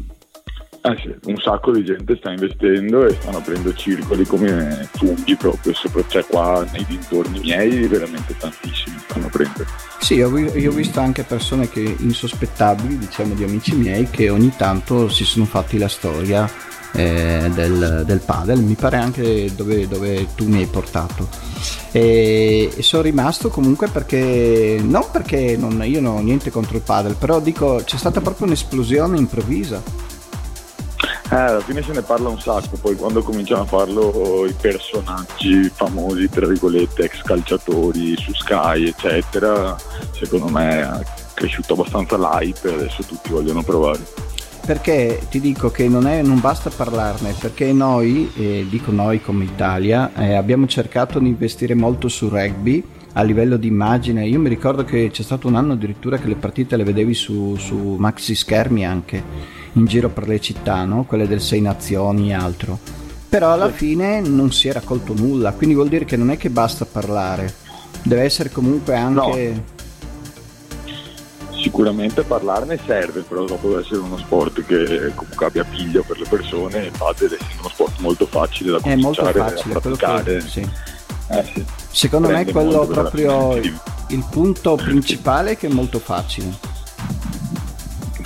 Eh 0.84 0.98
sì, 1.00 1.14
un 1.30 1.38
sacco 1.38 1.72
di 1.72 1.84
gente 1.86 2.16
sta 2.18 2.32
investendo 2.32 3.06
e 3.06 3.14
stanno 3.22 3.38
aprendo 3.38 3.72
circoli 3.76 4.26
come 4.26 4.90
funghi 4.94 5.36
proprio, 5.36 5.74
sopra, 5.76 6.04
cioè 6.08 6.26
qua 6.26 6.66
nei 6.72 6.84
dintorni 6.88 7.40
miei 7.40 7.86
veramente 7.88 8.36
tantissimi 8.36 8.98
stanno 9.08 9.28
aprendo. 9.28 9.64
Sì, 10.00 10.16
vi- 10.24 10.60
io 10.60 10.72
ho 10.72 10.74
visto 10.74 11.00
anche 11.00 11.22
persone 11.22 11.70
che 11.70 11.96
insospettabili, 12.00 12.98
diciamo 12.98 13.36
di 13.36 13.44
amici 13.44 13.76
miei, 13.76 14.10
che 14.10 14.32
ogni 14.32 14.52
tanto 14.58 15.08
si 15.08 15.24
sono 15.24 15.46
fatti 15.46 15.78
la 15.78 15.88
storia 15.88 16.50
eh, 16.94 17.50
del, 17.54 18.02
del 18.04 18.20
padel, 18.26 18.60
mi 18.62 18.74
pare 18.74 18.98
anche 18.98 19.54
dove, 19.56 19.88
dove 19.88 20.34
tu 20.34 20.48
mi 20.48 20.62
hai 20.62 20.66
portato. 20.66 21.30
E, 21.92 22.72
e 22.76 22.82
sono 22.82 23.04
rimasto 23.04 23.50
comunque 23.50 23.88
perché, 23.88 24.80
non 24.82 25.06
perché 25.12 25.56
non- 25.58 25.84
io 25.86 26.02
non 26.02 26.16
ho 26.16 26.22
niente 26.22 26.50
contro 26.50 26.78
il 26.78 26.84
padel, 26.84 27.16
però 27.20 27.40
dico 27.40 27.84
c'è 27.86 27.98
stata 27.98 28.20
proprio 28.20 28.48
un'esplosione 28.48 29.18
improvvisa. 29.20 30.10
Eh, 31.32 31.36
alla 31.36 31.62
fine 31.62 31.82
se 31.82 31.94
ne 31.94 32.02
parla 32.02 32.28
un 32.28 32.42
sacco, 32.42 32.76
poi 32.76 32.98
quando 32.98 33.24
cominciano 33.24 33.62
a 33.62 33.66
farlo 33.66 34.46
i 34.46 34.54
personaggi 34.60 35.64
famosi, 35.74 36.28
tra 36.28 36.46
virgolette, 36.46 37.04
ex 37.04 37.22
calciatori 37.22 38.18
su 38.18 38.34
Sky, 38.34 38.88
eccetera, 38.88 39.78
secondo 40.12 40.50
me 40.50 40.82
è 40.82 41.06
cresciuto 41.34 41.72
abbastanza 41.72 42.18
l'hype 42.18 42.70
e 42.70 42.74
adesso 42.74 43.04
tutti 43.04 43.30
vogliono 43.30 43.64
provare. 43.64 44.00
Perché 44.66 45.22
ti 45.30 45.40
dico 45.40 45.72
che 45.72 45.88
non, 45.88 46.06
è, 46.06 46.22
non 46.22 46.42
basta 46.42 46.70
parlarne, 46.70 47.34
perché 47.40 47.72
noi, 47.72 48.30
e 48.36 48.68
dico 48.70 48.92
noi 48.92 49.22
come 49.22 49.46
Italia, 49.46 50.12
eh, 50.14 50.36
abbiamo 50.36 50.68
cercato 50.68 51.18
di 51.18 51.30
investire 51.30 51.76
molto 51.76 52.10
su 52.10 52.28
rugby 52.28 52.84
a 53.14 53.22
livello 53.24 53.56
di 53.56 53.68
immagine. 53.68 54.28
Io 54.28 54.40
mi 54.40 54.50
ricordo 54.50 54.84
che 54.84 55.10
c'è 55.10 55.24
stato 55.24 55.48
un 55.48 55.56
anno 55.56 55.74
addirittura 55.74 56.18
che 56.18 56.28
le 56.28 56.36
partite 56.36 56.76
le 56.76 56.84
vedevi 56.84 57.14
su, 57.14 57.56
su 57.56 57.96
maxi 57.98 58.36
schermi 58.36 58.86
anche 58.86 59.60
in 59.74 59.86
giro 59.86 60.09
per 60.09 60.28
le 60.28 60.39
città, 60.39 60.84
no? 60.86 61.03
quelle 61.05 61.28
del 61.28 61.41
Sei 61.41 61.61
Nazioni 61.61 62.32
e 62.32 62.34
altro. 62.34 62.78
Però 63.30 63.53
alla 63.53 63.69
fine 63.69 64.19
non 64.19 64.51
si 64.51 64.67
è 64.67 64.74
raccolto 64.74 65.13
nulla, 65.13 65.53
quindi 65.53 65.76
vuol 65.76 65.88
dire 65.88 66.03
che 66.03 66.17
non 66.17 66.32
è 66.32 66.38
che 66.38 66.49
basta 66.49 66.86
parlare, 66.86 67.53
deve 68.03 68.24
essere 68.24 68.49
comunque 68.49 68.95
anche... 68.95 69.80
Sicuramente 71.61 72.24
parlarne 72.24 72.80
serve, 72.84 73.22
però 73.22 73.45
dopo 73.45 73.69
deve 73.69 73.82
essere 73.82 73.99
uno 73.99 74.17
sport 74.17 74.65
che 74.65 75.11
comunque 75.13 75.45
abbia 75.45 75.63
piglio 75.63 76.03
per 76.03 76.17
le 76.17 76.26
persone 76.28 76.88
e 76.88 76.91
padel 76.97 77.30
è 77.30 77.38
uno 77.59 77.69
sport 77.69 77.99
molto 77.99 78.26
facile 78.26 78.72
da 78.72 78.78
È 78.82 78.95
molto 78.95 79.22
cominciare 79.22 79.51
facile, 79.51 79.76
a 79.76 79.80
quello 79.80 79.95
praticare. 79.95 80.38
che, 80.38 80.47
sì. 80.47 80.69
Eh 81.30 81.51
sì. 81.53 81.65
Secondo 81.91 82.28
me 82.30 82.43
Prende 82.43 82.51
quello 82.51 82.80
per 82.88 82.95
la 82.95 83.01
proprio 83.01 83.55
il 84.07 84.26
punto 84.30 84.76
principale 84.76 85.51
è 85.51 85.57
che 85.57 85.67
è 85.67 85.72
molto 85.72 85.99
facile. 85.99 86.51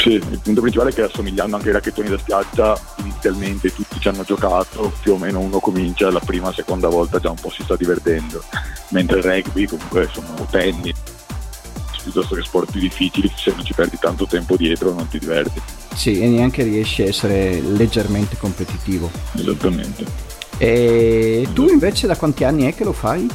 Sì, 0.05 0.11
il 0.11 0.39
punto 0.39 0.61
principale 0.61 0.91
è 0.91 0.93
che 0.93 1.01
assomigliando 1.01 1.55
anche 1.55 1.69
ai 1.69 1.73
racchettoni 1.73 2.09
da 2.09 2.19
spiaggia, 2.19 2.79
inizialmente 2.97 3.73
tutti 3.73 3.99
ci 3.99 4.07
hanno 4.07 4.21
giocato, 4.21 4.93
più 5.01 5.13
o 5.13 5.17
meno 5.17 5.39
uno 5.39 5.59
comincia 5.59 6.11
la 6.11 6.19
prima, 6.19 6.53
seconda 6.53 6.87
volta 6.89 7.17
già 7.17 7.31
un 7.31 7.39
po' 7.41 7.49
si 7.49 7.63
sta 7.63 7.75
divertendo, 7.75 8.43
mentre 8.89 9.17
il 9.17 9.23
rugby 9.23 9.65
comunque 9.65 10.07
sono 10.13 10.45
tennis, 10.51 10.93
piuttosto 12.03 12.35
che 12.35 12.43
sport 12.43 12.69
più 12.69 12.81
difficili, 12.81 13.31
se 13.35 13.51
non 13.55 13.65
ci 13.65 13.73
perdi 13.73 13.97
tanto 13.99 14.27
tempo 14.27 14.55
dietro 14.55 14.93
non 14.93 15.07
ti 15.07 15.17
diverti. 15.17 15.59
Sì, 15.95 16.21
e 16.21 16.27
neanche 16.27 16.61
riesci 16.61 17.01
a 17.01 17.07
essere 17.07 17.59
leggermente 17.59 18.37
competitivo. 18.37 19.09
Esattamente. 19.31 20.05
E 20.59 21.47
tu 21.51 21.67
invece 21.67 22.05
da 22.05 22.15
quanti 22.15 22.43
anni 22.43 22.65
è 22.65 22.75
che 22.75 22.83
lo 22.83 22.93
fai? 22.93 23.27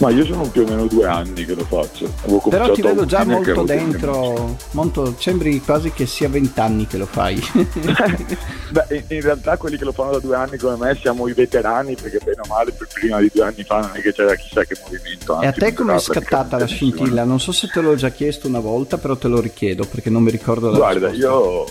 Ma 0.00 0.10
io 0.10 0.24
sono 0.24 0.48
più 0.48 0.62
o 0.62 0.64
meno 0.64 0.86
due 0.86 1.06
anni 1.06 1.44
che 1.44 1.54
lo 1.54 1.64
faccio. 1.64 2.08
Però 2.48 2.70
ti 2.70 2.82
vedo 2.82 3.04
già 3.04 3.24
molto 3.24 3.64
dentro, 3.64 4.56
molto, 4.70 5.16
sembri 5.18 5.60
quasi 5.60 5.90
che 5.90 6.06
sia 6.06 6.28
vent'anni 6.28 6.86
che 6.86 6.98
lo 6.98 7.06
fai. 7.06 7.42
Beh, 8.70 9.04
in, 9.08 9.20
realtà 9.20 9.56
quelli 9.56 9.76
che 9.76 9.84
lo 9.84 9.90
fanno 9.92 10.12
da 10.12 10.18
due 10.20 10.36
anni 10.36 10.56
come 10.56 10.76
me 10.76 10.94
siamo 11.00 11.26
i 11.26 11.32
veterani 11.32 11.96
perché 11.96 12.18
bene 12.22 12.42
o 12.44 12.46
male 12.48 12.70
per 12.72 12.86
prima 12.92 13.18
di 13.18 13.30
due 13.32 13.44
anni 13.44 13.64
fa 13.64 13.80
non 13.80 13.90
è 13.94 14.00
che 14.00 14.12
c'era 14.12 14.34
chissà 14.36 14.62
che 14.64 14.76
movimento. 14.84 15.40
e 15.40 15.46
a 15.46 15.48
anzi, 15.48 15.58
te 15.60 15.72
come 15.72 15.94
è 15.94 15.98
scattata 15.98 16.56
la 16.58 16.64
nessuno. 16.64 16.90
scintilla? 16.92 17.24
Non 17.24 17.40
so 17.40 17.50
se 17.50 17.66
te 17.68 17.80
l'ho 17.80 17.94
già 17.96 18.10
chiesto 18.10 18.46
una 18.46 18.60
volta, 18.60 18.98
però 18.98 19.16
te 19.16 19.26
lo 19.26 19.40
richiedo 19.40 19.84
perché 19.84 20.10
non 20.10 20.22
mi 20.22 20.30
ricordo 20.30 20.70
la 20.70 20.76
Guarda, 20.76 21.08
risposta. 21.08 21.26
io 21.26 21.64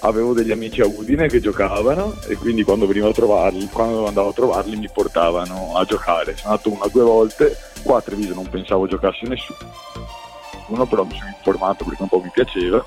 avevo 0.00 0.32
degli 0.32 0.50
amici 0.50 0.80
a 0.80 0.86
Udine 0.86 1.28
che 1.28 1.40
giocavano 1.40 2.14
e 2.28 2.36
quindi 2.36 2.62
quando 2.62 2.86
venivo 2.86 3.08
a 3.08 3.12
trovarli, 3.12 3.68
quando 3.68 4.06
andavo 4.06 4.28
a 4.28 4.32
trovarli 4.32 4.76
mi 4.76 4.88
portavano 4.92 5.76
a 5.76 5.84
giocare. 5.84 6.36
Sono 6.36 6.50
andato 6.52 6.70
una 6.70 6.84
o 6.84 6.88
due 6.88 7.02
volte, 7.02 7.56
qua 7.82 7.98
a 7.98 8.02
Treviso 8.02 8.34
non 8.34 8.48
pensavo 8.48 8.86
giocasse 8.86 9.26
nessuno, 9.26 10.86
però 10.86 11.04
mi 11.04 11.16
sono 11.16 11.32
informato 11.36 11.84
perché 11.84 12.02
un 12.02 12.08
po' 12.08 12.20
mi 12.20 12.30
piaceva 12.32 12.84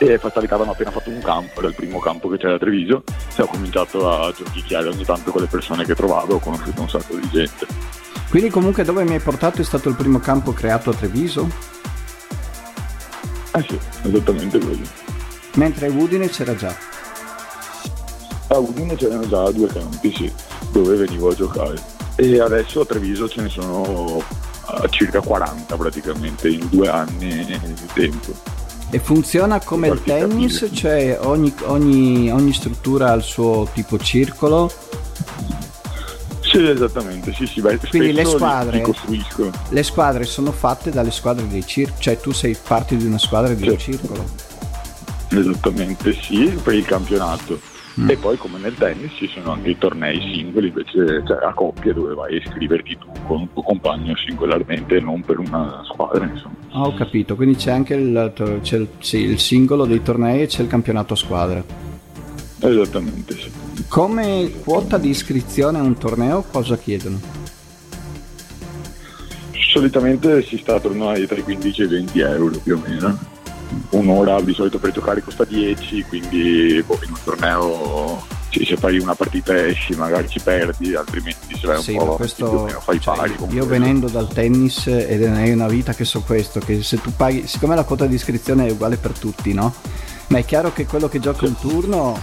e 0.00 0.16
Fazzalità 0.16 0.54
avevano 0.54 0.74
appena 0.74 0.92
fatto 0.92 1.10
un 1.10 1.20
campo, 1.20 1.58
era 1.58 1.68
il 1.68 1.74
primo 1.74 1.98
campo 1.98 2.28
che 2.28 2.36
c'era 2.36 2.54
a 2.54 2.58
Treviso 2.58 3.02
e 3.34 3.42
ho 3.42 3.46
cominciato 3.46 4.08
a 4.08 4.32
giochicchiare 4.32 4.88
ogni 4.88 5.04
tanto 5.04 5.32
con 5.32 5.40
le 5.42 5.48
persone 5.48 5.84
che 5.84 5.94
trovavo, 5.94 6.36
ho 6.36 6.38
conosciuto 6.38 6.82
un 6.82 6.88
sacco 6.88 7.16
di 7.16 7.28
gente. 7.30 7.66
Quindi 8.30 8.50
comunque 8.50 8.84
dove 8.84 9.02
mi 9.04 9.14
hai 9.14 9.20
portato 9.20 9.60
è 9.60 9.64
stato 9.64 9.88
il 9.88 9.96
primo 9.96 10.20
campo 10.20 10.52
creato 10.52 10.90
a 10.90 10.94
Treviso? 10.94 11.48
Eh 13.54 13.62
sì, 13.62 13.78
esattamente 14.04 14.58
quello. 14.58 14.86
Mentre 15.58 15.88
a 15.88 15.90
Udine 15.90 16.28
c'era 16.28 16.54
già? 16.54 16.72
A 18.46 18.58
Udine 18.58 18.94
c'erano 18.94 19.26
già 19.26 19.50
due 19.50 19.66
campi, 19.66 20.14
sì, 20.14 20.32
dove 20.70 20.94
venivo 20.94 21.30
a 21.30 21.34
giocare. 21.34 21.74
E 22.14 22.38
adesso 22.38 22.82
a 22.82 22.86
Treviso 22.86 23.28
ce 23.28 23.42
ne 23.42 23.48
sono 23.48 24.22
circa 24.90 25.20
40 25.20 25.76
praticamente 25.76 26.48
in 26.48 26.64
due 26.70 26.88
anni 26.88 27.44
di 27.44 27.86
tempo. 27.92 28.32
E 28.90 29.00
funziona 29.00 29.58
come 29.58 29.88
il 29.88 30.00
tennis, 30.04 30.60
capire. 30.60 30.76
cioè 30.76 31.18
ogni, 31.22 31.52
ogni, 31.64 32.30
ogni 32.30 32.52
struttura 32.52 33.10
ha 33.10 33.14
il 33.14 33.24
suo 33.24 33.68
tipo 33.74 33.98
circolo? 33.98 34.70
Sì, 36.40 36.68
esattamente, 36.68 37.34
sì, 37.34 37.46
sì, 37.46 37.60
beh, 37.60 37.78
Quindi 37.78 38.12
le 38.12 38.24
squadre, 38.24 38.84
le 39.70 39.82
squadre 39.82 40.22
sono 40.22 40.52
fatte 40.52 40.90
dalle 40.90 41.10
squadre 41.10 41.48
dei 41.48 41.66
circoli, 41.66 42.00
cioè 42.00 42.20
tu 42.20 42.30
sei 42.30 42.56
parte 42.56 42.96
di 42.96 43.04
una 43.04 43.18
squadra 43.18 43.52
di 43.52 43.64
certo. 43.64 43.72
un 43.72 43.78
circolo. 43.80 44.47
Esattamente, 45.30 46.12
sì, 46.12 46.58
per 46.62 46.74
il 46.74 46.84
campionato. 46.84 47.60
Mm. 48.00 48.10
E 48.10 48.16
poi 48.16 48.36
come 48.36 48.58
nel 48.58 48.74
tennis 48.74 49.10
ci 49.16 49.26
sono 49.26 49.52
anche 49.52 49.70
i 49.70 49.78
tornei 49.78 50.20
singoli, 50.20 50.68
invece 50.68 51.24
cioè, 51.26 51.44
a 51.44 51.52
coppie 51.52 51.92
dove 51.92 52.14
vai 52.14 52.36
a 52.36 52.38
iscriverti 52.38 52.96
tu 52.96 53.06
con 53.26 53.40
un 53.40 53.52
tuo 53.52 53.62
compagno 53.62 54.14
singolarmente 54.16 54.96
e 54.96 55.00
non 55.00 55.22
per 55.22 55.38
una 55.38 55.82
squadra. 55.84 56.24
Insomma. 56.24 56.54
Ah, 56.70 56.82
ho 56.82 56.94
capito, 56.94 57.34
quindi 57.34 57.56
c'è 57.56 57.72
anche 57.72 57.94
il, 57.94 58.60
c'è 58.62 58.76
il, 58.76 58.88
sì, 58.98 59.18
il 59.18 59.40
singolo 59.40 59.84
dei 59.84 60.02
tornei 60.02 60.42
e 60.42 60.46
c'è 60.46 60.62
il 60.62 60.68
campionato 60.68 61.14
a 61.14 61.16
squadra. 61.16 61.64
Esattamente, 62.60 63.34
sì. 63.34 63.50
Come 63.88 64.52
quota 64.62 64.96
di 64.98 65.08
iscrizione 65.08 65.78
a 65.78 65.82
un 65.82 65.96
torneo 65.96 66.44
cosa 66.50 66.76
chiedono? 66.76 67.20
Solitamente 69.52 70.42
si 70.42 70.56
sta 70.58 70.76
attorno 70.76 71.08
ai 71.08 71.26
tra 71.26 71.36
i 71.36 71.42
15 71.42 71.82
e 71.82 71.84
i 71.84 71.88
20 71.88 72.20
euro 72.20 72.58
più 72.62 72.76
o 72.76 72.82
meno. 72.84 73.36
Un'ora 73.90 74.40
di 74.40 74.54
solito 74.54 74.78
per 74.78 74.92
giocare 74.92 75.22
costa 75.22 75.44
10, 75.44 76.04
quindi 76.04 76.82
boh, 76.86 76.98
in 77.04 77.10
un 77.10 77.18
torneo 77.22 78.36
sì, 78.50 78.64
se 78.64 78.76
fai 78.76 78.98
una 78.98 79.14
partita 79.14 79.54
esci 79.66 79.94
magari 79.94 80.28
ci 80.28 80.40
perdi, 80.40 80.94
altrimenti 80.94 81.54
se 81.58 81.66
vai 81.66 81.76
un 81.76 81.82
sì, 81.82 81.94
po' 81.94 82.16
questo, 82.16 82.66
fai 82.80 82.98
cioè, 82.98 83.16
pari. 83.16 83.36
Io 83.50 83.66
venendo 83.66 84.08
dal 84.08 84.28
tennis 84.28 84.86
ed 84.86 85.22
è 85.22 85.52
una 85.52 85.68
vita 85.68 85.92
che 85.92 86.04
so 86.04 86.22
questo, 86.22 86.58
che 86.60 86.82
se 86.82 86.98
tu 87.00 87.12
paghi, 87.14 87.46
siccome 87.46 87.74
la 87.74 87.84
quota 87.84 88.06
di 88.06 88.14
iscrizione 88.14 88.66
è 88.66 88.70
uguale 88.70 88.96
per 88.96 89.12
tutti, 89.12 89.52
no? 89.52 89.74
Ma 90.28 90.38
è 90.38 90.44
chiaro 90.44 90.72
che 90.72 90.86
quello 90.86 91.08
che 91.08 91.20
gioca 91.20 91.40
sì. 91.40 91.46
un 91.46 91.58
turno 91.58 92.20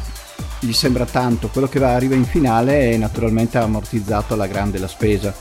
gli 0.60 0.74
sembra 0.74 1.06
tanto, 1.06 1.50
quello 1.50 1.68
che 1.68 1.78
va, 1.78 1.94
arriva 1.94 2.16
in 2.16 2.26
finale 2.26 2.92
è 2.92 2.98
naturalmente 2.98 3.60
ammortizzato 3.60 4.34
alla 4.34 4.48
grande 4.48 4.80
la 4.80 4.88
spesa. 4.88 5.34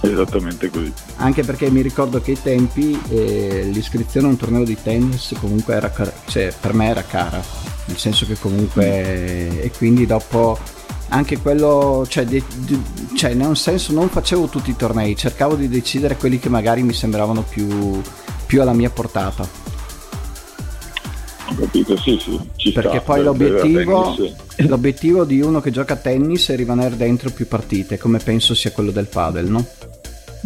Esattamente 0.00 0.70
così. 0.70 0.92
Anche 1.16 1.42
perché 1.42 1.70
mi 1.70 1.80
ricordo 1.80 2.20
che 2.20 2.32
ai 2.32 2.42
tempi 2.42 2.98
eh, 3.08 3.68
l'iscrizione 3.72 4.26
a 4.26 4.30
un 4.30 4.36
torneo 4.36 4.64
di 4.64 4.76
tennis 4.80 5.34
comunque 5.40 5.74
era, 5.74 5.92
cioè, 6.26 6.52
per 6.58 6.72
me 6.74 6.88
era 6.88 7.02
cara, 7.02 7.42
nel 7.86 7.96
senso 7.96 8.26
che 8.26 8.36
comunque 8.38 9.50
mm. 9.50 9.58
e 9.60 9.70
quindi 9.76 10.06
dopo 10.06 10.58
anche 11.10 11.38
quello, 11.38 12.06
cioè, 12.08 12.24
di, 12.24 12.42
di, 12.58 12.80
cioè 13.16 13.30
in 13.30 13.40
un 13.40 13.56
senso 13.56 13.92
non 13.92 14.08
facevo 14.08 14.46
tutti 14.46 14.70
i 14.70 14.76
tornei, 14.76 15.16
cercavo 15.16 15.54
di 15.54 15.68
decidere 15.68 16.16
quelli 16.16 16.38
che 16.38 16.48
magari 16.48 16.82
mi 16.82 16.92
sembravano 16.92 17.42
più, 17.42 18.00
più 18.46 18.60
alla 18.60 18.74
mia 18.74 18.90
portata 18.90 19.68
capito, 21.58 21.96
sì, 21.96 22.18
sì. 22.20 22.38
Ci 22.56 22.72
Perché 22.72 22.98
sta, 22.98 23.00
poi 23.00 23.22
l'obiettivo, 23.22 24.16
l'obiettivo, 24.56 25.24
di 25.24 25.40
uno 25.40 25.60
che 25.60 25.70
gioca 25.70 25.94
a 25.94 25.96
tennis 25.96 26.48
è 26.48 26.56
rimanere 26.56 26.96
dentro 26.96 27.30
più 27.30 27.46
partite, 27.46 27.98
come 27.98 28.18
penso 28.18 28.54
sia 28.54 28.70
quello 28.70 28.90
del 28.90 29.06
padel, 29.06 29.46
no? 29.50 29.66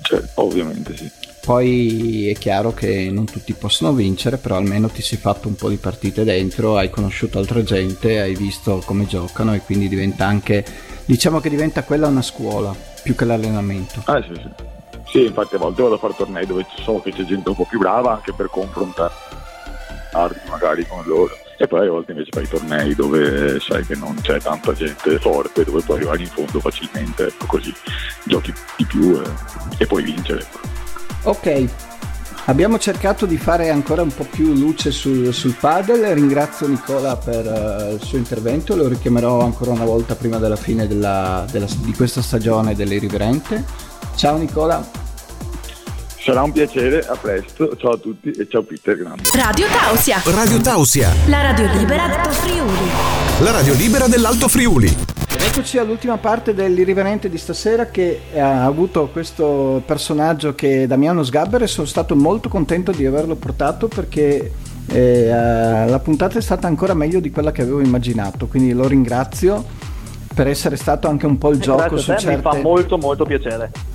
Cioè, 0.02 0.22
ovviamente 0.34 0.96
sì. 0.96 1.10
Poi 1.44 2.28
è 2.28 2.34
chiaro 2.34 2.72
che 2.72 3.10
non 3.10 3.24
tutti 3.24 3.52
possono 3.52 3.92
vincere, 3.92 4.36
però 4.36 4.56
almeno 4.56 4.88
ti 4.88 5.02
sei 5.02 5.18
fatto 5.18 5.48
un 5.48 5.56
po' 5.56 5.68
di 5.68 5.76
partite 5.76 6.22
dentro, 6.22 6.76
hai 6.76 6.88
conosciuto 6.88 7.38
altra 7.38 7.64
gente, 7.64 8.20
hai 8.20 8.36
visto 8.36 8.80
come 8.84 9.06
giocano 9.06 9.52
e 9.52 9.60
quindi 9.60 9.88
diventa 9.88 10.24
anche, 10.24 10.64
diciamo 11.04 11.40
che 11.40 11.50
diventa 11.50 11.82
quella 11.82 12.06
una 12.06 12.22
scuola 12.22 12.72
più 13.02 13.16
che 13.16 13.24
l'allenamento. 13.24 14.02
Ah 14.04 14.22
sì, 14.22 14.34
sì. 14.34 14.48
Sì, 15.10 15.24
infatti 15.24 15.56
a 15.56 15.58
volte 15.58 15.82
vado 15.82 15.96
a 15.96 15.98
fare 15.98 16.14
tornei 16.16 16.46
dove 16.46 16.64
so 16.84 17.00
che 17.00 17.10
c'è 17.10 17.24
gente 17.24 17.48
un 17.48 17.56
po' 17.56 17.66
più 17.66 17.78
brava 17.78 18.12
anche 18.12 18.32
per 18.32 18.48
confrontare 18.48 19.12
magari 20.48 20.86
con 20.86 21.02
loro 21.04 21.36
e 21.62 21.68
poi 21.68 21.86
a 21.86 21.90
volte 21.90 22.10
invece 22.10 22.30
fai 22.32 22.48
tornei 22.48 22.92
dove 22.92 23.60
sai 23.60 23.86
che 23.86 23.94
non 23.94 24.16
c'è 24.20 24.40
tanta 24.40 24.72
gente 24.72 25.16
forte 25.20 25.62
dove 25.62 25.80
puoi 25.82 25.98
arrivare 25.98 26.22
in 26.22 26.26
fondo 26.26 26.58
facilmente 26.58 27.28
ecco 27.28 27.46
così 27.46 27.72
giochi 28.24 28.52
di 28.76 28.84
più 28.84 29.12
e, 29.12 29.22
e 29.78 29.86
puoi 29.86 30.02
vincere 30.02 30.44
ok 31.22 31.90
Abbiamo 32.46 32.76
cercato 32.76 33.24
di 33.24 33.36
fare 33.36 33.70
ancora 33.70 34.02
un 34.02 34.12
po' 34.12 34.26
più 34.28 34.52
luce 34.52 34.90
sul, 34.90 35.32
sul 35.32 35.54
paddle, 35.54 36.12
ringrazio 36.12 36.66
Nicola 36.66 37.16
per 37.16 37.46
uh, 37.46 37.94
il 37.94 38.02
suo 38.02 38.18
intervento, 38.18 38.74
lo 38.74 38.88
richiamerò 38.88 39.42
ancora 39.42 39.70
una 39.70 39.84
volta 39.84 40.16
prima 40.16 40.38
della 40.38 40.56
fine 40.56 40.88
della, 40.88 41.46
della, 41.48 41.68
di 41.84 41.92
questa 41.92 42.20
stagione 42.20 42.74
dell'Iriverente. 42.74 43.64
Ciao 44.16 44.38
Nicola. 44.38 45.01
Sarà 46.24 46.44
un 46.44 46.52
piacere, 46.52 47.00
a 47.00 47.16
presto, 47.16 47.76
ciao 47.76 47.94
a 47.94 47.96
tutti 47.96 48.30
e 48.30 48.46
ciao 48.48 48.62
Peter 48.62 48.96
Grande. 48.96 49.24
Radio 49.34 49.66
Tausia. 49.66 50.22
Radio 50.24 50.60
Tausia. 50.60 51.10
La 51.26 51.42
radio 51.42 51.66
libera 51.72 52.06
d'Alto 52.06 52.30
Friuli. 52.30 52.90
La 53.40 53.50
radio 53.50 53.74
libera 53.74 54.06
dell'Alto 54.06 54.46
Friuli. 54.46 54.96
Eccoci 55.36 55.78
all'ultima 55.78 56.18
parte 56.18 56.54
dell'irriverente 56.54 57.28
di 57.28 57.36
stasera 57.38 57.86
che 57.86 58.20
ha 58.36 58.64
avuto 58.64 59.08
questo 59.08 59.82
personaggio 59.84 60.54
che 60.54 60.84
è 60.84 60.86
Damiano 60.86 61.24
Sgabber 61.24 61.64
e 61.64 61.66
sono 61.66 61.88
stato 61.88 62.14
molto 62.14 62.48
contento 62.48 62.92
di 62.92 63.04
averlo 63.04 63.34
portato 63.34 63.88
perché 63.88 64.52
eh, 64.92 65.26
la 65.28 65.98
puntata 65.98 66.38
è 66.38 66.42
stata 66.42 66.68
ancora 66.68 66.94
meglio 66.94 67.18
di 67.18 67.32
quella 67.32 67.50
che 67.50 67.62
avevo 67.62 67.80
immaginato, 67.80 68.46
quindi 68.46 68.72
lo 68.72 68.86
ringrazio 68.86 69.64
per 70.32 70.46
essere 70.46 70.76
stato 70.76 71.08
anche 71.08 71.26
un 71.26 71.36
po' 71.36 71.50
il 71.50 71.58
eh, 71.58 71.62
gioco 71.62 71.96
su 71.96 72.12
certe... 72.16 72.36
Mi 72.36 72.42
fa 72.42 72.54
molto 72.62 72.96
molto 72.96 73.24
piacere 73.24 73.90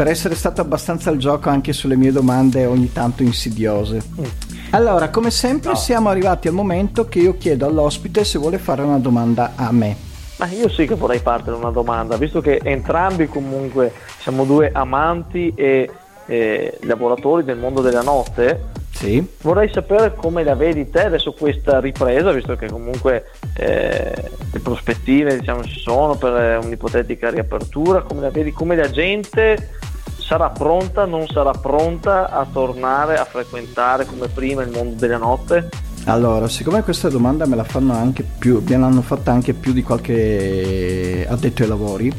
per 0.00 0.08
essere 0.08 0.34
stato 0.34 0.62
abbastanza 0.62 1.10
al 1.10 1.18
gioco 1.18 1.50
anche 1.50 1.74
sulle 1.74 1.94
mie 1.94 2.10
domande 2.10 2.64
ogni 2.64 2.90
tanto 2.90 3.22
insidiose. 3.22 4.00
Mm. 4.18 4.24
Allora, 4.70 5.10
come 5.10 5.30
sempre, 5.30 5.72
no. 5.72 5.76
siamo 5.76 6.08
arrivati 6.08 6.48
al 6.48 6.54
momento 6.54 7.06
che 7.06 7.18
io 7.18 7.36
chiedo 7.36 7.66
all'ospite 7.66 8.24
se 8.24 8.38
vuole 8.38 8.56
fare 8.56 8.80
una 8.80 8.98
domanda 8.98 9.52
a 9.56 9.70
me. 9.72 9.94
Ma 10.38 10.46
io 10.46 10.70
sì 10.70 10.86
che 10.86 10.94
vorrei 10.94 11.20
partire 11.20 11.54
una 11.54 11.68
domanda, 11.68 12.16
visto 12.16 12.40
che 12.40 12.62
entrambi 12.64 13.26
comunque 13.26 13.92
siamo 14.20 14.44
due 14.44 14.70
amanti 14.72 15.52
e 15.54 15.90
eh, 16.24 16.78
lavoratori 16.84 17.44
del 17.44 17.58
mondo 17.58 17.82
della 17.82 18.00
notte. 18.00 18.68
Sì. 18.90 19.22
Vorrei 19.42 19.70
sapere 19.70 20.14
come 20.14 20.44
la 20.44 20.54
vedi 20.54 20.88
te 20.88 21.04
adesso 21.04 21.34
questa 21.34 21.78
ripresa, 21.78 22.32
visto 22.32 22.56
che 22.56 22.70
comunque 22.70 23.32
eh, 23.54 24.14
le 24.50 24.60
prospettive 24.60 25.38
diciamo, 25.38 25.62
ci 25.62 25.78
sono 25.78 26.14
per 26.16 26.58
un'ipotetica 26.62 27.28
riapertura, 27.28 28.00
come 28.00 28.22
la 28.22 28.30
vedi, 28.30 28.50
come 28.50 28.76
la 28.76 28.90
gente 28.90 29.88
sarà 30.30 30.50
pronta, 30.50 31.06
non 31.06 31.26
sarà 31.26 31.50
pronta 31.50 32.30
a 32.30 32.46
tornare 32.46 33.16
a 33.16 33.24
frequentare 33.24 34.06
come 34.06 34.28
prima 34.28 34.62
il 34.62 34.70
mondo 34.70 34.94
della 34.94 35.16
notte? 35.16 35.68
Allora, 36.04 36.46
siccome 36.46 36.84
questa 36.84 37.08
domanda 37.08 37.46
me 37.46 37.56
la 37.56 37.64
fanno 37.64 37.94
anche 37.94 38.22
più, 38.38 38.62
me 38.64 38.76
l'hanno 38.76 39.02
fatta 39.02 39.32
anche 39.32 39.54
più 39.54 39.72
di 39.72 39.82
qualche 39.82 41.26
addetto 41.28 41.62
ai 41.64 41.68
lavori, 41.68 42.12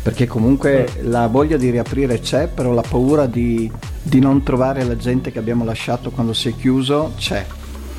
perché 0.00 0.28
comunque 0.28 0.88
mm. 0.88 1.10
la 1.10 1.26
voglia 1.26 1.56
di 1.56 1.70
riaprire 1.70 2.20
c'è, 2.20 2.46
però 2.46 2.72
la 2.72 2.84
paura 2.88 3.26
di, 3.26 3.68
di 4.02 4.20
non 4.20 4.44
trovare 4.44 4.84
la 4.84 4.96
gente 4.96 5.32
che 5.32 5.40
abbiamo 5.40 5.64
lasciato 5.64 6.12
quando 6.12 6.34
si 6.34 6.50
è 6.50 6.54
chiuso 6.54 7.14
c'è. 7.16 7.44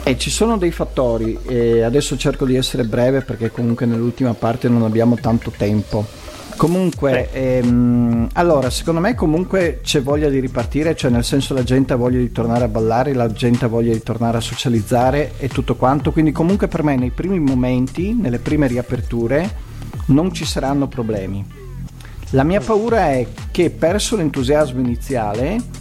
E 0.03 0.18
ci 0.18 0.30
sono 0.30 0.57
dei 0.57 0.72
fattori, 0.72 1.38
e 1.45 1.82
adesso 1.82 2.16
cerco 2.16 2.45
di 2.45 2.55
essere 2.55 2.86
breve 2.86 3.24
perché 3.24 3.51
comunque 3.51 3.86
nell'ultima 3.86 4.34
parte 4.34 4.70
non 4.70 4.84
abbiamo 4.84 5.16
tanto 5.16 5.51
tempo. 5.51 6.28
Comunque, 6.60 7.32
ehm, 7.32 8.28
allora, 8.34 8.70
secondo 8.70 8.99
me 8.99 9.16
comunque 9.16 9.80
c'è 9.82 10.01
voglia 10.01 10.28
di 10.28 10.41
ripartire, 10.41 10.93
cioè 10.93 11.10
nel 11.10 11.24
senso 11.24 11.53
la 11.53 11.64
gente 11.64 11.93
ha 11.93 11.95
voglia 11.95 12.18
di 12.18 12.34
tornare 12.34 12.66
a 12.66 12.68
ballare, 12.68 13.14
la 13.14 13.32
gente 13.32 13.64
ha 13.64 13.70
voglia 13.70 13.93
di 13.93 14.03
tornare 14.03 14.36
a 14.36 14.41
socializzare 14.41 15.36
e 15.38 15.47
tutto 15.47 15.78
quanto, 15.78 16.12
quindi 16.12 16.34
comunque 16.34 16.68
per 16.68 16.84
me 16.84 16.97
nei 16.97 17.12
primi 17.12 17.39
momenti, 17.39 18.14
nelle 18.14 18.39
prime 18.39 18.68
riaperture, 18.68 19.49
non 20.07 20.34
ci 20.34 20.43
saranno 20.43 20.89
problemi. 20.89 21.45
La 22.32 22.43
mia 22.43 22.60
paura 22.60 23.10
è 23.12 23.26
che 23.51 23.70
perso 23.70 24.18
l'entusiasmo 24.18 24.82
iniziale 24.82 25.78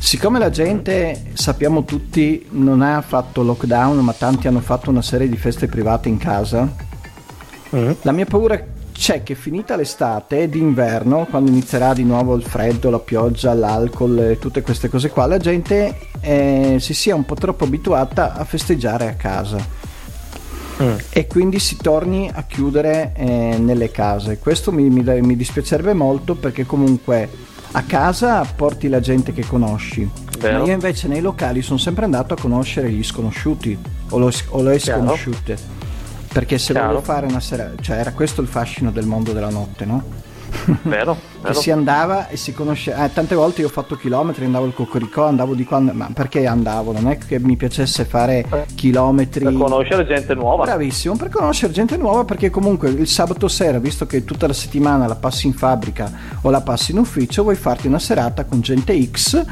Siccome 0.00 0.38
la 0.38 0.50
gente, 0.50 1.26
sappiamo 1.34 1.84
tutti, 1.84 2.46
non 2.50 2.82
ha 2.82 3.02
fatto 3.02 3.42
lockdown, 3.42 3.98
ma 3.98 4.12
tanti 4.12 4.48
hanno 4.48 4.60
fatto 4.60 4.90
una 4.90 5.02
serie 5.02 5.28
di 5.28 5.36
feste 5.36 5.66
private 5.66 6.08
in 6.08 6.18
casa, 6.18 6.72
mm. 7.74 7.90
la 8.02 8.12
mia 8.12 8.24
paura 8.24 8.76
c'è 8.98 9.22
che 9.22 9.36
finita 9.36 9.76
l'estate 9.76 10.48
d'inverno, 10.48 11.28
quando 11.30 11.50
inizierà 11.50 11.94
di 11.94 12.02
nuovo 12.02 12.34
il 12.34 12.42
freddo, 12.42 12.90
la 12.90 12.98
pioggia, 12.98 13.54
l'alcol 13.54 14.18
e 14.18 14.38
tutte 14.38 14.60
queste 14.60 14.88
cose 14.88 15.08
qua, 15.08 15.26
la 15.26 15.38
gente 15.38 15.96
eh, 16.20 16.78
si 16.80 16.94
sia 16.94 17.14
un 17.14 17.24
po' 17.24 17.36
troppo 17.36 17.62
abituata 17.62 18.34
a 18.34 18.44
festeggiare 18.44 19.06
a 19.06 19.14
casa. 19.14 19.64
Mm. 20.82 20.96
E 21.10 21.26
quindi 21.28 21.60
si 21.60 21.76
torni 21.76 22.28
a 22.32 22.42
chiudere 22.42 23.12
eh, 23.14 23.56
nelle 23.58 23.92
case. 23.92 24.38
Questo 24.38 24.72
mi, 24.72 24.90
mi, 24.90 25.02
mi 25.22 25.36
dispiacerebbe 25.36 25.94
molto 25.94 26.34
perché 26.34 26.66
comunque 26.66 27.28
a 27.72 27.82
casa 27.82 28.44
porti 28.44 28.88
la 28.88 29.00
gente 29.00 29.32
che 29.32 29.44
conosci. 29.46 30.10
Vero. 30.40 30.58
Ma 30.58 30.64
io 30.64 30.72
invece 30.72 31.06
nei 31.06 31.20
locali 31.20 31.62
sono 31.62 31.78
sempre 31.78 32.04
andato 32.04 32.34
a 32.34 32.36
conoscere 32.36 32.90
gli 32.90 33.04
sconosciuti 33.04 33.78
o, 34.10 34.18
lo, 34.18 34.32
o 34.48 34.62
le 34.62 34.78
sconosciute. 34.80 35.86
Perché 36.32 36.58
se 36.58 36.72
Chiaro. 36.72 36.88
volevo 36.88 37.04
fare 37.04 37.26
una 37.26 37.40
sera, 37.40 37.72
cioè 37.80 37.96
era 37.98 38.12
questo 38.12 38.40
il 38.40 38.48
fascino 38.48 38.90
del 38.90 39.06
mondo 39.06 39.32
della 39.32 39.50
notte, 39.50 39.84
no? 39.84 40.26
Vero, 40.82 41.16
vero. 41.40 41.54
si 41.54 41.70
andava 41.70 42.28
e 42.28 42.36
si 42.36 42.52
conosceva. 42.52 43.04
Eh, 43.04 43.12
tante 43.12 43.34
volte 43.34 43.60
io 43.60 43.68
ho 43.68 43.70
fatto 43.70 43.96
chilometri, 43.96 44.44
andavo 44.44 44.64
al 44.64 44.74
Cocoricò, 44.74 45.26
andavo 45.26 45.54
di 45.54 45.64
quando. 45.64 45.92
Ma 45.92 46.08
perché 46.12 46.46
andavo? 46.46 46.92
Non 46.92 47.08
è 47.08 47.18
che 47.18 47.38
mi 47.38 47.56
piacesse 47.56 48.04
fare 48.04 48.44
eh, 48.50 48.66
chilometri. 48.74 49.44
Per 49.44 49.54
conoscere 49.54 50.06
gente 50.06 50.34
nuova. 50.34 50.64
Bravissimo, 50.64 51.16
per 51.16 51.28
conoscere 51.28 51.72
gente 51.72 51.96
nuova 51.96 52.24
perché 52.24 52.50
comunque 52.50 52.90
il 52.90 53.08
sabato 53.08 53.48
sera, 53.48 53.78
visto 53.78 54.06
che 54.06 54.24
tutta 54.24 54.46
la 54.46 54.52
settimana 54.52 55.06
la 55.06 55.16
passi 55.16 55.46
in 55.46 55.54
fabbrica 55.54 56.10
o 56.42 56.50
la 56.50 56.60
passi 56.60 56.92
in 56.92 56.98
ufficio, 56.98 57.42
vuoi 57.42 57.56
farti 57.56 57.86
una 57.86 57.98
serata 57.98 58.44
con 58.44 58.60
gente 58.60 59.00
X 59.10 59.44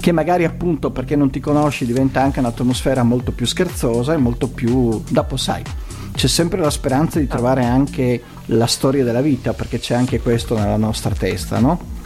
che 0.00 0.12
magari 0.12 0.44
appunto 0.44 0.92
perché 0.92 1.16
non 1.16 1.28
ti 1.28 1.40
conosci 1.40 1.84
diventa 1.84 2.22
anche 2.22 2.38
un'atmosfera 2.38 3.02
molto 3.02 3.32
più 3.32 3.46
scherzosa 3.46 4.12
e 4.12 4.16
molto 4.16 4.46
più 4.46 5.02
dopo 5.08 5.36
sai 5.36 5.64
c'è 6.12 6.26
sempre 6.26 6.60
la 6.60 6.70
speranza 6.70 7.18
di 7.18 7.26
trovare 7.26 7.64
anche 7.64 8.22
la 8.46 8.66
storia 8.66 9.04
della 9.04 9.20
vita, 9.20 9.52
perché 9.52 9.78
c'è 9.78 9.94
anche 9.94 10.20
questo 10.20 10.56
nella 10.56 10.76
nostra 10.76 11.14
testa, 11.14 11.58
no? 11.58 11.96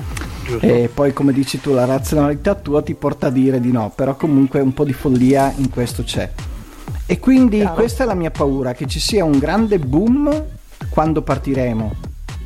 Giusto. 0.45 0.67
E 0.67 0.91
poi, 0.93 1.13
come 1.13 1.33
dici 1.33 1.61
tu, 1.61 1.73
la 1.73 1.85
razionalità 1.85 2.55
tua 2.55 2.83
ti 2.83 2.95
porta 2.95 3.29
a 3.29 3.31
dire 3.31 3.61
di 3.61 3.71
no, 3.71 3.93
però 3.95 4.17
comunque 4.17 4.61
un 4.61 4.75
po' 4.75 4.85
di 4.85 4.93
follia 4.93 5.53
in 5.57 5.71
questo 5.71 6.03
c'è. 6.03 6.31
E 7.07 7.19
quindi 7.19 7.59
Chiaro. 7.59 7.75
questa 7.75 8.05
è 8.05 8.07
la 8.07 8.15
mia 8.15 8.31
paura, 8.31 8.73
che 8.73 8.87
ci 8.87 9.01
sia 9.01 9.25
un 9.25 9.39
grande 9.39 9.79
boom 9.79 10.45
quando 10.89 11.23
partiremo. 11.23 11.95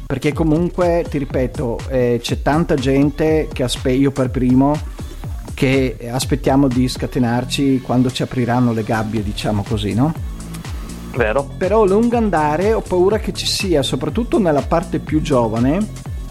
Perché 0.07 0.33
comunque, 0.33 1.05
ti 1.09 1.19
ripeto, 1.19 1.81
eh, 1.89 2.21
c'è 2.23 2.43
tanta 2.43 2.75
gente 2.75 3.49
che 3.53 3.65
aspe- 3.65 3.93
io 3.93 4.13
per 4.13 4.31
primo, 4.31 4.79
che 5.55 5.97
aspettiamo 6.11 6.69
di 6.69 6.87
scatenarci 6.87 7.81
quando 7.81 8.11
ci 8.11 8.23
apriranno 8.23 8.73
le 8.73 8.85
gabbie, 8.85 9.23
diciamo 9.23 9.65
così, 9.67 9.95
no? 9.95 10.13
Vero. 11.17 11.49
Però 11.57 11.83
a 11.83 11.87
lungo 11.87 12.17
andare 12.17 12.73
ho 12.73 12.83
paura 12.83 13.19
che 13.19 13.33
ci 13.33 13.47
sia, 13.47 13.83
soprattutto 13.83 14.39
nella 14.39 14.63
parte 14.63 14.99
più 14.99 15.21
giovane, 15.23 15.79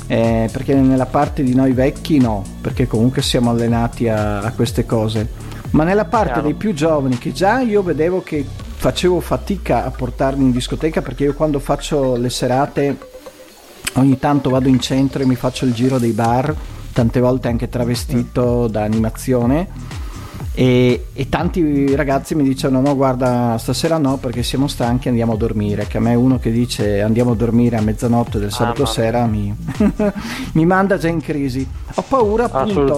eh, 0.07 0.47
perché 0.51 0.75
nella 0.75 1.07
parte 1.07 1.43
di 1.43 1.55
noi 1.55 1.71
vecchi 1.73 2.19
no, 2.19 2.43
perché 2.61 2.87
comunque 2.87 3.21
siamo 3.21 3.49
allenati 3.49 4.07
a, 4.07 4.41
a 4.41 4.51
queste 4.51 4.85
cose, 4.85 5.27
ma 5.71 5.83
nella 5.83 6.05
parte 6.05 6.33
Chiaro. 6.33 6.41
dei 6.43 6.53
più 6.53 6.73
giovani 6.73 7.17
che 7.17 7.31
già 7.31 7.59
io 7.61 7.81
vedevo 7.81 8.21
che 8.21 8.45
facevo 8.75 9.19
fatica 9.19 9.85
a 9.85 9.89
portarmi 9.89 10.43
in 10.43 10.51
discoteca 10.51 11.01
perché 11.01 11.23
io 11.23 11.33
quando 11.33 11.59
faccio 11.59 12.15
le 12.15 12.29
serate 12.29 12.97
ogni 13.95 14.19
tanto 14.19 14.49
vado 14.51 14.67
in 14.67 14.79
centro 14.79 15.23
e 15.23 15.25
mi 15.25 15.35
faccio 15.35 15.65
il 15.65 15.73
giro 15.73 15.97
dei 15.97 16.11
bar, 16.11 16.53
tante 16.93 17.19
volte 17.19 17.47
anche 17.47 17.67
travestito 17.67 18.65
mm. 18.67 18.71
da 18.71 18.83
animazione 18.83 20.03
e, 20.57 21.07
e, 21.11 21.27
tanti 21.27 21.93
ragazzi 21.97 22.33
mi 22.33 22.43
dicono 22.43 22.79
no 22.79 22.95
guarda 22.95 23.57
stasera 23.59 23.97
no 23.97 24.15
perché 24.15 24.41
siamo 24.41 24.67
stanchi 24.67 25.09
andiamo 25.09 25.33
a 25.33 25.35
dormire. 25.35 25.85
Che 25.85 25.97
a 25.97 25.99
me 25.99 26.15
uno 26.15 26.39
che 26.39 26.49
dice 26.49 27.01
andiamo 27.01 27.31
a 27.31 27.35
dormire 27.35 27.75
a 27.75 27.81
mezzanotte 27.81 28.39
del 28.39 28.51
sabato 28.51 28.83
ah, 28.83 28.87
sera 28.87 29.25
mi, 29.25 29.53
mi, 30.53 30.65
manda 30.65 30.97
già 30.97 31.09
in 31.09 31.19
crisi. 31.19 31.67
Ho 31.95 32.03
paura 32.07 32.45
appunto, 32.45 32.95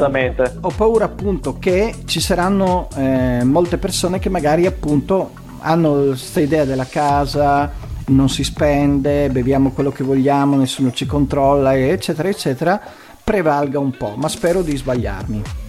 ho 0.62 0.72
paura 0.76 1.06
appunto 1.06 1.58
che 1.58 1.96
ci 2.06 2.20
saranno 2.20 2.90
eh, 2.96 3.44
molte 3.44 3.80
persone 3.80 4.20
che 4.20 4.30
magari 4.30 4.68
appunto 4.68 5.32
hanno 5.60 5.94
questa 6.10 6.40
idea 6.40 6.64
della 6.64 6.86
casa 6.86 7.86
non 8.10 8.30
si 8.30 8.44
spende 8.44 9.30
beviamo 9.30 9.72
quello 9.72 9.92
che 9.92 10.04
vogliamo 10.04 10.56
nessuno 10.56 10.92
ci 10.92 11.06
controlla 11.06 11.76
eccetera 11.76 12.30
eccetera 12.30 12.80
prevalga 13.22 13.80
un 13.80 13.92
po' 13.98 14.14
ma 14.16 14.30
spero 14.30 14.62
di 14.62 14.78
sbagliarmi 14.78 15.67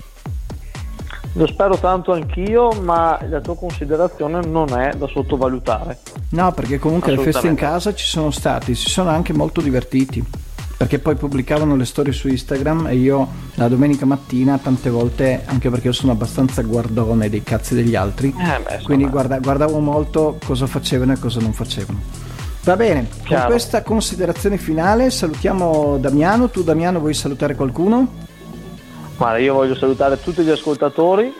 lo 1.38 1.46
spero 1.46 1.78
tanto 1.78 2.12
anch'io, 2.12 2.72
ma 2.82 3.18
la 3.28 3.40
tua 3.40 3.56
considerazione 3.56 4.44
non 4.44 4.76
è 4.76 4.92
da 4.96 5.06
sottovalutare. 5.06 5.98
No, 6.30 6.52
perché 6.52 6.80
comunque 6.80 7.14
le 7.14 7.22
feste 7.22 7.46
in 7.46 7.54
casa 7.54 7.94
ci 7.94 8.06
sono 8.06 8.32
stati, 8.32 8.74
si 8.74 8.90
sono 8.90 9.10
anche 9.10 9.32
molto 9.32 9.60
divertiti. 9.60 10.24
Perché 10.76 11.00
poi 11.00 11.16
pubblicavano 11.16 11.74
le 11.74 11.84
storie 11.84 12.12
su 12.12 12.28
Instagram 12.28 12.86
e 12.86 12.94
io 12.94 13.26
la 13.54 13.66
domenica 13.66 14.04
mattina 14.04 14.58
tante 14.58 14.90
volte, 14.90 15.42
anche 15.44 15.70
perché 15.70 15.88
io 15.88 15.92
sono 15.92 16.12
abbastanza 16.12 16.62
guardone 16.62 17.28
dei 17.28 17.42
cazzi 17.42 17.74
degli 17.74 17.96
altri, 17.96 18.28
eh 18.28 18.60
beh, 18.62 18.82
quindi 18.84 19.08
guarda, 19.08 19.40
guardavo 19.40 19.80
molto 19.80 20.38
cosa 20.44 20.68
facevano 20.68 21.12
e 21.14 21.18
cosa 21.18 21.40
non 21.40 21.52
facevano. 21.52 22.00
Va 22.62 22.76
bene, 22.76 23.08
Chiaro. 23.24 23.42
con 23.42 23.50
questa 23.52 23.82
considerazione 23.82 24.56
finale 24.56 25.10
salutiamo 25.10 25.98
Damiano. 25.98 26.48
Tu 26.48 26.62
Damiano 26.62 27.00
vuoi 27.00 27.14
salutare 27.14 27.56
qualcuno? 27.56 28.26
Guarda, 29.18 29.38
io 29.38 29.52
voglio 29.52 29.74
salutare 29.74 30.20
tutti 30.20 30.42
gli 30.42 30.50
ascoltatori, 30.50 31.34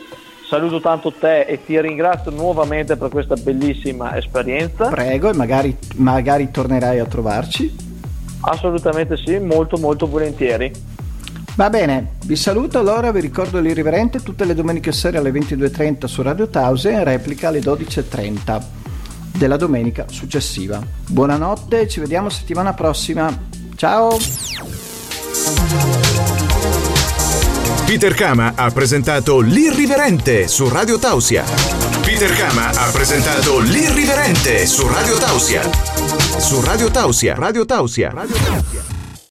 saluto 0.49 0.81
tanto 0.81 1.13
te 1.13 1.43
e 1.43 1.65
ti 1.65 1.81
ringrazio 1.81 2.33
nuovamente 2.33 2.97
per 2.97 3.09
questa 3.09 3.37
bellissima 3.37 4.17
esperienza. 4.17 4.89
Prego, 4.89 5.31
e 5.31 5.35
magari, 5.35 5.77
magari 5.95 6.51
tornerai 6.51 6.99
a 6.99 7.05
trovarci. 7.07 7.73
Assolutamente 8.41 9.17
sì, 9.17 9.39
molto 9.39 9.77
molto 9.77 10.09
volentieri. 10.09 10.73
Va 11.55 11.71
bene, 11.71 12.15
vi 12.25 12.35
saluto 12.35 12.81
allora, 12.81 13.13
vi 13.13 13.21
ricordo 13.21 13.61
l'irriverente 13.61 14.23
tutte 14.25 14.45
le 14.45 14.55
domeniche 14.55 14.91
sere 14.91 15.19
alle 15.19 15.31
22.30 15.31 16.07
su 16.07 16.23
Radio 16.23 16.49
Tause 16.49 16.91
e 16.91 17.05
replica 17.05 17.47
alle 17.47 17.61
12.30 17.61 18.63
della 19.37 19.57
domenica 19.57 20.05
successiva. 20.09 20.81
Buonanotte, 21.07 21.87
ci 21.87 22.01
vediamo 22.01 22.29
settimana 22.29 22.75
prossima. 22.75 23.37
Ciao! 23.77 24.17
Peter 27.89 28.13
Kama 28.13 28.53
ha 28.55 28.71
presentato 28.71 29.41
L'Irriverente 29.41 30.47
su 30.47 30.69
Radio 30.69 30.99
Tausia. 30.99 31.43
Peter 32.03 32.31
Kama 32.37 32.69
ha 32.69 32.91
presentato 32.91 33.61
L'Irriverente 33.61 34.67
su 34.67 34.87
Radio 34.87 35.17
Tausia. 35.17 35.63
Su 36.39 36.61
Radio 36.61 36.91
Tausia. 36.91 37.35
Radio 37.35 37.65
Tausia. 37.65 38.11
Radio 38.11 38.37
Tausia. 38.37 38.98